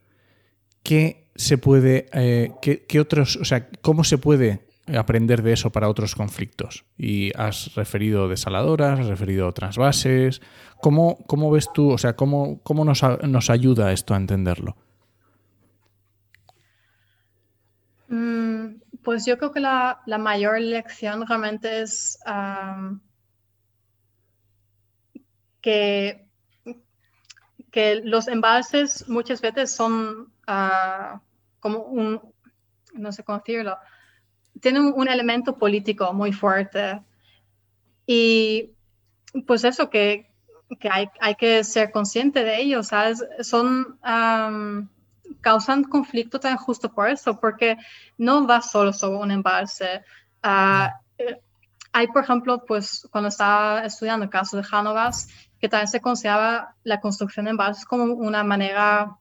¿qué 0.83 1.29
se 1.39 1.57
puede, 1.57 2.07
eh, 2.13 2.53
qué, 2.61 3.01
otros, 3.01 3.37
o 3.37 3.45
sea, 3.45 3.69
cómo 3.81 4.03
se 4.03 4.19
puede 4.19 4.68
aprender 4.97 5.43
de 5.43 5.53
eso 5.53 5.71
para 5.71 5.89
otros 5.89 6.15
conflictos? 6.15 6.85
Y 6.97 7.33
has 7.37 7.75
referido 7.75 8.29
desaladoras, 8.29 9.01
has 9.01 9.07
referido 9.07 9.53
transvases. 9.53 10.41
¿Cómo, 10.81 11.19
cómo 11.27 11.51
ves 11.51 11.71
tú, 11.73 11.91
o 11.91 11.99
sea, 11.99 12.15
cómo, 12.17 12.61
cómo 12.63 12.85
nos, 12.85 13.03
nos 13.23 13.51
ayuda 13.51 13.93
esto 13.93 14.15
a 14.15 14.17
entenderlo? 14.17 14.77
Mm, 18.09 18.81
pues 19.03 19.27
yo 19.27 19.39
creo 19.39 19.53
que 19.53 19.61
la, 19.61 20.01
mayor 20.07 20.61
lección 20.61 21.27
realmente 21.27 21.83
es 21.83 22.19
que, 25.61 26.27
que 27.71 28.01
los 28.05 28.29
embalses 28.29 29.09
muchas 29.09 29.41
veces 29.41 29.71
son 29.71 30.33
ah, 30.47 31.21
como 31.61 31.81
un, 31.81 32.21
no 32.95 33.13
sé 33.13 33.25
cómo 33.25 33.39
decirlo, 33.39 33.77
tienen 34.61 34.93
un, 34.95 35.09
elemento 35.09 35.57
político 35.57 36.13
muy 36.13 36.33
fuerte. 36.33 37.01
Y 38.07 38.73
pues 39.47 39.65
eso, 39.65 39.91
que, 39.91 40.31
que 40.81 40.89
hay, 40.91 41.09
hay, 41.21 41.35
que 41.35 41.65
ser 41.65 41.91
consciente 41.91 42.45
de 42.45 42.61
ello, 42.61 42.83
¿sabes? 42.83 43.25
Son, 43.41 43.99
causan 45.41 45.85
conflicto 45.85 46.41
tan 46.41 46.57
justo 46.57 46.93
por 46.93 47.09
eso, 47.09 47.39
porque 47.39 47.77
no 48.17 48.47
va 48.47 48.63
solo 48.63 48.93
sobre 48.93 49.19
un 49.19 49.31
embalse. 49.31 50.03
Uh, 50.43 50.89
hay, 51.93 52.07
por 52.09 52.23
ejemplo, 52.23 52.65
pues 52.67 53.07
cuando 53.11 53.29
estaba 53.29 53.85
estudiando 53.85 54.25
el 54.25 54.31
caso 54.31 54.57
de 54.57 54.67
Hanovas, 54.71 55.29
que 55.61 55.69
también 55.69 55.89
se 55.89 56.01
consideraba 56.01 56.75
la 56.85 57.01
construcción 57.01 57.47
de 57.47 57.53
envases 57.53 57.85
como 57.85 58.05
una 58.05 58.45
manera 58.45 59.17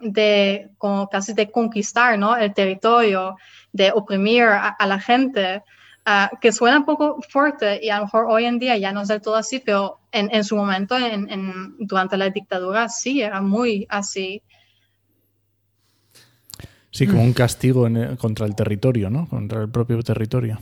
de, 0.00 0.70
como 0.78 1.08
casi 1.08 1.32
de 1.32 1.50
conquistar 1.50 2.18
¿no? 2.18 2.36
el 2.36 2.52
territorio, 2.54 3.36
de 3.72 3.92
oprimir 3.92 4.44
a, 4.44 4.76
la 4.86 4.98
gente, 4.98 5.62
ah, 6.04 6.30
que 6.40 6.52
suena 6.52 6.78
un 6.78 6.84
poco 6.84 7.20
fuerte 7.28 7.80
y 7.82 7.90
a 7.90 7.98
lo 7.98 8.04
mejor 8.04 8.26
hoy 8.28 8.44
en 8.44 8.58
día 8.58 8.76
ya 8.76 8.92
no 8.92 9.02
es 9.02 9.08
del 9.08 9.20
todo 9.20 9.36
así, 9.36 9.60
pero 9.64 10.00
en, 10.12 10.34
en 10.34 10.44
su 10.44 10.56
momento, 10.56 10.96
en, 10.96 11.30
en, 11.30 11.76
durante 11.78 12.16
la 12.16 12.30
dictadura, 12.30 12.88
sí, 12.88 13.22
era 13.22 13.40
muy 13.40 13.86
así. 13.88 14.42
Sí, 16.90 17.06
como 17.06 17.22
un 17.22 17.32
castigo 17.32 17.86
contra 18.18 18.46
el 18.46 18.56
territorio, 18.56 19.10
¿no? 19.10 19.28
Contra 19.28 19.62
el 19.62 19.70
propio 19.70 20.02
territorio. 20.02 20.58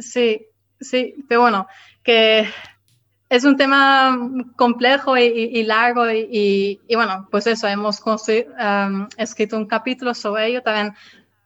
Sí, 0.00 0.46
sí, 0.80 1.14
pero 1.28 1.42
bueno, 1.42 1.66
que 2.02 2.48
es 3.28 3.44
un 3.44 3.56
tema 3.56 4.18
complejo 4.54 5.16
y, 5.16 5.62
largo 5.64 6.10
y, 6.10 6.80
bueno, 6.94 7.28
pues 7.30 7.46
eso, 7.46 7.66
hemos 7.66 8.00
um, 8.00 9.08
escrito 9.16 9.56
un 9.56 9.66
capítulo 9.66 10.14
sobre 10.14 10.46
ello 10.46 10.62
también 10.62 10.94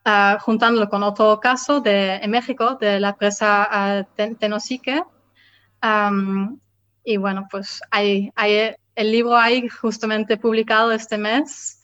uh, 0.05 0.39
juntándolo 0.41 0.89
con 0.89 1.03
otro 1.03 1.41
caso 1.41 1.81
de, 1.81 2.17
en 2.17 2.31
México 2.31 2.77
de 2.81 3.01
la 3.01 3.17
presa 3.17 4.07
uh, 4.19 4.35
Tenosique. 4.39 5.03
Um, 5.83 6.59
y 7.03 7.17
bueno, 7.17 7.49
pues 7.51 7.81
hay, 7.91 8.31
hay 8.35 8.75
el 8.95 9.13
libro 9.13 9.37
ahí 9.37 9.67
justamente 9.69 10.37
publicado 10.37 10.93
este 10.93 11.17
mes. 11.17 11.81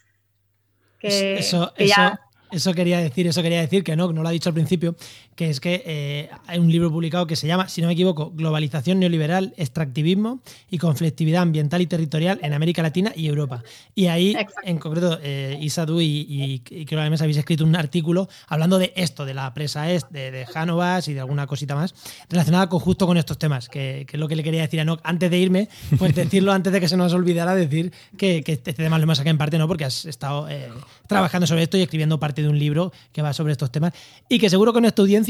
Que, 0.98 1.38
eso, 1.38 1.72
eso, 1.76 2.18
Eso 2.50 2.74
quería 2.74 2.98
decir, 2.98 3.26
eso 3.26 3.42
quería 3.42 3.60
decir, 3.60 3.82
que 3.82 3.96
no, 3.96 4.12
no 4.12 4.22
lo 4.22 4.28
ha 4.28 4.32
dicho 4.32 4.50
al 4.50 4.54
principio, 4.54 4.94
que 5.36 5.50
es 5.50 5.60
que 5.60 5.82
eh, 5.84 6.30
hay 6.46 6.58
un 6.58 6.72
libro 6.72 6.90
publicado 6.90 7.26
que 7.26 7.36
se 7.36 7.46
llama, 7.46 7.68
si 7.68 7.82
no 7.82 7.88
me 7.88 7.92
equivoco, 7.92 8.32
Globalización 8.34 8.98
neoliberal, 8.98 9.52
extractivismo 9.58 10.40
y 10.70 10.78
conflictividad 10.78 11.42
ambiental 11.42 11.82
y 11.82 11.86
territorial 11.86 12.40
en 12.42 12.54
América 12.54 12.82
Latina 12.82 13.12
y 13.14 13.26
Europa. 13.26 13.62
Y 13.94 14.06
ahí, 14.06 14.34
en 14.64 14.78
concreto, 14.78 15.18
eh, 15.22 15.58
Isa, 15.60 15.84
tú 15.84 16.00
y, 16.00 16.26
y, 16.26 16.60
creo 16.60 16.86
que 16.86 17.00
además 17.00 17.20
habéis 17.20 17.36
escrito 17.36 17.64
un 17.64 17.76
artículo 17.76 18.28
hablando 18.48 18.78
de 18.78 18.94
esto, 18.96 19.26
de 19.26 19.34
la 19.34 19.52
presa 19.52 19.92
est, 19.92 20.08
de, 20.10 20.30
de 20.30 20.46
Jánovas 20.46 21.06
y 21.08 21.14
de 21.14 21.20
alguna 21.20 21.46
cosita 21.46 21.74
más, 21.74 21.94
relacionada 22.30 22.70
con, 22.70 22.80
justo 22.80 23.06
con 23.06 23.18
estos 23.18 23.38
temas, 23.38 23.68
que, 23.68 24.06
que, 24.08 24.16
es 24.16 24.20
lo 24.20 24.28
que 24.28 24.36
le 24.36 24.42
quería 24.42 24.62
decir 24.62 24.80
a 24.80 24.86
Noc 24.86 25.00
antes 25.04 25.30
de 25.30 25.38
irme, 25.38 25.68
pues 25.98 26.14
decirlo 26.14 26.52
antes 26.52 26.72
de 26.72 26.80
que 26.80 26.88
se 26.88 26.96
nos 26.96 27.12
olvidara 27.12 27.54
decir 27.54 27.92
que, 28.16 28.42
que 28.42 28.52
este 28.52 28.72
tema 28.72 28.96
lo 28.96 29.04
hemos 29.04 29.18
sacado 29.18 29.32
en 29.32 29.38
parte, 29.38 29.58
¿no? 29.58 29.68
Porque 29.68 29.84
has 29.84 30.06
estado 30.06 30.48
eh, 30.48 30.70
trabajando 31.06 31.46
sobre 31.46 31.64
esto 31.64 31.76
y 31.76 31.82
escribiendo 31.82 32.18
parte 32.18 32.40
de 32.40 32.48
un 32.48 32.58
libro 32.58 32.90
que 33.12 33.20
va 33.20 33.34
sobre 33.34 33.52
estos 33.52 33.70
temas 33.70 33.92
y 34.30 34.38
que 34.38 34.48
seguro 34.48 34.72
con 34.72 34.86
esta 34.86 35.02
audiencia 35.02 35.25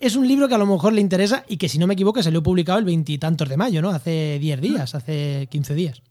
es 0.00 0.16
un 0.16 0.28
libro 0.28 0.48
que 0.48 0.54
a 0.54 0.58
lo 0.58 0.66
mejor 0.66 0.92
le 0.92 1.00
interesa 1.00 1.44
y 1.48 1.56
que 1.56 1.68
si 1.68 1.78
no 1.78 1.86
me 1.86 1.94
equivoco 1.94 2.22
salió 2.22 2.42
publicado 2.42 2.78
el 2.78 2.84
veintitantos 2.84 3.48
de 3.48 3.56
mayo, 3.56 3.82
¿no? 3.82 3.90
Hace 3.90 4.38
10 4.38 4.60
días, 4.60 4.94
hace 4.94 5.48
15 5.50 5.74
días. 5.74 6.02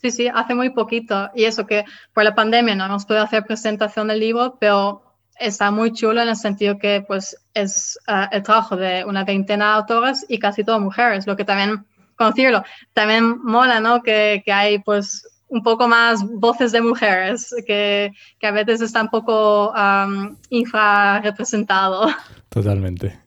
Sí, 0.00 0.10
sí, 0.10 0.28
hace 0.28 0.54
muy 0.54 0.70
poquito. 0.70 1.30
Y 1.34 1.44
eso 1.44 1.66
que 1.66 1.84
por 2.12 2.24
la 2.24 2.34
pandemia 2.34 2.74
no 2.74 2.84
hemos 2.84 3.06
podido 3.06 3.24
hacer 3.24 3.44
presentación 3.44 4.08
del 4.08 4.20
libro, 4.20 4.56
pero 4.60 5.02
está 5.40 5.70
muy 5.70 5.92
chulo 5.92 6.22
en 6.22 6.28
el 6.28 6.36
sentido 6.36 6.78
que 6.78 7.02
pues 7.06 7.36
es 7.54 7.98
uh, 8.08 8.28
el 8.30 8.42
trabajo 8.42 8.76
de 8.76 9.04
una 9.04 9.24
veintena 9.24 9.68
de 9.68 9.74
autores 9.76 10.26
y 10.28 10.38
casi 10.38 10.62
todas 10.62 10.80
mujeres, 10.80 11.26
lo 11.26 11.36
que 11.36 11.44
también, 11.44 11.84
decirlo, 12.18 12.62
también 12.92 13.42
mola, 13.42 13.80
¿no? 13.80 14.02
Que, 14.02 14.42
que 14.44 14.52
hay 14.52 14.78
pues 14.78 15.26
un 15.48 15.62
poco 15.62 15.88
más 15.88 16.22
voces 16.22 16.72
de 16.72 16.80
mujeres, 16.80 17.54
que, 17.66 18.12
que 18.38 18.46
a 18.46 18.50
veces 18.50 18.80
está 18.80 19.02
un 19.02 19.08
poco 19.08 19.72
um, 19.72 20.36
infrarrepresentado. 20.50 22.08
Totalmente. 22.54 23.18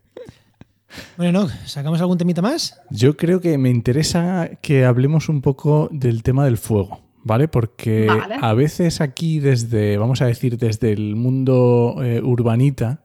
Bueno, 1.18 1.50
¿sacamos 1.66 2.00
algún 2.00 2.18
temita 2.18 2.42
más? 2.42 2.80
Yo 2.90 3.18
creo 3.18 3.42
que 3.42 3.58
me 3.58 3.70
interesa 3.70 4.50
que 4.62 4.86
hablemos 4.86 5.28
un 5.28 5.42
poco 5.42 5.90
del 5.92 6.24
tema 6.24 6.46
del 6.46 6.58
fuego, 6.58 7.02
¿vale? 7.26 7.50
Porque 7.50 8.06
Vale. 8.08 8.38
a 8.42 8.54
veces 8.54 9.02
aquí 9.02 9.40
desde, 9.40 9.98
vamos 9.98 10.22
a 10.22 10.28
decir, 10.28 10.58
desde 10.58 10.94
el 10.94 11.18
mundo 11.18 11.98
eh, 12.02 12.22
urbanita, 12.24 13.04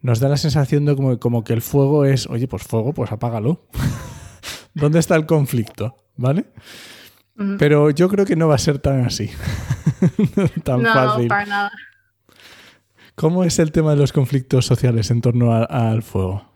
nos 0.00 0.20
da 0.20 0.30
la 0.30 0.38
sensación 0.38 0.86
de 0.86 0.96
como, 0.96 1.18
como 1.18 1.44
que 1.44 1.52
el 1.52 1.60
fuego 1.60 2.06
es, 2.06 2.26
oye, 2.28 2.48
pues 2.48 2.62
fuego, 2.62 2.94
pues 2.94 3.12
apágalo. 3.12 3.66
¿Dónde 4.74 5.00
está 5.00 5.16
el 5.16 5.26
conflicto? 5.26 5.96
¿Vale? 6.16 6.46
Pero 7.58 7.90
yo 7.90 8.08
creo 8.08 8.24
que 8.24 8.36
no 8.36 8.48
va 8.48 8.54
a 8.54 8.58
ser 8.58 8.78
tan 8.78 9.04
así. 9.04 9.28
tan 10.64 10.82
no, 10.82 10.94
fácil. 10.94 11.28
para 11.28 11.44
nada. 11.44 11.72
¿Cómo 13.14 13.44
es 13.44 13.58
el 13.58 13.72
tema 13.72 13.90
de 13.90 13.96
los 13.98 14.12
conflictos 14.12 14.66
sociales 14.66 15.10
en 15.10 15.20
torno 15.20 15.52
a- 15.52 15.64
al 15.64 16.02
fuego? 16.02 16.50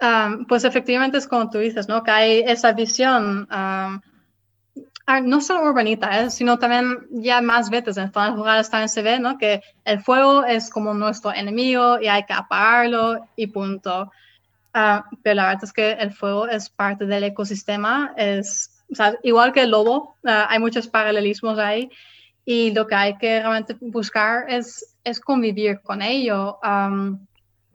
Um, 0.00 0.46
pues 0.46 0.64
efectivamente 0.64 1.18
es 1.18 1.26
como 1.26 1.48
tú 1.50 1.58
dices, 1.58 1.88
¿no? 1.88 2.02
Que 2.02 2.10
hay 2.10 2.38
esa 2.46 2.72
visión, 2.72 3.48
um, 3.50 4.00
no 5.24 5.40
solo 5.40 5.68
urbanita, 5.68 6.20
¿eh? 6.22 6.30
sino 6.30 6.58
también 6.58 7.06
ya 7.10 7.40
más 7.40 7.70
veces 7.70 7.96
en 7.96 8.12
zonas 8.12 8.36
rurales 8.36 8.70
también 8.70 8.88
se 8.88 9.02
ve, 9.02 9.18
¿no? 9.20 9.38
Que 9.38 9.62
el 9.84 10.00
fuego 10.00 10.44
es 10.44 10.70
como 10.70 10.94
nuestro 10.94 11.32
enemigo 11.32 12.00
y 12.00 12.08
hay 12.08 12.24
que 12.24 12.32
apagarlo 12.32 13.26
y 13.36 13.46
punto. 13.48 14.10
Ah, 14.72 15.04
pero 15.22 15.36
la 15.36 15.46
verdad 15.46 15.64
es 15.64 15.72
que 15.72 15.92
el 15.92 16.12
fuego 16.12 16.48
es 16.48 16.68
parte 16.68 17.06
del 17.06 17.24
ecosistema, 17.24 18.12
es, 18.16 18.82
o 18.90 18.94
sea, 18.94 19.14
igual 19.22 19.52
que 19.52 19.62
el 19.62 19.70
lobo, 19.70 20.16
ah, 20.24 20.46
hay 20.50 20.58
muchos 20.58 20.88
paralelismos 20.88 21.58
ahí 21.58 21.90
y 22.44 22.72
lo 22.72 22.86
que 22.86 22.94
hay 22.94 23.16
que 23.18 23.40
realmente 23.40 23.76
buscar 23.80 24.44
es, 24.50 24.96
es 25.04 25.20
convivir 25.20 25.80
con 25.82 26.02
ello. 26.02 26.58
Um, 26.62 27.26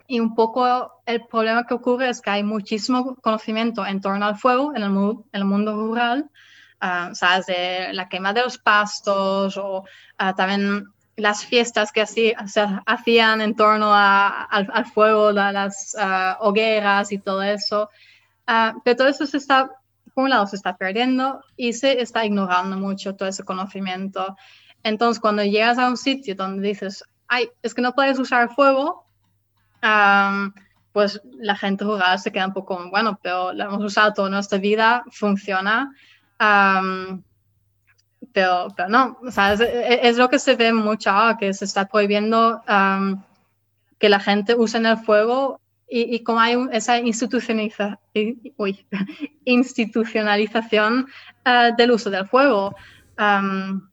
y 0.08 0.20
un 0.20 0.34
poco 0.36 1.02
el 1.06 1.26
problema 1.28 1.66
que 1.68 1.74
ocurre 1.76 2.10
es 2.10 2.22
que 2.22 2.30
hay 2.32 2.44
muchísimo 2.44 3.16
conocimiento 3.18 3.86
en 3.86 4.02
torno 4.02 4.26
al 4.26 4.38
fuego 4.38 4.76
en 4.76 4.84
el, 4.84 4.90
mu- 4.90 5.24
en 5.32 5.42
el 5.42 5.46
mundo 5.46 5.74
rural, 5.76 6.30
ah, 6.82 7.12
¿sabes? 7.14 7.46
De 7.48 7.94
la 7.94 8.10
quema 8.10 8.34
de 8.34 8.42
los 8.42 8.58
pastos 8.58 9.58
o 9.58 9.84
ah, 10.18 10.34
también 10.36 10.86
las 11.16 11.46
fiestas 11.46 11.92
que 11.92 12.02
así, 12.02 12.34
se 12.48 12.66
hacían 12.86 13.42
en 13.42 13.56
torno 13.56 13.94
a- 13.94 14.46
al, 14.46 14.68
al 14.74 14.86
fuego, 14.86 15.32
la- 15.32 15.52
las 15.52 15.96
ah, 16.00 16.38
hogueras 16.42 17.12
y 17.12 17.20
todo 17.20 17.44
eso. 17.44 17.90
Pero 18.84 18.96
todo 18.98 19.08
eso 19.10 19.28
se 19.28 19.38
está, 19.38 19.70
por 20.28 20.48
se 20.48 20.56
está 20.56 20.76
perdiendo 20.78 21.42
y 21.56 21.74
se 21.74 22.02
está 22.02 22.26
ignorando 22.26 22.78
mucho 22.78 23.16
todo 23.16 23.30
ese 23.30 23.44
conocimiento. 23.44 24.36
Entonces, 24.84 25.20
cuando 25.20 25.44
llegas 25.44 25.78
a 25.78 25.88
un 25.88 25.98
sitio 25.98 26.36
donde 26.36 26.68
dices, 26.68 27.04
ay, 27.28 27.50
es 27.62 27.74
que 27.74 27.82
no 27.82 27.94
puedes 27.94 28.20
usar 28.20 28.50
fuego, 28.50 29.06
Am, 29.82 30.54
pues 30.92 31.22
la 31.40 31.56
gente 31.56 31.86
rural 31.86 32.20
se 32.20 32.32
queda 32.32 32.48
un 32.48 32.54
poco, 32.54 32.90
bueno, 32.90 33.20
pero 33.22 33.54
lo 33.54 33.64
hemos 33.64 33.84
usado 33.84 34.14
toda 34.14 34.30
nuestra 34.30 34.58
vida, 34.58 35.04
funciona. 35.12 35.94
Am, 36.38 37.24
pero, 38.34 38.68
pero 38.76 38.90
no, 38.90 39.18
o 39.26 39.32
sea, 39.32 39.54
es, 39.54 39.62
es 39.62 40.18
lo 40.18 40.30
que 40.30 40.40
se 40.40 40.56
ve 40.56 40.74
mucho 40.74 41.10
ahora, 41.10 41.38
que 41.38 41.54
se 41.54 41.66
está 41.66 41.88
prohibiendo 41.88 42.62
am, 42.68 43.24
que 43.98 44.10
la 44.10 44.20
gente 44.20 44.56
use 44.56 44.78
el 44.78 44.98
fuego 44.98 45.62
y, 45.90 46.16
y 46.16 46.24
como 46.24 46.40
hay 46.40 46.56
un- 46.56 46.72
esa 46.74 47.00
institucionaliza- 47.00 48.00
i- 48.14 48.54
uy, 48.58 48.86
institucionalización 49.46 51.08
eh, 51.46 51.72
del 51.78 51.92
uso 51.92 52.10
del 52.10 52.28
fuego. 52.28 52.76
Am, 53.18 53.90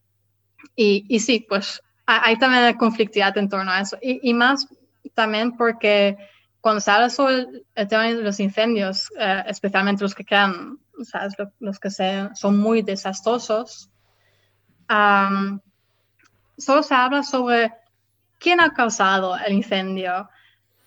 y, 0.75 1.05
y 1.09 1.21
sí, 1.21 1.45
pues 1.49 1.81
ha- 2.07 2.27
hay 2.27 2.37
también 2.39 2.77
conflictividad 2.77 3.37
en 3.39 3.49
torno 3.49 3.71
a 3.71 3.81
eso. 3.81 3.99
Y, 4.03 4.21
y 4.29 4.35
más 4.35 4.67
también 5.15 5.57
porque 5.57 6.17
cuando 6.61 6.81
se 6.81 6.91
habla 6.91 7.11
sobre 7.11 7.47
el, 7.75 7.89
tema 7.89 8.05
de 8.05 8.15
los 8.23 8.41
incendios, 8.41 9.09
eh, 9.19 9.45
especialmente 9.47 10.03
los 10.03 10.15
que 10.15 10.25
quedan, 10.25 10.79
¿sabes? 11.05 11.35
Lo- 11.39 11.53
los 11.61 11.79
que 11.79 11.91
se- 11.91 12.29
son 12.35 12.59
muy 12.59 12.83
desastrosos, 12.83 13.89
am, 14.89 15.61
solo 16.59 16.83
se 16.83 16.95
habla 16.95 17.23
sobre 17.23 17.73
quién 18.39 18.61
ha 18.61 18.73
causado 18.73 19.37
el 19.37 19.53
incendio. 19.55 20.29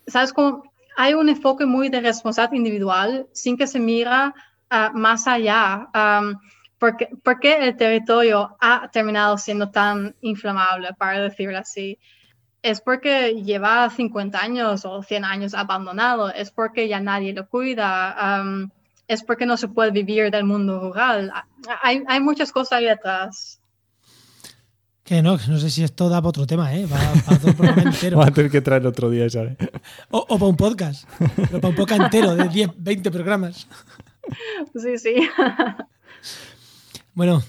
¿Sabes? 0.07 0.33
Como 0.33 0.63
hay 1.01 1.13
un 1.13 1.29
enfoque 1.29 1.65
muy 1.65 1.87
de 1.87 2.01
responsabilidad 2.01 2.57
individual 2.57 3.27
sin 3.31 3.55
que 3.55 3.67
se 3.67 3.79
mira 3.79 4.33
ah, 4.69 4.91
más 4.93 5.27
allá. 5.27 5.87
Am, 5.93 6.37
¿por, 6.77 6.97
qué, 6.97 7.07
por 7.23 7.39
qué 7.39 7.55
el 7.67 7.77
territorio 7.77 8.57
ha 8.59 8.89
terminado 8.91 9.37
siendo 9.37 9.71
tan 9.71 10.13
inflamable, 10.19 10.89
para 10.97 11.21
decirlo 11.21 11.57
así? 11.57 11.97
es 12.61 12.81
porque 12.81 13.41
lleva 13.41 13.89
50 13.89 14.37
años 14.37 14.83
o 14.83 15.01
100 15.01 15.23
años 15.23 15.53
abandonado, 15.53 16.29
es 16.29 16.51
porque 16.51 16.89
ya 16.89 16.99
nadie 16.99 17.33
lo 17.33 17.47
cuida, 17.47 18.41
um, 18.41 18.69
es 19.07 19.23
porque 19.23 19.45
no 19.45 19.55
se 19.55 19.69
puede 19.69 19.91
vivir 19.91 20.29
del 20.29 20.43
mundo 20.43 20.81
rural. 20.81 21.31
Hay, 21.81 22.03
hay 22.07 22.19
muchas 22.19 22.51
cosas 22.51 22.79
ahí 22.79 22.85
detrás. 22.85 23.58
Que 25.09 25.23
no, 25.23 25.39
no 25.47 25.57
sé 25.57 25.71
si 25.71 25.83
esto 25.83 26.07
da 26.07 26.21
para 26.21 26.29
otro 26.29 26.45
tema, 26.45 26.71
¿eh? 26.71 26.85
Para, 26.87 27.11
para 27.23 27.37
otro 27.37 27.55
programa 27.55 27.81
entero. 27.89 28.17
Vamos 28.17 28.29
a 28.29 28.33
tener 28.35 28.51
que 28.51 28.61
traer 28.61 28.85
otro 28.85 29.09
día, 29.09 29.27
¿sabes? 29.27 29.57
O, 30.11 30.19
o 30.19 30.37
para 30.37 30.45
un 30.45 30.55
podcast. 30.55 31.09
Pero 31.35 31.59
para 31.59 31.69
un 31.69 31.75
podcast 31.75 32.01
entero 32.03 32.35
de 32.35 32.47
10, 32.47 32.69
20 32.77 33.09
programas. 33.09 33.67
Sí, 34.75 34.99
sí. 34.99 35.15
Bueno, 37.15 37.41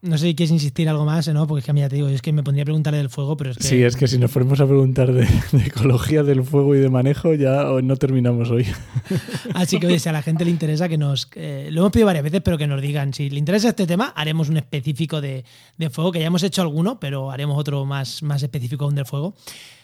no 0.00 0.16
sé 0.16 0.26
si 0.26 0.34
quieres 0.34 0.52
insistir 0.52 0.88
algo 0.88 1.04
más, 1.04 1.26
¿no? 1.28 1.46
Porque 1.46 1.58
es 1.60 1.64
que 1.64 1.70
a 1.72 1.74
mí 1.74 1.80
ya 1.80 1.88
te 1.88 1.96
digo, 1.96 2.08
es 2.08 2.22
que 2.22 2.32
me 2.32 2.42
pondría 2.42 2.62
a 2.62 2.66
preguntarle 2.66 2.98
del 2.98 3.08
fuego, 3.10 3.36
pero 3.36 3.50
es 3.50 3.58
que. 3.58 3.64
Sí, 3.64 3.82
es 3.82 3.96
que 3.96 4.06
si 4.06 4.16
nos 4.18 4.30
ponemos 4.30 4.60
a 4.60 4.66
preguntar 4.66 5.12
de, 5.12 5.26
de 5.52 5.66
ecología 5.66 6.22
del 6.22 6.44
fuego 6.44 6.74
y 6.74 6.78
de 6.78 6.88
manejo, 6.88 7.34
ya 7.34 7.64
no 7.82 7.96
terminamos 7.96 8.50
hoy. 8.50 8.66
Así 9.54 9.78
que, 9.80 9.86
oye, 9.88 9.98
si 9.98 10.08
a 10.08 10.12
la 10.12 10.22
gente 10.22 10.44
le 10.44 10.50
interesa, 10.50 10.88
que 10.88 10.98
nos. 10.98 11.28
eh, 11.34 11.68
lo 11.72 11.80
hemos 11.80 11.92
pedido 11.92 12.06
varias 12.06 12.24
veces, 12.24 12.40
pero 12.44 12.56
que 12.58 12.66
nos 12.66 12.80
digan. 12.80 13.12
Si 13.12 13.28
le 13.30 13.38
interesa 13.38 13.70
este 13.70 13.86
tema, 13.86 14.12
haremos 14.14 14.48
un 14.48 14.56
específico 14.56 15.20
de, 15.20 15.44
de 15.76 15.90
fuego, 15.90 16.12
que 16.12 16.20
ya 16.20 16.26
hemos 16.26 16.42
hecho 16.42 16.62
alguno, 16.62 17.00
pero 17.00 17.30
haremos 17.30 17.58
otro 17.58 17.84
más, 17.84 18.22
más 18.22 18.42
específico 18.42 18.84
aún 18.84 18.94
del 18.94 19.04
fuego. 19.06 19.34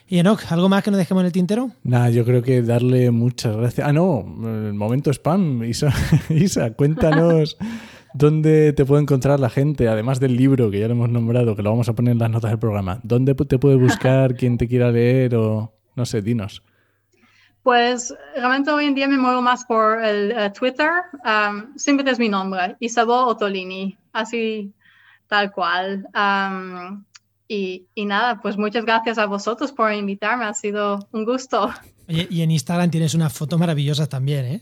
Y 0.06 0.18
Enoch, 0.18 0.40
¿algo 0.52 0.68
más 0.68 0.84
que 0.84 0.90
nos 0.90 0.98
dejemos 0.98 1.22
en 1.22 1.26
el 1.26 1.32
tintero? 1.32 1.70
Nada, 1.82 2.10
yo 2.10 2.26
creo 2.26 2.42
que 2.42 2.60
darle 2.60 3.10
muchas 3.10 3.56
gracias. 3.56 3.88
Ah, 3.88 3.92
no, 3.92 4.20
el 4.44 4.74
momento 4.74 5.10
spam. 5.10 5.64
Isa, 5.64 5.92
Isa 6.28 6.72
cuéntanos 6.74 7.56
dónde 8.14 8.72
te 8.72 8.86
puede 8.86 9.02
encontrar 9.02 9.40
la 9.40 9.50
gente, 9.50 9.88
además 9.88 10.20
del 10.20 10.36
libro 10.36 10.70
que 10.70 10.78
ya 10.78 10.88
lo 10.88 10.94
hemos 10.94 11.10
nombrado, 11.10 11.54
que 11.54 11.62
lo 11.62 11.70
vamos 11.70 11.88
a 11.88 11.92
poner 11.92 12.12
en 12.12 12.18
las 12.18 12.30
notas 12.30 12.50
del 12.50 12.58
programa. 12.58 13.00
¿Dónde 13.02 13.34
te 13.34 13.58
puede 13.58 13.76
buscar 13.76 14.34
quien 14.36 14.56
te 14.56 14.66
quiera 14.66 14.90
leer 14.90 15.34
o 15.34 15.74
no 15.96 16.06
sé, 16.06 16.22
dinos? 16.22 16.62
Pues 17.62 18.14
realmente 18.36 18.70
hoy 18.70 18.86
en 18.86 18.94
día 18.94 19.08
me 19.08 19.18
muevo 19.18 19.42
más 19.42 19.64
por 19.64 20.02
el 20.02 20.32
eh, 20.32 20.50
Twitter. 20.50 20.90
Um, 21.24 21.76
siempre 21.76 22.10
es 22.10 22.18
mi 22.18 22.28
nombre, 22.28 22.76
Isabel 22.78 23.24
Ottolini, 23.26 23.96
así 24.12 24.72
tal 25.26 25.50
cual. 25.50 26.06
Um, 26.14 27.04
y, 27.48 27.86
y 27.94 28.04
nada, 28.04 28.40
pues 28.40 28.56
muchas 28.56 28.84
gracias 28.84 29.18
a 29.18 29.26
vosotros 29.26 29.72
por 29.72 29.92
invitarme, 29.92 30.44
ha 30.44 30.54
sido 30.54 31.08
un 31.12 31.24
gusto. 31.24 31.70
Oye, 32.08 32.26
y 32.30 32.42
en 32.42 32.50
Instagram 32.50 32.90
tienes 32.90 33.14
unas 33.14 33.32
fotos 33.32 33.58
maravillosas 33.58 34.08
también, 34.08 34.44
¿eh? 34.44 34.60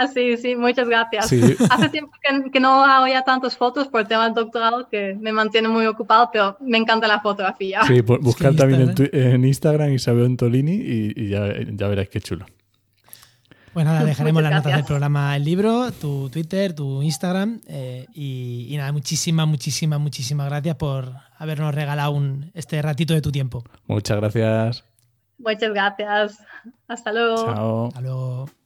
Ah, 0.00 0.06
sí, 0.06 0.36
sí, 0.36 0.56
muchas 0.56 0.88
gracias. 0.88 1.32
Hace 1.70 1.88
tiempo 1.88 2.12
que, 2.52 2.60
no 2.60 2.84
hago 2.84 3.06
ya 3.06 3.22
tantas 3.22 3.56
fotos 3.56 3.88
por 3.88 4.00
el 4.00 4.08
tema 4.08 4.24
del 4.24 4.34
doctorado 4.34 4.88
que 4.88 5.16
me 5.20 5.32
mantiene 5.32 5.68
muy 5.68 5.86
ocupado, 5.86 6.30
pero 6.32 6.56
me 6.60 6.78
encanta 6.78 7.06
la 7.06 7.20
fotografía. 7.20 7.82
Sí, 7.86 8.00
buscar 8.00 8.54
también 8.54 8.94
en, 9.12 9.44
Instagram 9.44 9.92
Isabel 9.92 10.36
Tolini 10.36 10.74
y, 10.74 11.12
y 11.16 11.28
ya, 11.28 11.46
ya 11.72 11.88
veréis 11.88 12.08
qué 12.08 12.20
chulo. 12.20 12.46
Pues 13.74 13.84
nada, 13.84 14.04
dejaremos 14.04 14.42
las 14.42 14.52
notas 14.52 14.76
del 14.76 14.84
programa, 14.84 15.36
el 15.36 15.44
libro, 15.44 15.90
tu 15.92 16.30
Twitter, 16.30 16.74
tu 16.74 17.02
Instagram. 17.02 17.60
Eh, 17.66 18.06
y, 18.14 18.72
nada, 18.76 18.92
muchísimas, 18.92 19.46
muchísimas, 19.48 20.00
muchísimas 20.00 20.48
gracias 20.48 20.76
por 20.76 21.12
habernos 21.36 21.74
regalado 21.74 22.12
un, 22.12 22.52
este 22.54 22.80
ratito 22.80 23.12
de 23.12 23.20
tu 23.20 23.32
tiempo. 23.32 23.64
Muchas 23.86 24.16
gracias. 24.18 24.84
Muchas 25.38 25.72
gracias. 25.72 26.38
Hasta 26.86 27.12
luego. 27.12 27.36
Chao. 27.44 27.86
Hasta 27.88 28.00
luego. 28.00 28.63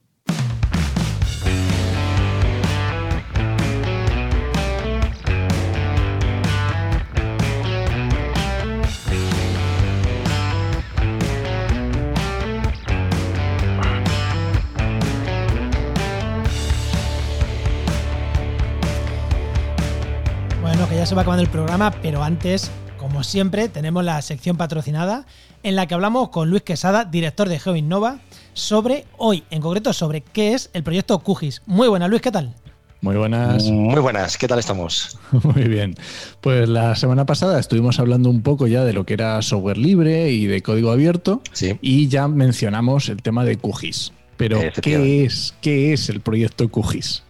Que 20.87 20.95
ya 20.95 21.05
se 21.05 21.13
va 21.13 21.23
acabando 21.23 21.43
el 21.43 21.49
programa, 21.49 21.91
pero 22.01 22.23
antes, 22.23 22.71
como 22.97 23.23
siempre, 23.23 23.67
tenemos 23.67 24.03
la 24.05 24.21
sección 24.21 24.55
patrocinada 24.55 25.25
en 25.61 25.75
la 25.75 25.87
que 25.87 25.93
hablamos 25.93 26.29
con 26.29 26.49
Luis 26.49 26.61
Quesada, 26.61 27.03
director 27.03 27.49
de 27.49 27.59
GeoInnova, 27.59 28.19
sobre 28.53 29.05
hoy, 29.17 29.43
en 29.49 29.61
concreto, 29.61 29.91
sobre 29.91 30.21
qué 30.21 30.53
es 30.53 30.69
el 30.73 30.83
proyecto 30.83 31.19
QGIS. 31.19 31.63
Muy 31.65 31.89
buenas, 31.89 32.09
Luis, 32.09 32.21
¿qué 32.21 32.31
tal? 32.31 32.53
Muy 33.01 33.17
buenas. 33.17 33.63
Muy 33.65 33.99
buenas, 33.99 34.37
¿qué 34.37 34.47
tal 34.47 34.59
estamos? 34.59 35.19
Muy 35.43 35.63
bien. 35.63 35.95
Pues 36.39 36.69
la 36.69 36.95
semana 36.95 37.25
pasada 37.25 37.59
estuvimos 37.59 37.99
hablando 37.99 38.29
un 38.29 38.41
poco 38.41 38.65
ya 38.65 38.85
de 38.85 38.93
lo 38.93 39.05
que 39.05 39.15
era 39.15 39.41
software 39.41 39.77
libre 39.77 40.29
y 40.29 40.45
de 40.45 40.61
código 40.61 40.91
abierto 40.91 41.41
y 41.81 42.07
ya 42.07 42.29
mencionamos 42.29 43.09
el 43.09 43.21
tema 43.21 43.43
de 43.43 43.57
QGIS. 43.57 44.13
Pero 44.37 44.61
¿qué 44.81 45.25
es, 45.25 45.55
¿qué 45.61 45.91
es 45.91 46.07
el 46.07 46.21
proyecto 46.21 46.69
QGIS? 46.69 47.23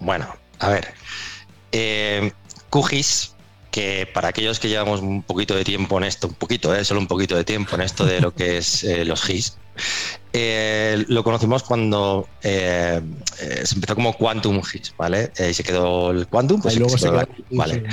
Bueno, 0.00 0.26
a 0.58 0.68
ver, 0.68 0.88
eh, 1.70 2.32
QGIS, 2.70 3.34
que 3.70 4.08
para 4.12 4.28
aquellos 4.28 4.58
que 4.58 4.68
llevamos 4.68 5.00
un 5.00 5.22
poquito 5.22 5.54
de 5.54 5.64
tiempo 5.64 5.98
en 5.98 6.04
esto, 6.04 6.28
un 6.28 6.34
poquito, 6.34 6.74
¿eh? 6.74 6.84
solo 6.84 7.00
un 7.00 7.06
poquito 7.06 7.36
de 7.36 7.44
tiempo 7.44 7.74
en 7.76 7.82
esto 7.82 8.04
de 8.04 8.20
lo 8.20 8.34
que 8.34 8.58
es 8.58 8.84
eh, 8.84 9.04
los 9.04 9.22
GIS, 9.22 9.58
eh, 10.32 11.04
lo 11.08 11.22
conocimos 11.22 11.62
cuando 11.62 12.28
se 12.40 13.02
empezó 13.72 13.94
como 13.94 14.14
Quantum 14.14 14.62
GIS, 14.62 14.94
¿vale? 14.96 15.32
y 15.38 15.54
se 15.54 15.62
quedó 15.62 16.10
el 16.10 16.26
Quantum, 16.26 16.60
pues 16.60 16.76
luego 16.76 16.96
se 16.96 17.08
quedó, 17.08 17.26
¿vale? 17.50 17.84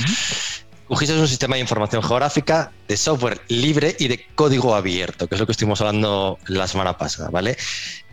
QGIS 0.87 1.09
es 1.09 1.19
un 1.19 1.27
sistema 1.27 1.55
de 1.55 1.61
información 1.61 2.03
geográfica 2.03 2.71
de 2.87 2.95
software 2.95 3.41
libre 3.47 3.95
y 3.97 4.07
de 4.07 4.23
código 4.35 4.75
abierto, 4.75 5.27
que 5.27 5.33
es 5.33 5.41
lo 5.41 5.47
que 5.47 5.51
estuvimos 5.51 5.81
hablando 5.81 6.37
la 6.47 6.67
semana 6.67 6.95
pasada, 6.97 7.29
¿vale? 7.31 7.57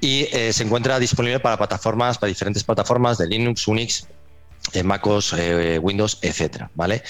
Y 0.00 0.26
se 0.52 0.62
encuentra 0.62 0.98
disponible 0.98 1.38
para 1.38 1.58
plataformas, 1.58 2.16
para 2.16 2.28
diferentes 2.28 2.64
plataformas 2.64 3.18
de 3.18 3.26
Linux, 3.26 3.68
Unix, 3.68 4.06
MacOS, 4.84 5.34
eh, 5.34 5.78
Windows, 5.78 6.18
etcétera, 6.22 6.70
¿vale? 6.74 7.02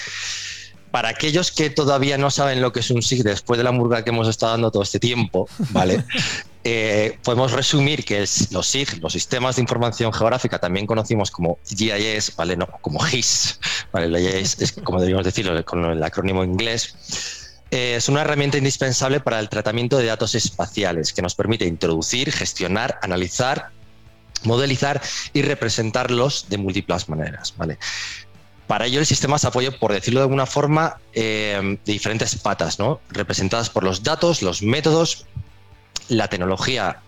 Para 0.91 1.09
aquellos 1.09 1.51
que 1.51 1.69
todavía 1.69 2.17
no 2.17 2.29
saben 2.29 2.61
lo 2.61 2.71
que 2.71 2.81
es 2.81 2.91
un 2.91 3.01
SIG 3.01 3.23
después 3.23 3.57
de 3.57 3.63
la 3.63 3.71
murga 3.71 4.03
que 4.03 4.11
hemos 4.11 4.27
estado 4.27 4.51
dando 4.51 4.69
todo 4.69 4.83
este 4.83 4.99
tiempo, 4.99 5.47
¿vale? 5.71 6.03
Eh, 6.65 7.17
podemos 7.23 7.51
resumir 7.51 8.05
que 8.05 8.19
los 8.51 8.67
SIG, 8.67 9.01
los 9.01 9.11
sistemas 9.11 9.57
de 9.57 9.61
información 9.61 10.13
geográfica, 10.13 10.59
también 10.59 10.87
conocimos 10.87 11.29
como 11.29 11.59
GIS, 11.65 12.37
¿vale? 12.37 12.55
No, 12.55 12.67
como 12.79 12.99
GIS, 13.01 13.59
¿vale? 13.91 14.07
La 14.07 14.17
GIS 14.17 14.61
es 14.61 14.71
como 14.71 14.99
deberíamos 14.99 15.25
decirlo 15.25 15.61
con 15.65 15.83
el 15.83 16.01
acrónimo 16.01 16.41
inglés. 16.41 16.95
Eh, 17.69 17.95
es 17.95 18.07
una 18.07 18.21
herramienta 18.21 18.57
indispensable 18.57 19.19
para 19.19 19.41
el 19.41 19.49
tratamiento 19.49 19.97
de 19.97 20.05
datos 20.05 20.35
espaciales 20.35 21.11
que 21.11 21.21
nos 21.21 21.35
permite 21.35 21.65
introducir, 21.65 22.31
gestionar, 22.31 22.97
analizar 23.01 23.71
modelizar 24.45 25.01
y 25.33 25.41
representarlos 25.41 26.47
de 26.49 26.57
múltiples 26.57 27.09
maneras. 27.09 27.53
¿vale? 27.57 27.77
Para 28.67 28.85
ello 28.85 28.99
el 28.99 29.05
sistema 29.05 29.37
se 29.37 29.47
apoya, 29.47 29.77
por 29.77 29.93
decirlo 29.93 30.19
de 30.19 30.25
alguna 30.25 30.45
forma, 30.45 30.97
eh, 31.13 31.77
de 31.83 31.93
diferentes 31.93 32.35
patas, 32.35 32.79
¿no? 32.79 33.01
representadas 33.09 33.69
por 33.69 33.83
los 33.83 34.03
datos, 34.03 34.41
los 34.41 34.61
métodos, 34.61 35.25
la 36.07 36.27
tecnología, 36.27 37.01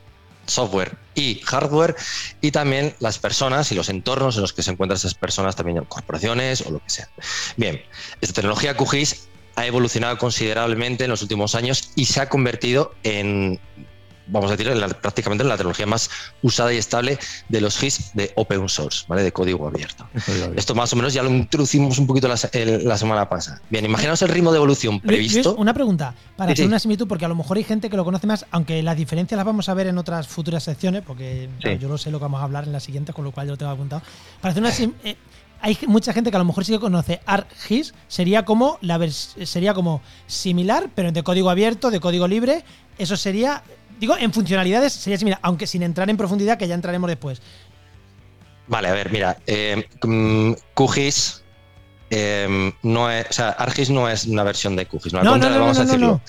software 0.45 0.97
y 1.15 1.41
hardware, 1.45 1.95
y 2.41 2.51
también 2.51 2.95
las 2.99 3.19
personas 3.19 3.71
y 3.71 3.75
los 3.75 3.89
entornos 3.89 4.35
en 4.35 4.41
los 4.41 4.53
que 4.53 4.63
se 4.63 4.71
encuentran 4.71 4.97
esas 4.97 5.15
personas, 5.15 5.55
también 5.55 5.83
corporaciones 5.85 6.61
o 6.61 6.71
lo 6.71 6.79
que 6.79 6.89
sea. 6.89 7.09
Bien, 7.57 7.81
esta 8.21 8.33
tecnología 8.33 8.75
QGIS 8.75 9.27
ha 9.55 9.65
evolucionado 9.65 10.17
considerablemente 10.17 11.05
en 11.05 11.09
los 11.09 11.21
últimos 11.21 11.55
años 11.55 11.91
y 11.95 12.05
se 12.05 12.21
ha 12.21 12.29
convertido 12.29 12.93
en 13.03 13.59
vamos 14.27 14.51
a 14.51 14.55
decir, 14.55 14.73
prácticamente 15.01 15.43
la 15.43 15.57
tecnología 15.57 15.85
más 15.85 16.09
usada 16.41 16.73
y 16.73 16.77
estable 16.77 17.17
de 17.49 17.61
los 17.61 17.77
GIS 17.77 18.11
de 18.13 18.31
open 18.35 18.67
source, 18.69 19.05
¿vale? 19.07 19.23
De 19.23 19.31
código 19.31 19.67
abierto. 19.67 20.07
Esto 20.55 20.75
más 20.75 20.91
o 20.93 20.95
menos 20.95 21.13
ya 21.13 21.23
lo 21.23 21.29
introducimos 21.29 21.97
un 21.99 22.07
poquito 22.07 22.27
la, 22.27 22.37
semana 22.97 23.29
pasada. 23.29 23.61
Bien, 23.69 23.85
imaginaos 23.85 24.21
el 24.21 24.29
ritmo 24.29 24.51
de 24.51 24.57
evolución 24.57 24.99
previsto. 24.99 25.55
una 25.55 25.73
pregunta, 25.73 26.13
para 26.37 26.51
hacer 26.51 26.65
una 26.65 26.79
similitud, 26.79 27.07
porque 27.07 27.25
a 27.25 27.29
lo 27.29 27.35
mejor 27.35 27.57
hay 27.57 27.63
gente 27.63 27.89
que 27.89 27.97
lo 27.97 28.05
conoce 28.05 28.27
más, 28.27 28.45
aunque 28.51 28.81
las 28.83 28.97
diferencias 28.97 29.37
las 29.37 29.45
vamos 29.45 29.69
a 29.69 29.73
ver 29.73 29.87
en 29.87 29.97
otras 29.97 30.27
futuras 30.27 30.63
secciones, 30.63 31.03
porque 31.05 31.49
yo 31.79 31.87
lo 31.87 31.97
sé 31.97 32.11
lo 32.11 32.19
que 32.19 32.23
vamos 32.23 32.41
a 32.41 32.43
hablar 32.43 32.65
en 32.65 32.71
la 32.71 32.79
siguiente, 32.79 33.13
con 33.13 33.23
lo 33.23 33.31
cual 33.31 33.47
yo 33.47 33.53
lo 33.53 33.57
tengo 33.57 33.71
apuntado. 33.71 34.01
Para 34.41 34.51
hacer 34.51 34.63
una 34.63 34.95
eh, 35.03 35.15
hay 35.61 35.77
mucha 35.87 36.13
gente 36.13 36.29
que 36.29 36.37
a 36.37 36.39
lo 36.39 36.45
mejor 36.45 36.65
sí 36.65 36.73
que 36.73 36.79
conoce 36.79 37.21
ArcGIS, 37.25 37.93
sería 38.07 38.45
como 38.45 38.77
la 38.81 38.99
sería 39.09 39.73
como 39.73 40.01
similar, 40.27 40.89
pero 40.93 41.11
de 41.11 41.23
código 41.23 41.49
abierto, 41.49 41.91
de 41.91 41.99
código 41.99 42.27
libre. 42.27 42.63
Eso 42.97 43.17
sería 43.17 43.63
Digo, 43.99 44.17
en 44.17 44.33
funcionalidades 44.33 44.93
sería 44.93 45.17
similar, 45.17 45.39
aunque 45.41 45.67
sin 45.67 45.83
entrar 45.83 46.09
en 46.09 46.17
profundidad, 46.17 46.57
que 46.57 46.67
ya 46.67 46.75
entraremos 46.75 47.07
después. 47.07 47.41
Vale, 48.67 48.87
a 48.87 48.93
ver, 48.93 49.11
mira, 49.11 49.37
eh, 49.45 49.87
mm, 50.03 50.53
QGIS 50.73 51.43
eh, 52.09 52.73
no 52.83 53.11
es, 53.11 53.27
o 53.29 53.33
sea, 53.33 53.49
ArcGIS 53.49 53.89
no 53.89 54.09
es 54.09 54.25
una 54.25 54.43
versión 54.43 54.75
de 54.75 54.85
QGIS, 54.85 55.13
no, 55.13 55.19
al 55.19 55.27
contrario, 55.27 55.59
vamos 55.59 55.79
a 55.79 55.85
decirlo. 55.85 56.21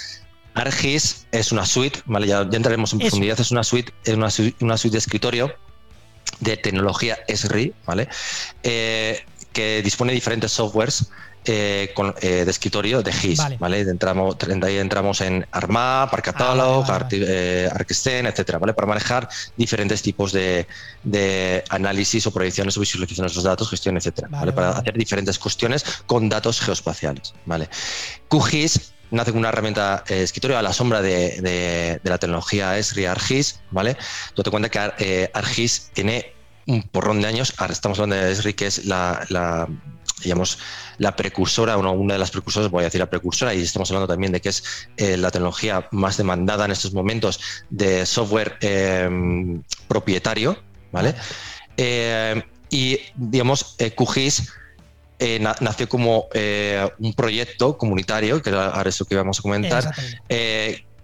ArcGIS 0.54 1.26
es 1.32 1.52
una 1.52 1.66
suite, 1.66 2.00
vale, 2.06 2.26
ya, 2.26 2.40
entraremos 2.40 2.92
en 2.92 3.00
profundidad, 3.00 3.38
es 3.40 3.50
una 3.50 3.62
suite, 3.62 3.92
es 4.04 4.14
una, 4.14 4.28
una, 4.60 4.76
suite 4.76 4.94
de 4.94 4.98
escritorio 4.98 5.54
de 6.40 6.56
tecnología 6.56 7.18
ESRI, 7.28 7.74
¿vale? 7.86 8.08
Eh, 8.62 9.24
que 9.52 9.82
dispone 9.82 10.12
de 10.12 10.16
diferentes 10.16 10.52
softwares 10.52 11.10
eh, 11.48 11.94
eh, 12.22 12.44
de 12.44 12.50
escritorio 12.50 13.02
de 13.02 13.12
GIS. 13.12 13.38
Vale. 13.60 13.80
Entramos, 13.80 14.36
ahí 14.64 14.78
entramos 14.78 15.20
en 15.20 15.46
ARMA, 15.52 16.08
Parcatalog, 16.10 16.84
ah, 16.88 17.08
eh, 17.12 17.70
etcétera, 17.72 18.58
¿vale? 18.58 18.74
Para 18.74 18.88
manejar 18.88 19.28
diferentes 19.56 20.02
tipos 20.02 20.32
de, 20.32 20.66
análisis 21.68 22.26
o 22.26 22.32
proyecciones 22.32 22.76
o 22.76 22.80
visualizaciones 22.80 23.32
de 23.32 23.36
los 23.36 23.44
datos, 23.44 23.70
gestión, 23.70 23.96
etcétera, 23.96 24.26
vale, 24.28 24.52
Para 24.52 24.70
hacer 24.70 24.94
diferentes 24.94 25.38
cuestiones 25.38 25.84
con 26.06 26.28
datos 26.28 26.60
geoespaciales, 26.60 27.32
¿vale? 27.44 27.68
QGIS 28.28 28.92
nace 29.12 29.30
como 29.30 29.40
una 29.40 29.50
herramienta 29.50 30.02
de 30.08 30.24
escritorio 30.24 30.58
a 30.58 30.62
la 30.62 30.72
sombra 30.72 31.00
de, 31.00 32.00
la 32.02 32.18
tecnología 32.18 32.76
ESRI 32.76 33.06
ARGIS, 33.06 33.60
¿vale? 33.70 33.96
Tú 34.34 34.42
te 34.42 34.50
cuenta 34.50 34.68
que 34.68 35.30
ARGIS 35.32 35.90
tiene 35.92 36.32
un 36.66 36.82
porrón 36.82 37.20
de 37.20 37.28
años, 37.28 37.54
ahora 37.58 37.72
estamos 37.72 38.00
hablando 38.00 38.16
de 38.16 38.32
ESRI, 38.32 38.54
que 38.54 38.66
es 38.66 38.84
la 38.84 39.68
digamos, 40.22 40.58
la 40.98 41.14
precursora, 41.14 41.76
o 41.76 41.92
una 41.92 42.14
de 42.14 42.18
las 42.18 42.30
precursoras, 42.30 42.70
voy 42.70 42.82
a 42.82 42.84
decir 42.84 43.00
la 43.00 43.10
precursora, 43.10 43.54
y 43.54 43.62
estamos 43.62 43.90
hablando 43.90 44.08
también 44.08 44.32
de 44.32 44.40
que 44.40 44.48
es 44.48 44.88
eh, 44.96 45.16
la 45.16 45.30
tecnología 45.30 45.88
más 45.90 46.16
demandada 46.16 46.64
en 46.64 46.70
estos 46.70 46.92
momentos 46.92 47.40
de 47.70 48.06
software 48.06 48.56
em, 48.60 49.62
propietario, 49.88 50.58
¿vale? 50.92 51.14
Eh, 51.76 52.42
y, 52.70 52.98
digamos, 53.14 53.76
eh, 53.78 53.90
QGIS 53.92 54.52
nació 55.60 55.88
como 55.88 56.28
un 56.98 57.14
proyecto 57.14 57.78
comunitario, 57.78 58.42
que 58.42 58.50
ahora 58.50 58.88
es 58.88 59.00
lo 59.00 59.06
que 59.06 59.16
vamos 59.16 59.38
a 59.38 59.42
comentar, 59.42 59.94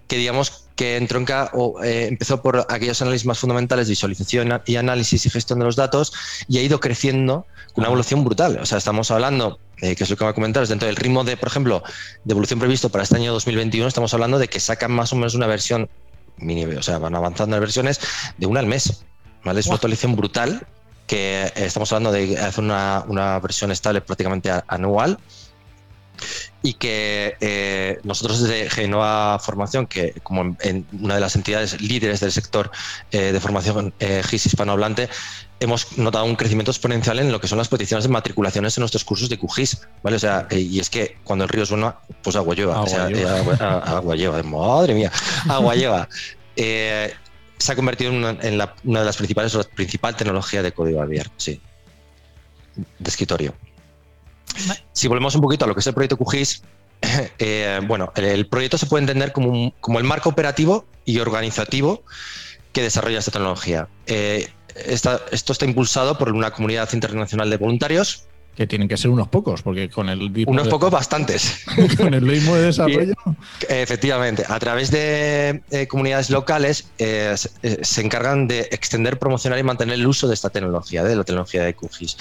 que 0.07 0.17
digamos 0.17 0.63
que 0.75 0.97
entronca 0.97 1.49
o 1.53 1.81
empezó 1.83 2.41
por 2.41 2.65
aquellos 2.69 3.01
análisis 3.01 3.25
más 3.25 3.39
fundamentales, 3.39 3.87
visualización 3.89 4.61
y 4.65 4.75
análisis 4.75 5.25
y 5.25 5.29
gestión 5.29 5.59
de 5.59 5.65
los 5.65 5.75
datos, 5.75 6.13
y 6.47 6.57
ha 6.57 6.61
ido 6.61 6.79
creciendo 6.79 7.45
una 7.75 7.87
evolución 7.87 8.23
brutal. 8.23 8.59
O 8.61 8.65
sea, 8.65 8.77
estamos 8.77 9.11
hablando, 9.11 9.59
eh, 9.77 9.95
que 9.95 10.03
es 10.03 10.09
lo 10.09 10.17
que 10.17 10.23
va 10.23 10.31
a 10.31 10.33
comentar, 10.33 10.67
dentro 10.67 10.87
del 10.87 10.95
ritmo 10.95 11.23
de, 11.23 11.37
por 11.37 11.47
ejemplo, 11.47 11.83
de 12.23 12.31
evolución 12.31 12.59
previsto 12.59 12.89
para 12.89 13.03
este 13.03 13.17
año 13.17 13.33
2021, 13.33 13.87
estamos 13.87 14.13
hablando 14.13 14.39
de 14.39 14.47
que 14.47 14.59
sacan 14.59 14.91
más 14.91 15.13
o 15.13 15.15
menos 15.15 15.35
una 15.35 15.47
versión 15.47 15.89
mini, 16.37 16.65
o 16.65 16.83
sea, 16.83 16.97
van 16.97 17.15
avanzando 17.15 17.55
en 17.55 17.61
versiones 17.61 17.99
de 18.37 18.45
una 18.45 18.59
al 18.59 18.67
mes. 18.67 19.03
¿vale? 19.43 19.59
Es 19.59 19.67
una 19.67 19.75
actualización 19.75 20.15
brutal 20.15 20.65
que 21.07 21.43
eh, 21.43 21.51
estamos 21.55 21.91
hablando 21.91 22.11
de 22.11 22.37
hacer 22.39 22.63
una, 22.63 23.03
una 23.07 23.39
versión 23.39 23.71
estable 23.71 24.01
prácticamente 24.01 24.51
anual 24.67 25.19
y 26.63 26.73
que 26.75 27.35
eh, 27.41 27.99
nosotros 28.03 28.41
desde 28.41 28.69
Genova 28.69 29.37
Formación, 29.37 29.85
que 29.85 30.13
como 30.23 30.55
en, 30.61 30.87
una 30.99 31.15
de 31.15 31.21
las 31.21 31.35
entidades 31.35 31.79
líderes 31.81 32.21
del 32.21 32.31
sector 32.31 32.71
de 33.11 33.39
formación 33.39 33.93
GIS 33.99 34.47
hispanohablante, 34.47 35.09
hemos 35.63 35.97
notado 35.97 36.25
un 36.25 36.35
crecimiento 36.35 36.71
exponencial 36.71 37.19
en 37.19 37.31
lo 37.31 37.39
que 37.39 37.47
son 37.47 37.57
las 37.57 37.69
peticiones 37.69 38.03
de 38.03 38.09
matriculaciones 38.09 38.77
en 38.77 38.81
nuestros 38.81 39.03
cursos 39.03 39.29
de 39.29 39.37
QGIS, 39.37 39.87
¿vale? 40.03 40.17
O 40.17 40.19
sea, 40.19 40.47
y 40.51 40.79
es 40.79 40.89
que 40.89 41.17
cuando 41.23 41.45
el 41.45 41.49
río 41.49 41.65
suena, 41.65 41.95
pues 42.21 42.35
agua 42.35 42.55
lleva. 42.55 42.75
Agua, 42.75 43.09
lleva. 43.09 43.39
agua, 43.79 44.15
lleva. 44.15 44.43
Madre 44.43 44.93
mía, 44.93 45.11
agua 45.47 45.75
lleva. 45.75 46.09
Eh, 46.55 47.13
se 47.57 47.71
ha 47.71 47.75
convertido 47.75 48.11
en, 48.11 48.17
una, 48.17 48.33
de 48.33 49.05
las 49.05 49.17
principales, 49.17 49.53
la 49.53 49.63
principal 49.63 50.15
tecnología 50.15 50.61
de 50.61 50.71
código 50.73 51.01
abierto, 51.01 51.33
sí. 51.37 51.61
De 52.75 53.09
escritorio. 53.09 53.53
Si 54.91 55.07
volvemos 55.07 55.35
un 55.35 55.41
poquito 55.41 55.65
a 55.65 55.67
lo 55.67 55.73
que 55.73 55.79
es 55.79 55.87
el 55.87 55.93
proyecto 55.93 56.17
QGIS, 56.17 56.63
eh, 57.39 57.79
bueno, 57.85 58.11
el, 58.15 58.47
proyecto 58.47 58.77
se 58.77 58.85
puede 58.85 59.01
entender 59.01 59.31
como, 59.31 59.73
el 59.97 60.03
marco 60.03 60.29
operativo 60.29 60.85
y 61.05 61.19
organizativo 61.19 62.03
que 62.71 62.81
desarrolla 62.81 63.19
esta 63.19 63.31
tecnología. 63.31 63.87
Eh, 64.07 64.49
esto 64.75 65.19
está 65.31 65.65
impulsado 65.65 66.17
por 66.17 66.31
una 66.31 66.51
comunidad 66.51 66.89
internacional 66.93 67.49
de 67.49 67.57
voluntarios. 67.57 68.23
Que 68.55 68.67
tienen 68.67 68.87
que 68.87 68.97
ser 68.97 69.09
unos 69.09 69.27
pocos, 69.27 69.63
porque 69.63 69.89
con 69.89 70.09
el 70.09 70.31
Unos 70.47 70.67
pocos 70.67 70.91
bastantes. 70.91 71.63
con 71.97 72.13
el 72.13 72.27
ritmo 72.27 72.55
de 72.55 72.63
desarrollo. 72.63 73.13
efectivamente, 73.67 74.43
a 74.47 74.59
través 74.59 74.91
de 74.91 75.63
eh, 75.71 75.87
comunidades 75.87 76.29
locales 76.29 76.87
eh, 76.99 77.35
se, 77.35 78.01
encargan 78.01 78.47
de 78.47 78.61
extender, 78.71 79.17
promocionar 79.17 79.57
y 79.57 79.63
mantener 79.63 79.95
el 79.95 80.05
uso 80.05 80.27
de 80.27 80.35
esta 80.35 80.49
tecnología, 80.49 81.03
de 81.03 81.15
la 81.15 81.23
tecnología 81.23 81.63
de 81.63 81.73
QGIS. 81.73 82.17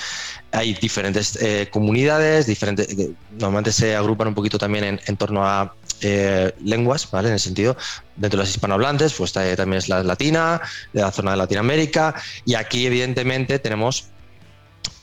Hay 0.52 0.74
diferentes 0.74 1.38
comunidades, 1.70 2.46
diferentes, 2.46 2.88
normalmente 3.38 3.72
se 3.72 3.96
agrupan 3.96 4.28
un 4.28 4.34
poquito 4.34 4.58
también 4.58 5.00
en 5.04 5.16
torno 5.16 5.46
a 5.46 5.74
eh, 6.04 6.52
lenguas, 6.64 7.08
¿vale? 7.12 7.28
En 7.28 7.34
el 7.34 7.40
sentido, 7.40 7.76
dentro 8.16 8.38
de 8.38 8.44
las 8.44 8.50
hispanohablantes, 8.50 9.14
pues 9.14 9.32
también 9.32 9.74
es 9.74 9.88
la 9.88 10.02
latina, 10.02 10.60
de 10.92 11.00
la 11.00 11.12
zona 11.12 11.30
de 11.30 11.36
Latinoamérica, 11.36 12.16
y 12.44 12.54
aquí 12.54 12.86
evidentemente 12.86 13.60
tenemos 13.60 14.08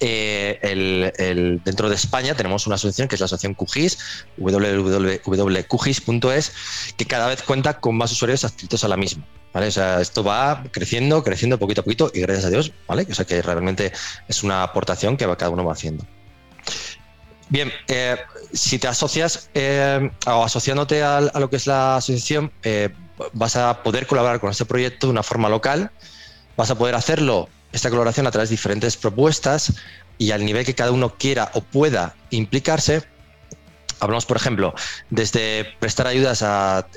eh, 0.01 1.59
dentro 1.65 1.89
de 1.89 1.95
España 1.95 2.33
tenemos 2.35 2.65
una 2.67 2.75
asociación 2.75 3.07
que 3.07 3.15
es 3.15 3.21
la 3.21 3.25
asociación 3.25 3.53
QGIS, 3.53 3.97
www.qgis.es, 4.37 5.71
que 6.95 7.05
cada 7.05 7.27
vez 7.27 7.43
cuenta 7.43 7.79
con 7.79 7.97
más 7.97 8.11
usuarios 8.11 8.43
adscritos 8.45 8.83
a 8.83 8.87
la 8.87 8.97
misma. 8.97 9.25
O 9.53 9.71
sea, 9.71 9.99
esto 9.99 10.23
va 10.23 10.63
creciendo, 10.71 11.23
creciendo 11.23 11.57
poquito 11.57 11.81
a 11.81 11.83
poquito 11.83 12.11
y 12.13 12.21
gracias 12.21 12.45
a 12.45 12.49
Dios, 12.49 12.71
¿vale? 12.87 13.07
O 13.09 13.15
sea 13.15 13.25
que 13.25 13.41
realmente 13.41 13.91
es 14.27 14.43
una 14.43 14.63
aportación 14.63 15.17
que 15.17 15.25
cada 15.25 15.49
uno 15.49 15.65
va 15.65 15.73
haciendo. 15.73 16.05
Bien, 17.49 17.71
eh, 17.87 18.15
si 18.53 18.77
te 18.77 18.87
asocias 18.87 19.49
eh, 19.55 20.11
o 20.27 20.43
asociándote 20.43 21.01
a, 21.01 21.19
lo 21.21 21.49
que 21.49 21.55
es 21.55 21.65
la 21.65 21.97
asociación, 21.97 22.51
vas 23.33 23.55
a 23.55 23.81
poder 23.83 24.05
colaborar 24.07 24.39
con 24.39 24.51
este 24.51 24.65
proyecto 24.65 25.07
de 25.07 25.11
una 25.11 25.23
forma 25.23 25.49
local, 25.49 25.91
vas 26.55 26.69
a 26.69 26.77
poder 26.77 26.93
hacerlo, 26.93 27.49
esta 27.71 27.89
colaboración 27.89 28.27
a 28.27 28.31
través 28.31 28.49
de 28.49 28.53
diferentes 28.53 28.97
propuestas 28.97 29.73
y 30.17 30.31
al 30.31 30.45
nivel 30.45 30.65
que 30.65 30.75
cada 30.75 30.91
uno 30.91 31.15
quiera 31.17 31.51
o 31.53 31.61
pueda 31.61 32.15
implicarse. 32.29 33.03
Hablamos, 33.99 34.25
por 34.25 34.37
ejemplo, 34.37 34.73
desde 35.09 35.65
prestar 35.79 36.07
ayudas 36.07 36.41
a 36.41 36.87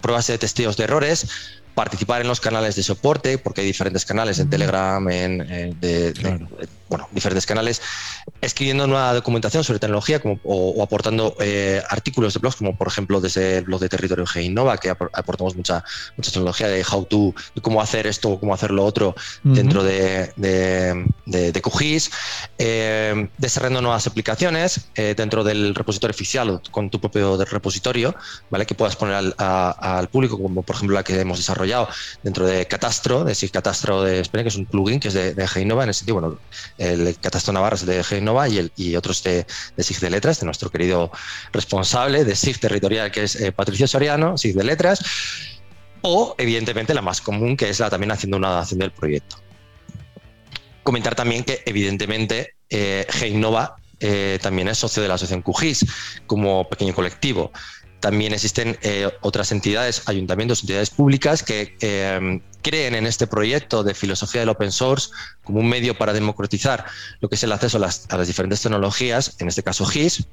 pruebas 0.00 0.26
de 0.26 0.38
testeos 0.38 0.76
de 0.76 0.84
errores, 0.84 1.26
participar 1.74 2.20
en 2.20 2.28
los 2.28 2.40
canales 2.40 2.76
de 2.76 2.82
soporte, 2.82 3.38
porque 3.38 3.62
hay 3.62 3.66
diferentes 3.66 4.04
canales 4.04 4.38
en 4.38 4.50
Telegram, 4.50 5.08
en, 5.08 5.78
de, 5.80 6.12
bueno, 6.92 7.08
diferentes 7.10 7.46
canales, 7.46 7.80
escribiendo 8.42 8.86
nueva 8.86 9.14
documentación 9.14 9.64
sobre 9.64 9.78
tecnología 9.78 10.20
como, 10.20 10.38
o, 10.44 10.82
aportando 10.82 11.34
eh, 11.40 11.82
artículos 11.88 12.34
de 12.34 12.40
blogs, 12.40 12.56
como 12.56 12.76
por 12.76 12.86
ejemplo 12.86 13.18
desde 13.18 13.58
el 13.58 13.64
blog 13.64 13.80
de 13.80 13.88
Territorio 13.88 14.26
G 14.26 14.44
Innova, 14.44 14.76
que 14.76 14.90
aportamos 14.90 15.56
mucha, 15.56 15.82
mucha 16.18 16.30
tecnología 16.30 16.68
de 16.68 16.84
how 16.84 17.06
to, 17.06 17.34
de 17.54 17.62
cómo 17.62 17.80
hacer 17.80 18.06
esto, 18.06 18.38
cómo 18.38 18.52
hacer 18.52 18.72
lo 18.72 18.84
otro 18.84 19.14
dentro 19.42 19.82
de, 19.82 20.34
de, 20.36 21.06
de, 21.24 21.62
QGIS, 21.62 22.10
eh, 22.58 23.26
desarrollando 23.38 23.80
nuevas 23.80 24.06
aplicaciones 24.06 24.88
eh, 24.94 25.14
dentro 25.16 25.44
del 25.44 25.74
repositorio 25.74 26.12
oficial 26.12 26.60
con 26.70 26.90
tu 26.90 27.00
propio 27.00 27.42
repositorio, 27.42 28.14
¿vale? 28.50 28.66
que 28.66 28.74
puedas 28.74 28.96
poner 28.96 29.14
al, 29.14 29.34
al, 29.38 30.08
público, 30.08 30.38
como 30.38 30.62
por 30.62 30.76
ejemplo 30.76 30.94
la 30.94 31.04
que 31.04 31.18
hemos 31.18 31.38
desarrollado 31.38 31.88
dentro 32.22 32.46
de 32.46 32.66
Catastro, 32.66 33.24
de 33.24 33.34
SIG 33.34 33.50
Catastro 33.50 34.02
de 34.02 34.20
España, 34.20 34.42
que 34.42 34.50
es 34.50 34.56
un 34.56 34.66
plugin 34.66 35.00
que 35.00 35.08
es 35.08 35.14
de, 35.14 35.32
de 35.32 35.48
Innova, 35.62 35.84
en 35.84 35.90
ese 35.90 36.00
sentido, 36.00 36.20
bueno, 36.20 36.38
el 36.82 37.16
Catastro 37.18 37.52
Navarra 37.52 37.76
es 37.76 37.86
de 37.86 38.02
Genova 38.02 38.48
y 38.48 38.96
otros 38.96 39.22
de, 39.22 39.46
de 39.76 39.82
SIG 39.82 40.00
de 40.00 40.10
Letras, 40.10 40.40
de 40.40 40.46
nuestro 40.46 40.70
querido 40.70 41.10
responsable 41.52 42.24
de 42.24 42.34
SIG 42.34 42.58
territorial, 42.58 43.10
que 43.12 43.24
es 43.24 43.36
eh, 43.36 43.52
Patricio 43.52 43.86
Soriano, 43.86 44.36
SIG 44.36 44.54
de 44.54 44.64
Letras, 44.64 45.00
o 46.02 46.34
evidentemente 46.38 46.92
la 46.94 47.02
más 47.02 47.20
común, 47.20 47.56
que 47.56 47.68
es 47.68 47.78
la 47.78 47.88
también 47.88 48.10
haciendo 48.10 48.36
una 48.36 48.48
adaptación 48.48 48.80
del 48.80 48.90
proyecto. 48.90 49.36
Comentar 50.82 51.14
también 51.14 51.44
que 51.44 51.62
evidentemente 51.64 52.56
eh, 52.68 53.06
eh, 54.00 54.38
también 54.42 54.66
es 54.66 54.78
socio 54.78 55.00
de 55.00 55.08
la 55.08 55.14
asociación 55.14 55.42
QGIS 55.42 55.86
como 56.26 56.68
pequeño 56.68 56.92
colectivo. 56.92 57.52
También 58.02 58.34
existen 58.34 58.76
eh, 58.82 59.08
otras 59.20 59.52
entidades, 59.52 60.02
ayuntamientos, 60.06 60.62
entidades 60.62 60.90
públicas 60.90 61.44
que 61.44 61.76
eh, 61.80 62.40
creen 62.62 62.96
en 62.96 63.06
este 63.06 63.28
proyecto 63.28 63.84
de 63.84 63.94
filosofía 63.94 64.40
del 64.40 64.48
open 64.48 64.72
source 64.72 65.10
como 65.44 65.60
un 65.60 65.68
medio 65.68 65.96
para 65.96 66.12
democratizar 66.12 66.84
lo 67.20 67.28
que 67.28 67.36
es 67.36 67.44
el 67.44 67.52
acceso 67.52 67.76
a 67.76 67.80
las, 67.80 68.26
diferentes 68.26 68.60
tecnologías, 68.60 69.36
en 69.38 69.46
este 69.46 69.62
caso 69.62 69.86
GIS, 69.86 70.26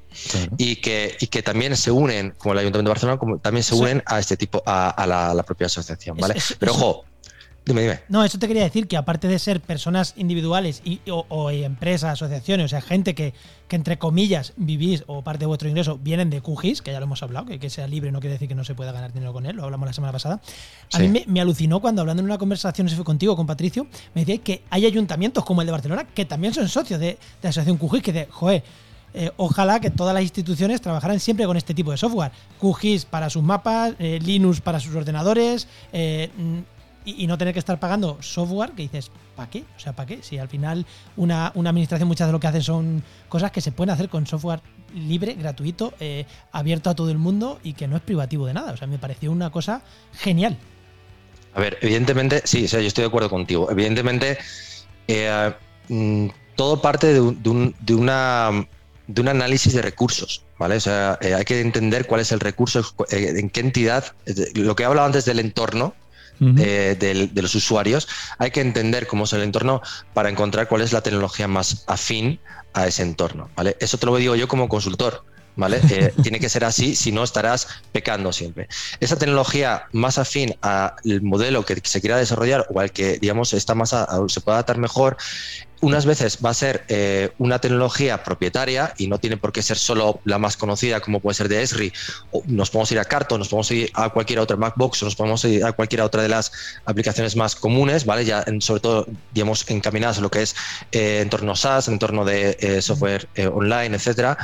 y, 0.58 0.76
que, 0.76 1.16
que 1.30 1.42
también 1.44 1.76
se 1.76 1.92
unen, 1.92 2.34
como 2.38 2.54
el 2.54 2.58
Ayuntamiento 2.58 2.88
de 2.88 2.92
Barcelona, 2.92 3.18
como 3.18 3.38
también 3.38 3.62
se 3.62 3.76
unen 3.76 4.02
a 4.04 4.18
este 4.18 4.36
tipo, 4.36 4.64
a, 4.66 5.06
la, 5.06 5.42
propia 5.44 5.68
asociación. 5.68 6.16
¿vale? 6.16 6.34
Pero 6.58 6.72
ojo, 6.72 7.04
no, 8.08 8.24
eso 8.24 8.38
te 8.38 8.48
quería 8.48 8.62
decir 8.62 8.88
que 8.88 8.96
aparte 8.96 9.28
de 9.28 9.38
ser 9.38 9.60
personas 9.60 10.14
individuales 10.16 10.82
y, 10.84 11.00
o, 11.08 11.50
empresas, 11.50 12.12
asociaciones, 12.12 12.66
o 12.66 12.68
sea, 12.68 12.80
gente 12.80 13.14
que, 13.14 13.34
entre 13.70 13.98
comillas 13.98 14.52
vivís 14.56 15.04
o 15.06 15.22
parte 15.22 15.40
de 15.40 15.46
vuestro 15.46 15.68
ingreso 15.68 15.98
vienen 15.98 16.28
de 16.28 16.40
QGIS, 16.40 16.82
que 16.82 16.90
ya 16.90 16.98
lo 16.98 17.04
hemos 17.04 17.22
hablado, 17.22 17.46
que, 17.46 17.58
que 17.58 17.70
sea 17.70 17.86
libre 17.86 18.10
no 18.10 18.20
quiere 18.20 18.34
decir 18.34 18.48
que 18.48 18.54
no 18.54 18.64
se 18.64 18.74
pueda 18.74 18.90
ganar 18.92 19.12
dinero 19.12 19.32
con 19.32 19.46
él, 19.46 19.56
lo 19.56 19.64
hablamos 19.64 19.86
la 19.86 19.92
semana 19.92 20.12
pasada. 20.12 20.40
A 20.92 20.98
mí 20.98 21.24
me, 21.26 21.40
alucinó 21.40 21.80
cuando 21.80 22.00
hablando 22.02 22.20
en 22.20 22.26
una 22.26 22.38
conversación, 22.38 22.88
se 22.88 22.96
fue 22.96 23.04
contigo, 23.04 23.36
con 23.36 23.46
Patricio, 23.46 23.86
me 24.14 24.24
decía 24.24 24.38
que 24.38 24.62
hay 24.70 24.86
ayuntamientos 24.86 25.44
como 25.44 25.62
el 25.62 25.66
de 25.66 25.72
Barcelona 25.72 26.04
que 26.04 26.24
también 26.24 26.52
son 26.52 26.68
socios 26.68 26.98
de, 26.98 27.18
la 27.42 27.50
asociación 27.50 27.76
QGIS, 27.78 28.02
que 28.02 28.12
de, 28.12 28.26
joder, 28.26 28.64
eh, 29.12 29.30
ojalá 29.36 29.80
que 29.80 29.90
todas 29.90 30.14
las 30.14 30.22
instituciones 30.22 30.80
trabajaran 30.80 31.18
siempre 31.18 31.46
con 31.46 31.56
este 31.56 31.74
tipo 31.74 31.90
de 31.90 31.96
software. 31.96 32.32
QGIS 32.60 33.04
para 33.04 33.30
sus 33.30 33.42
mapas, 33.42 33.94
eh, 33.98 34.18
Linux 34.22 34.60
para 34.60 34.78
sus 34.80 34.94
ordenadores, 34.94 35.66
eh, 35.92 36.30
y, 37.04 37.26
no 37.26 37.38
tener 37.38 37.54
que 37.54 37.60
estar 37.60 37.78
pagando 37.80 38.18
software 38.20 38.72
que 38.72 38.82
dices, 38.82 39.10
¿para 39.34 39.48
qué? 39.48 39.64
O 39.76 39.80
sea, 39.80 39.92
¿para 39.92 40.06
qué? 40.06 40.22
Si 40.22 40.38
al 40.38 40.48
final 40.48 40.84
una, 41.16 41.48
administración 41.48 42.08
muchas 42.08 42.28
de 42.28 42.32
lo 42.32 42.40
que 42.40 42.46
hace 42.46 42.62
son 42.62 43.02
cosas 43.28 43.50
que 43.50 43.60
se 43.60 43.72
pueden 43.72 43.90
hacer 43.90 44.08
con 44.08 44.26
software 44.26 44.60
libre, 44.94 45.34
gratuito, 45.34 45.94
eh, 46.00 46.26
abierto 46.52 46.90
a 46.90 46.94
todo 46.94 47.10
el 47.10 47.18
mundo 47.18 47.58
y 47.62 47.72
que 47.72 47.88
no 47.88 47.96
es 47.96 48.02
privativo 48.02 48.46
de 48.46 48.54
nada. 48.54 48.72
O 48.72 48.76
sea, 48.76 48.86
me 48.86 48.98
pareció 48.98 49.32
una 49.32 49.50
cosa 49.50 49.82
genial. 50.12 50.58
A 51.54 51.60
ver, 51.60 51.78
evidentemente, 51.80 52.42
sí, 52.44 52.64
o 52.64 52.68
sea, 52.68 52.80
yo 52.80 52.88
estoy 52.88 53.02
de 53.02 53.08
acuerdo 53.08 53.30
contigo. 53.30 53.70
Evidentemente, 53.70 54.38
eh, 55.08 55.52
mm, 55.88 56.28
todo 56.54 56.80
parte 56.80 57.12
de, 57.12 57.20
un, 57.20 57.74
de, 57.80 57.94
una 57.94 58.66
de 59.06 59.20
un 59.20 59.28
análisis 59.28 59.72
de 59.72 59.82
recursos, 59.82 60.44
¿vale? 60.58 60.76
O 60.76 60.80
sea, 60.80 61.18
eh, 61.20 61.34
hay 61.34 61.44
que 61.44 61.60
entender 61.60 62.06
cuál 62.06 62.20
es 62.20 62.30
el 62.32 62.40
recurso, 62.40 62.84
en 63.10 63.50
qué 63.50 63.60
entidad, 63.60 64.12
lo 64.54 64.76
que 64.76 64.82
he 64.82 64.86
hablado 64.86 65.06
antes 65.06 65.24
del 65.24 65.40
entorno, 65.40 65.94
de, 66.40 67.30
los 67.34 67.54
usuarios, 67.54 68.08
hay 68.38 68.50
que 68.50 68.60
entender 68.60 69.06
cómo 69.06 69.24
es 69.24 69.32
el 69.32 69.42
entorno 69.42 69.82
para 70.14 70.30
encontrar 70.30 70.68
cuál 70.68 70.82
es 70.82 70.92
la 70.92 71.02
tecnología 71.02 71.46
más 71.48 71.84
afín 71.86 72.40
a 72.72 72.86
ese 72.86 73.02
entorno. 73.02 73.50
¿vale? 73.56 73.76
Eso 73.80 73.98
te 73.98 74.06
lo 74.06 74.16
digo 74.16 74.34
yo 74.36 74.48
como 74.48 74.68
consultor. 74.68 75.24
¿Vale? 75.56 75.80
Eh, 75.90 76.14
tiene 76.22 76.38
que 76.38 76.48
ser 76.48 76.64
así, 76.64 76.94
si 76.94 77.10
no 77.10 77.24
estarás 77.24 77.66
pecando 77.92 78.32
siempre. 78.32 78.68
Esa 79.00 79.18
tecnología 79.18 79.88
más 79.92 80.16
afín 80.16 80.54
al 80.62 80.94
modelo 81.22 81.64
que 81.64 81.78
se 81.82 82.00
quiera 82.00 82.16
desarrollar 82.16 82.66
o 82.70 82.80
al 82.80 82.92
que, 82.92 83.18
digamos, 83.18 83.52
está 83.52 83.74
más 83.74 83.90
se 84.28 84.40
pueda 84.40 84.58
adaptar 84.58 84.78
mejor, 84.78 85.16
unas 85.80 86.04
veces 86.04 86.38
va 86.44 86.50
a 86.50 86.54
ser 86.54 86.84
eh, 86.88 87.30
una 87.38 87.58
tecnología 87.58 88.22
propietaria 88.22 88.92
y 88.98 89.06
no 89.06 89.18
tiene 89.18 89.36
por 89.36 89.52
qué 89.52 89.62
ser 89.62 89.78
solo 89.78 90.20
la 90.24 90.38
más 90.38 90.56
conocida 90.56 91.00
como 91.00 91.20
puede 91.20 91.34
ser 91.34 91.48
de 91.48 91.62
Esri. 91.62 91.92
O 92.32 92.42
nos 92.46 92.70
podemos 92.70 92.92
ir 92.92 92.98
a 92.98 93.04
Carto, 93.04 93.38
nos 93.38 93.48
podemos 93.48 93.70
ir 93.70 93.90
a 93.94 94.10
cualquier 94.10 94.40
otra 94.40 94.56
MacBox 94.56 95.02
o 95.02 95.06
nos 95.06 95.16
podemos 95.16 95.44
ir 95.44 95.64
a 95.64 95.72
cualquier 95.72 96.02
otra 96.02 96.22
de 96.22 96.28
las 96.28 96.52
aplicaciones 96.84 97.34
más 97.34 97.54
comunes, 97.56 98.04
¿vale? 98.04 98.24
Ya 98.24 98.44
sobre 98.60 98.80
todo, 98.80 99.06
digamos, 99.32 99.68
encaminadas 99.70 100.18
a 100.18 100.20
lo 100.20 100.30
que 100.30 100.42
es 100.42 100.54
eh, 100.92 101.20
entorno 101.22 101.56
SaaS, 101.56 101.88
entorno 101.88 102.24
de 102.24 102.56
eh, 102.60 102.82
software 102.82 103.28
online, 103.52 103.96
etcétera. 103.96 104.36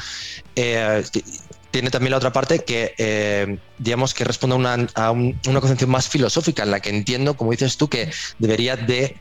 tiene 0.55 1.91
también 1.91 2.13
la 2.13 2.17
otra 2.17 2.33
parte 2.33 2.65
que, 2.65 3.59
digamos, 3.79 4.15
que 4.15 4.25
responde 4.25 4.55
a 4.55 4.59
una, 4.59 4.87
a 4.95 5.11
una 5.11 5.61
concepción 5.61 5.91
más 5.91 6.09
filosófica 6.09 6.63
en 6.63 6.71
la 6.71 6.81
que 6.81 6.89
entiendo, 6.89 7.37
como 7.37 7.51
dices 7.51 7.77
tú, 7.77 7.89
que 7.89 8.11
debería 8.39 8.77
de 8.77 9.17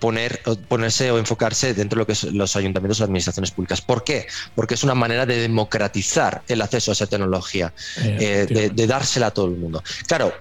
poner, 0.00 0.40
ponerse 0.66 1.10
o 1.10 1.18
enfocarse 1.18 1.74
dentro 1.74 1.96
de 1.96 2.00
lo 2.00 2.06
que 2.06 2.14
son 2.14 2.36
los 2.36 2.56
ayuntamientos 2.56 3.00
o 3.00 3.04
administraciones 3.04 3.50
públicas. 3.52 3.80
¿Por 3.80 4.02
qué? 4.02 4.26
Porque 4.54 4.74
es 4.74 4.82
una 4.82 4.94
manera 4.94 5.26
de 5.26 5.36
democratizar 5.36 6.42
el 6.48 6.62
acceso 6.62 6.90
a 6.90 6.94
esa 6.94 7.06
tecnología, 7.06 7.72
eh, 7.98 8.46
eh, 8.48 8.70
de, 8.74 8.86
dársela 8.86 9.28
a 9.28 9.30
todo 9.30 9.46
el 9.46 9.56
mundo. 9.56 9.84
Claro, 10.06 10.32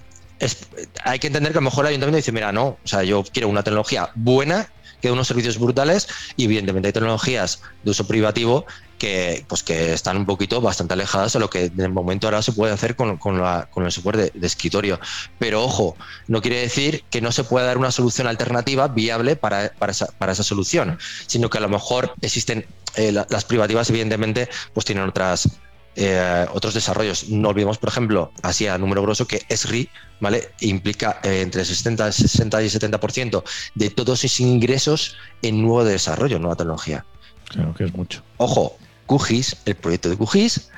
hay 1.04 1.20
que 1.20 1.28
entender 1.28 1.52
que 1.52 1.58
a 1.58 1.62
lo 1.62 1.66
mejor 1.66 1.86
el 1.86 1.90
ayuntamiento 1.90 2.18
dice, 2.18 2.32
mira, 2.32 2.52
no, 2.52 2.66
o 2.84 2.88
sea, 2.88 3.04
yo 3.04 3.24
quiero 3.24 3.50
una 3.50 3.62
tecnología 3.62 4.10
buena 4.16 4.72
que 5.02 5.12
unos 5.12 5.28
servicios 5.28 5.58
brutales 5.58 6.08
y 6.36 6.46
evidentemente 6.46 6.88
hay 6.88 6.94
tecnologías 6.94 7.62
de 7.84 7.92
uso 7.92 8.08
privativo 8.08 8.66
que, 9.00 9.44
pues 9.48 9.64
que 9.64 9.94
están 9.94 10.18
un 10.18 10.26
poquito 10.28 10.62
bastante 10.62 10.94
alejadas 10.94 11.34
de 11.34 11.40
lo 11.40 11.50
que 11.50 11.70
de 11.70 11.88
momento 11.88 12.28
ahora 12.28 12.44
se 12.44 12.52
puede 12.52 12.74
hacer 12.74 12.96
con, 12.96 13.18
con, 13.18 13.38
el 13.38 13.92
software 13.92 14.32
de, 14.32 14.46
escritorio. 14.46 15.00
Pero 15.40 15.64
ojo, 15.64 15.98
no 16.28 16.42
quiere 16.42 16.60
decir 16.60 17.04
que 17.10 17.22
no 17.22 17.32
se 17.32 17.44
pueda 17.44 17.66
dar 17.66 17.80
una 17.80 17.92
solución 17.92 18.28
alternativa 18.28 18.88
viable 18.88 19.36
para, 19.36 19.74
para, 19.80 19.92
esa, 19.92 20.08
para 20.18 20.34
esa, 20.34 20.44
solución, 20.44 21.00
sino 21.26 21.50
que 21.50 21.58
a 21.58 21.62
lo 21.62 21.70
mejor 21.70 22.14
existen 22.22 22.66
eh, 22.96 23.12
las 23.12 23.46
privativas, 23.46 23.90
evidentemente, 23.90 24.50
pues 24.74 24.86
tienen 24.86 25.08
otras 25.08 25.50
eh, 25.96 26.46
otros 26.54 26.74
desarrollos. 26.74 27.30
No 27.30 27.50
olvidemos, 27.50 27.78
por 27.78 27.90
ejemplo, 27.90 28.32
así 28.42 28.68
a 28.68 28.78
número 28.78 29.02
grosso, 29.02 29.28
que 29.28 29.42
ESRI 29.50 29.90
¿vale? 30.20 30.50
implica 30.62 31.20
eh, 31.24 31.42
entre 31.42 31.66
60, 31.66 32.12
60 32.12 32.64
y 32.64 32.68
70% 32.68 33.44
de 33.76 33.90
todos 33.90 34.24
esos 34.24 34.40
ingresos 34.40 35.18
en 35.42 35.62
nuevo 35.62 35.84
desarrollo, 35.84 36.40
nueva 36.40 36.56
tecnología. 36.56 37.06
Claro 37.50 37.74
que 37.74 37.86
es 37.86 37.94
mucho. 37.94 38.24
Ojo, 38.38 38.78
QGIS, 39.10 39.58
el 39.66 39.76
proyecto 39.76 40.10
de 40.10 40.18
QGIS, 40.18 40.70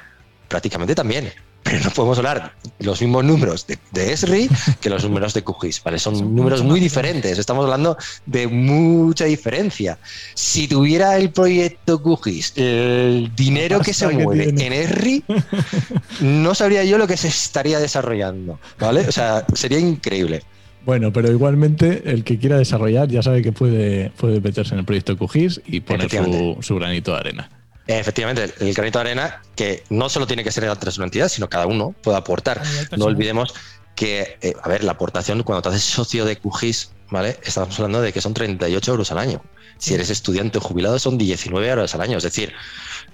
prácticamente 0.47 0.95
también 0.95 1.31
pero 1.63 1.79
no 1.83 1.89
podemos 1.91 2.17
hablar 2.17 2.53
los 2.79 3.01
mismos 3.01 3.23
números 3.23 3.67
de, 3.67 4.13
ESRI 4.13 4.49
que 4.79 4.89
los 4.89 5.03
números 5.03 5.33
de 5.33 5.43
QGIS, 5.43 5.83
¿vale? 5.83 5.99
Son, 5.99 6.35
números 6.35 6.63
muy 6.63 6.79
diferentes, 6.79 7.37
estamos 7.37 7.65
hablando 7.65 7.97
de 8.25 8.47
mucha 8.47 9.25
diferencia. 9.25 9.97
Si 10.33 10.67
tuviera 10.67 11.17
el 11.17 11.29
proyecto 11.29 12.01
QGIS 12.01 12.53
el 12.57 13.31
dinero 13.35 13.79
que 13.81 13.93
se 13.93 14.07
mueve 14.09 14.49
en 14.49 14.73
ESRI, 14.73 15.23
no 16.21 16.55
sabría 16.55 16.83
yo 16.83 16.97
lo 16.97 17.07
que 17.07 17.17
se 17.17 17.27
estaría 17.27 17.79
desarrollando, 17.79 18.59
¿vale? 18.79 19.01
O 19.07 19.11
sea, 19.11 19.45
sería 19.53 19.79
increíble. 19.79 20.41
Bueno, 20.83 21.13
pero 21.13 21.31
igualmente 21.31 22.01
el 22.05 22.23
que 22.23 22.39
quiera 22.39 22.57
desarrollar 22.57 23.07
ya 23.07 23.21
sabe 23.21 23.43
que 23.43 23.51
puede, 23.51 24.09
puede 24.17 24.41
meterse 24.41 24.73
en 24.73 24.79
el 24.79 24.85
proyecto 24.85 25.15
QGIS 25.15 25.61
y 25.67 25.81
poner 25.81 26.09
su 26.61 26.75
granito 26.75 27.11
de 27.11 27.17
arena. 27.17 27.60
Efectivamente, 27.99 28.53
el 28.59 28.73
granito 28.73 28.99
de 28.99 29.09
arena, 29.09 29.41
que 29.55 29.83
no 29.89 30.07
solo 30.07 30.25
tiene 30.25 30.43
que 30.43 30.51
ser 30.51 30.63
entre 30.63 30.91
una 30.95 31.05
entidad, 31.05 31.27
sino 31.27 31.49
cada 31.49 31.67
uno 31.67 31.93
puede 32.01 32.17
aportar. 32.17 32.61
No 32.97 33.05
olvidemos 33.05 33.53
que, 33.95 34.37
eh, 34.41 34.53
a 34.61 34.69
ver, 34.69 34.83
la 34.83 34.93
aportación, 34.93 35.43
cuando 35.43 35.61
te 35.61 35.69
haces 35.69 35.83
socio 35.83 36.23
de 36.25 36.37
QGIS, 36.37 36.91
¿vale? 37.09 37.37
Estamos 37.43 37.77
hablando 37.77 38.01
de 38.01 38.13
que 38.13 38.21
son 38.21 38.33
38 38.33 38.91
euros 38.91 39.11
al 39.11 39.17
año. 39.17 39.41
Si 39.77 39.93
eres 39.93 40.09
estudiante 40.09 40.59
o 40.59 40.61
jubilado, 40.61 40.99
son 40.99 41.17
19 41.17 41.67
euros 41.67 41.93
al 41.93 42.01
año. 42.01 42.17
Es 42.17 42.23
decir, 42.23 42.53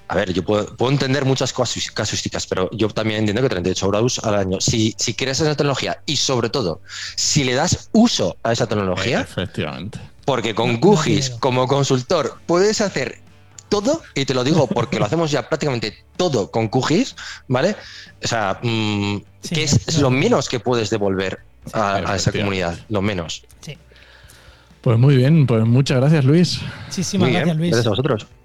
a 0.09 0.15
ver, 0.15 0.31
yo 0.33 0.43
puedo, 0.43 0.89
entender 0.89 1.25
muchas 1.25 1.53
casuísticas, 1.53 2.45
pero 2.45 2.69
yo 2.71 2.87
también 2.89 3.21
entiendo 3.21 3.41
que 3.41 3.49
38 3.49 3.85
euros 3.85 4.19
al 4.19 4.35
año, 4.35 4.61
si, 4.61 4.93
si 4.97 5.13
crees 5.13 5.39
esa 5.39 5.55
tecnología 5.55 6.01
y 6.05 6.17
sobre 6.17 6.49
todo, 6.49 6.81
si 7.15 7.43
le 7.43 7.55
das 7.55 7.89
uso 7.93 8.37
a 8.43 8.51
esa 8.51 8.67
tecnología, 8.67 9.21
efectivamente. 9.21 9.99
Porque 10.25 10.53
con 10.53 10.77
QGIS, 10.77 11.31
como 11.39 11.67
consultor, 11.67 12.37
puedes 12.45 12.81
hacer 12.81 13.21
todo, 13.69 14.01
y 14.15 14.25
te 14.25 14.33
lo 14.33 14.43
digo 14.43 14.67
porque 14.67 14.99
lo 14.99 15.05
hacemos 15.05 15.31
ya 15.31 15.47
prácticamente 15.47 16.03
todo 16.15 16.51
con 16.51 16.69
QGIS, 16.69 17.15
¿vale? 17.47 17.75
O 18.23 18.27
sea, 18.27 18.59
mm, 18.61 19.17
que 19.49 19.63
es, 19.63 19.99
lo 19.99 20.09
menos 20.09 20.49
que 20.49 20.59
puedes 20.59 20.89
devolver 20.89 21.39
a, 21.73 22.15
esa 22.15 22.31
comunidad, 22.31 22.77
lo 22.89 23.01
menos. 23.01 23.43
Sí. 23.61 23.77
Pues 24.81 24.97
muy 24.97 25.17
bien, 25.17 25.47
pues 25.47 25.65
muchas 25.65 25.97
gracias 25.97 26.25
Luis. 26.25 26.61
Muchísimas 26.85 27.31
gracias 27.31 27.57
Luis. 27.57 27.71
Gracias 27.71 27.87
a 27.87 27.89
vosotros. 27.89 28.27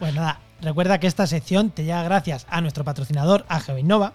Pues 0.00 0.12
nada, 0.14 0.40
recuerda 0.62 0.98
que 0.98 1.06
esta 1.06 1.26
sección 1.26 1.68
te 1.68 1.84
llega 1.84 2.02
gracias 2.02 2.46
a 2.48 2.62
nuestro 2.62 2.84
patrocinador, 2.84 3.44
a 3.48 3.60
GeoInnova. 3.60 4.14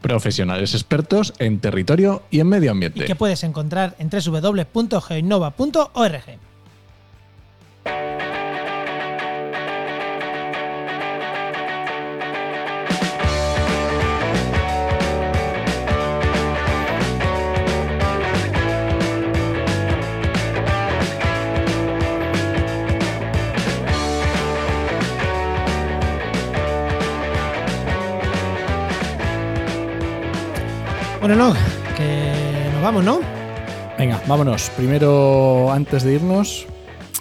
Profesionales 0.00 0.74
expertos 0.74 1.32
en 1.38 1.60
territorio 1.60 2.24
y 2.32 2.40
en 2.40 2.48
medio 2.48 2.72
ambiente. 2.72 3.04
Y 3.04 3.06
que 3.06 3.14
puedes 3.14 3.44
encontrar 3.44 3.94
en 4.00 4.10
www.geoinnova.org. 4.10 6.53
Bueno, 31.26 31.36
no, 31.36 31.54
que 31.96 32.70
nos 32.74 32.82
vamos, 32.82 33.02
¿no? 33.02 33.18
Venga, 33.96 34.20
vámonos. 34.28 34.68
Primero, 34.76 35.72
antes 35.72 36.02
de 36.02 36.16
irnos, 36.16 36.66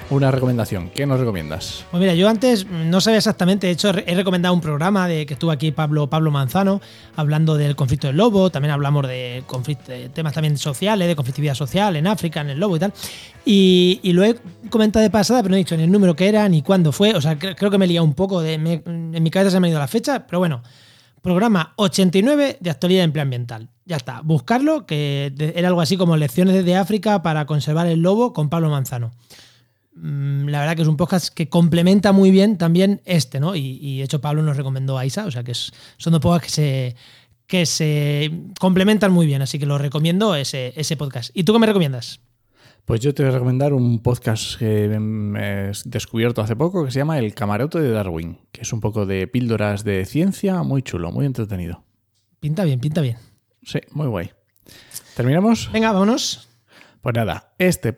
una 0.10 0.30
recomendación. 0.30 0.90
¿Qué 0.90 1.06
nos 1.06 1.22
recomiendas? 1.22 1.86
Pues 1.90 2.02
mira, 2.02 2.14
yo 2.14 2.28
antes 2.28 2.68
no 2.68 3.00
sabía 3.00 3.20
exactamente, 3.20 3.68
de 3.68 3.72
hecho 3.72 3.92
he 3.92 4.14
recomendado 4.14 4.54
un 4.54 4.60
programa 4.60 5.08
de 5.08 5.26
que 5.26 5.36
estuvo 5.36 5.52
aquí 5.52 5.72
Pablo, 5.72 6.10
Pablo 6.10 6.32
Manzano 6.32 6.82
hablando 7.16 7.56
del 7.56 7.78
conflicto 7.78 8.08
del 8.08 8.18
lobo, 8.18 8.50
también 8.50 8.74
hablamos 8.74 9.08
de, 9.08 9.42
temas 10.14 10.34
también 10.34 10.58
sociales, 10.58 11.08
de 11.08 11.16
conflictividad 11.16 11.56
social 11.56 11.96
en 11.96 12.06
África, 12.06 12.42
en 12.42 12.50
el 12.50 12.60
lobo 12.60 12.76
y 12.76 12.80
tal. 12.80 12.92
Y, 13.46 14.02
lo 14.12 14.26
he 14.26 14.36
comentado 14.70 15.02
de 15.02 15.12
pasada, 15.12 15.44
pero 15.44 15.52
no 15.52 15.56
he 15.56 15.60
dicho 15.60 15.78
ni 15.78 15.84
el 15.84 15.92
número 15.94 16.14
que 16.14 16.28
era, 16.28 16.50
ni 16.50 16.62
cuándo 16.62 16.92
fue, 16.92 17.16
o 17.16 17.22
sea, 17.22 17.40
creo 17.40 17.72
que 17.72 17.78
me 17.78 17.86
he 17.86 17.88
liado 17.88 18.04
un 18.04 18.16
poco, 18.16 18.42
de, 18.42 18.56
en 18.56 19.24
mi 19.24 19.32
cabeza 19.32 19.52
se 19.52 19.62
me 19.62 19.68
ha 19.68 19.72
ido 19.72 19.80
la 19.80 19.88
fecha, 19.88 20.28
pero 20.28 20.40
bueno, 20.40 20.62
programa 21.24 21.74
89 21.78 22.58
de 22.60 22.70
actualidad 22.70 23.00
de 23.00 23.06
empleo 23.06 23.24
ambiental. 23.24 23.70
Ya 23.86 23.96
está, 23.96 24.22
buscarlo, 24.22 24.86
que 24.86 25.34
era 25.56 25.70
algo 25.70 25.82
así 25.82 25.98
como 25.98 26.18
lecciones 26.18 26.54
desde 26.54 26.76
África 26.76 27.24
para 27.24 27.46
conservar 27.46 27.88
el 27.88 28.02
lobo 28.02 28.34
con 28.34 28.50
Pablo 28.50 28.70
Manzano. 28.70 29.12
Mm, 29.96 30.50
la 30.50 30.60
verdad 30.60 30.76
que 30.76 30.82
es 30.82 30.88
un 30.88 30.98
podcast 30.98 31.34
que 31.34 31.48
complementa 31.48 32.12
muy 32.12 32.30
bien 32.30 32.58
también 32.58 33.02
este, 33.06 33.40
¿no? 33.40 33.56
Y, 33.56 33.98
de 33.98 34.04
hecho 34.04 34.22
Pablo 34.22 34.44
nos 34.44 34.58
recomendó 34.58 34.98
a 34.98 35.06
Isa, 35.06 35.26
o 35.26 35.32
sea 35.32 35.44
que 35.44 35.54
son 35.54 36.12
dos 36.12 36.22
podcasts 36.22 36.56
que 36.56 36.62
se, 36.62 36.96
que 37.48 37.66
se 37.66 38.32
complementan 38.60 39.12
muy 39.12 39.26
bien, 39.26 39.42
así 39.42 39.58
que 39.58 39.66
lo 39.66 39.78
recomiendo 39.78 40.36
ese, 40.36 40.74
ese 40.76 40.98
podcast. 40.98 41.32
¿Y 41.34 41.46
tú 41.46 41.54
qué 41.54 41.60
me 41.60 41.68
recomiendas? 41.68 42.20
Pues 42.86 43.00
yo 43.00 43.14
te 43.14 43.24
voy 43.24 43.30
a 43.30 43.34
recomendar 43.34 43.74
un 43.74 44.00
podcast 44.00 44.60
que 44.60 44.86
he 44.86 45.72
descubierto 45.86 46.42
hace 46.42 46.56
poco 46.56 46.84
que 46.84 46.92
se 46.92 47.00
llama 47.00 47.18
El 47.18 47.34
Camarote 47.34 47.80
de 47.80 47.92
Darwin, 47.92 48.40
que 48.52 48.62
es 48.62 48.74
un 48.74 48.82
poco 48.82 49.06
de 49.06 49.26
píldoras 49.28 49.86
de 49.86 50.04
ciencia, 50.06 50.64
muy 50.64 50.82
chulo, 50.82 51.12
muy 51.12 51.26
entretenido. 51.26 51.84
Pinta 52.42 52.66
bien, 52.66 52.82
pinta 52.82 53.00
bien. 53.00 53.18
Sí, 53.64 53.80
muy 53.92 54.08
guay. 54.08 54.32
¿Terminamos? 55.16 55.70
Venga, 55.72 55.94
vámonos. 55.94 56.50
Pues 57.04 57.16
nada, 57.16 57.52
este, 57.58 57.94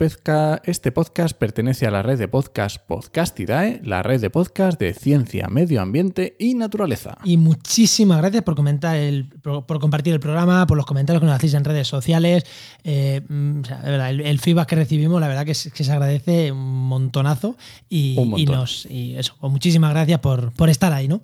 este 0.63 0.91
podcast 0.91 1.37
pertenece 1.37 1.85
a 1.85 1.91
la 1.91 2.01
red 2.01 2.17
de 2.17 2.27
podcast 2.27 2.77
Podcastidae, 2.87 3.79
la 3.83 4.01
red 4.01 4.19
de 4.19 4.31
podcast 4.31 4.79
de 4.79 4.95
ciencia, 4.95 5.47
medio 5.47 5.79
ambiente 5.79 6.35
y 6.39 6.55
naturaleza. 6.55 7.19
Y 7.23 7.37
muchísimas 7.37 8.17
gracias 8.17 8.41
por 8.41 8.55
comentar 8.55 8.95
el, 8.95 9.29
por, 9.43 9.79
compartir 9.79 10.11
el 10.11 10.19
programa, 10.19 10.65
por 10.65 10.75
los 10.75 10.87
comentarios 10.87 11.21
que 11.21 11.27
nos 11.27 11.35
hacéis 11.35 11.53
en 11.53 11.65
redes 11.65 11.87
sociales. 11.87 12.45
Eh, 12.83 13.21
mm, 13.29 13.61
el, 13.85 14.39
feedback 14.39 14.69
que 14.69 14.75
recibimos, 14.75 15.21
la 15.21 15.27
verdad 15.27 15.45
que, 15.45 15.53
se 15.53 15.91
agradece 15.91 16.51
un 16.51 16.87
montonazo. 16.87 17.57
Y, 17.87 18.47
nos, 18.47 18.87
y 18.87 19.15
eso, 19.17 19.35
pues 19.39 19.53
muchísimas 19.53 19.91
gracias 19.91 20.19
por, 20.19 20.51
por 20.53 20.71
estar 20.71 20.91
ahí, 20.91 21.07
¿no? 21.07 21.21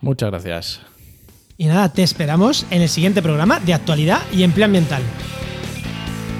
Muchas 0.00 0.30
gracias. 0.30 0.80
Y 1.56 1.66
nada, 1.66 1.92
te 1.92 2.02
esperamos 2.02 2.66
en 2.72 2.82
el 2.82 2.88
siguiente 2.88 3.22
programa 3.22 3.60
de 3.60 3.74
actualidad 3.74 4.22
y 4.32 4.42
empleo 4.42 4.64
ambiental. 4.64 5.02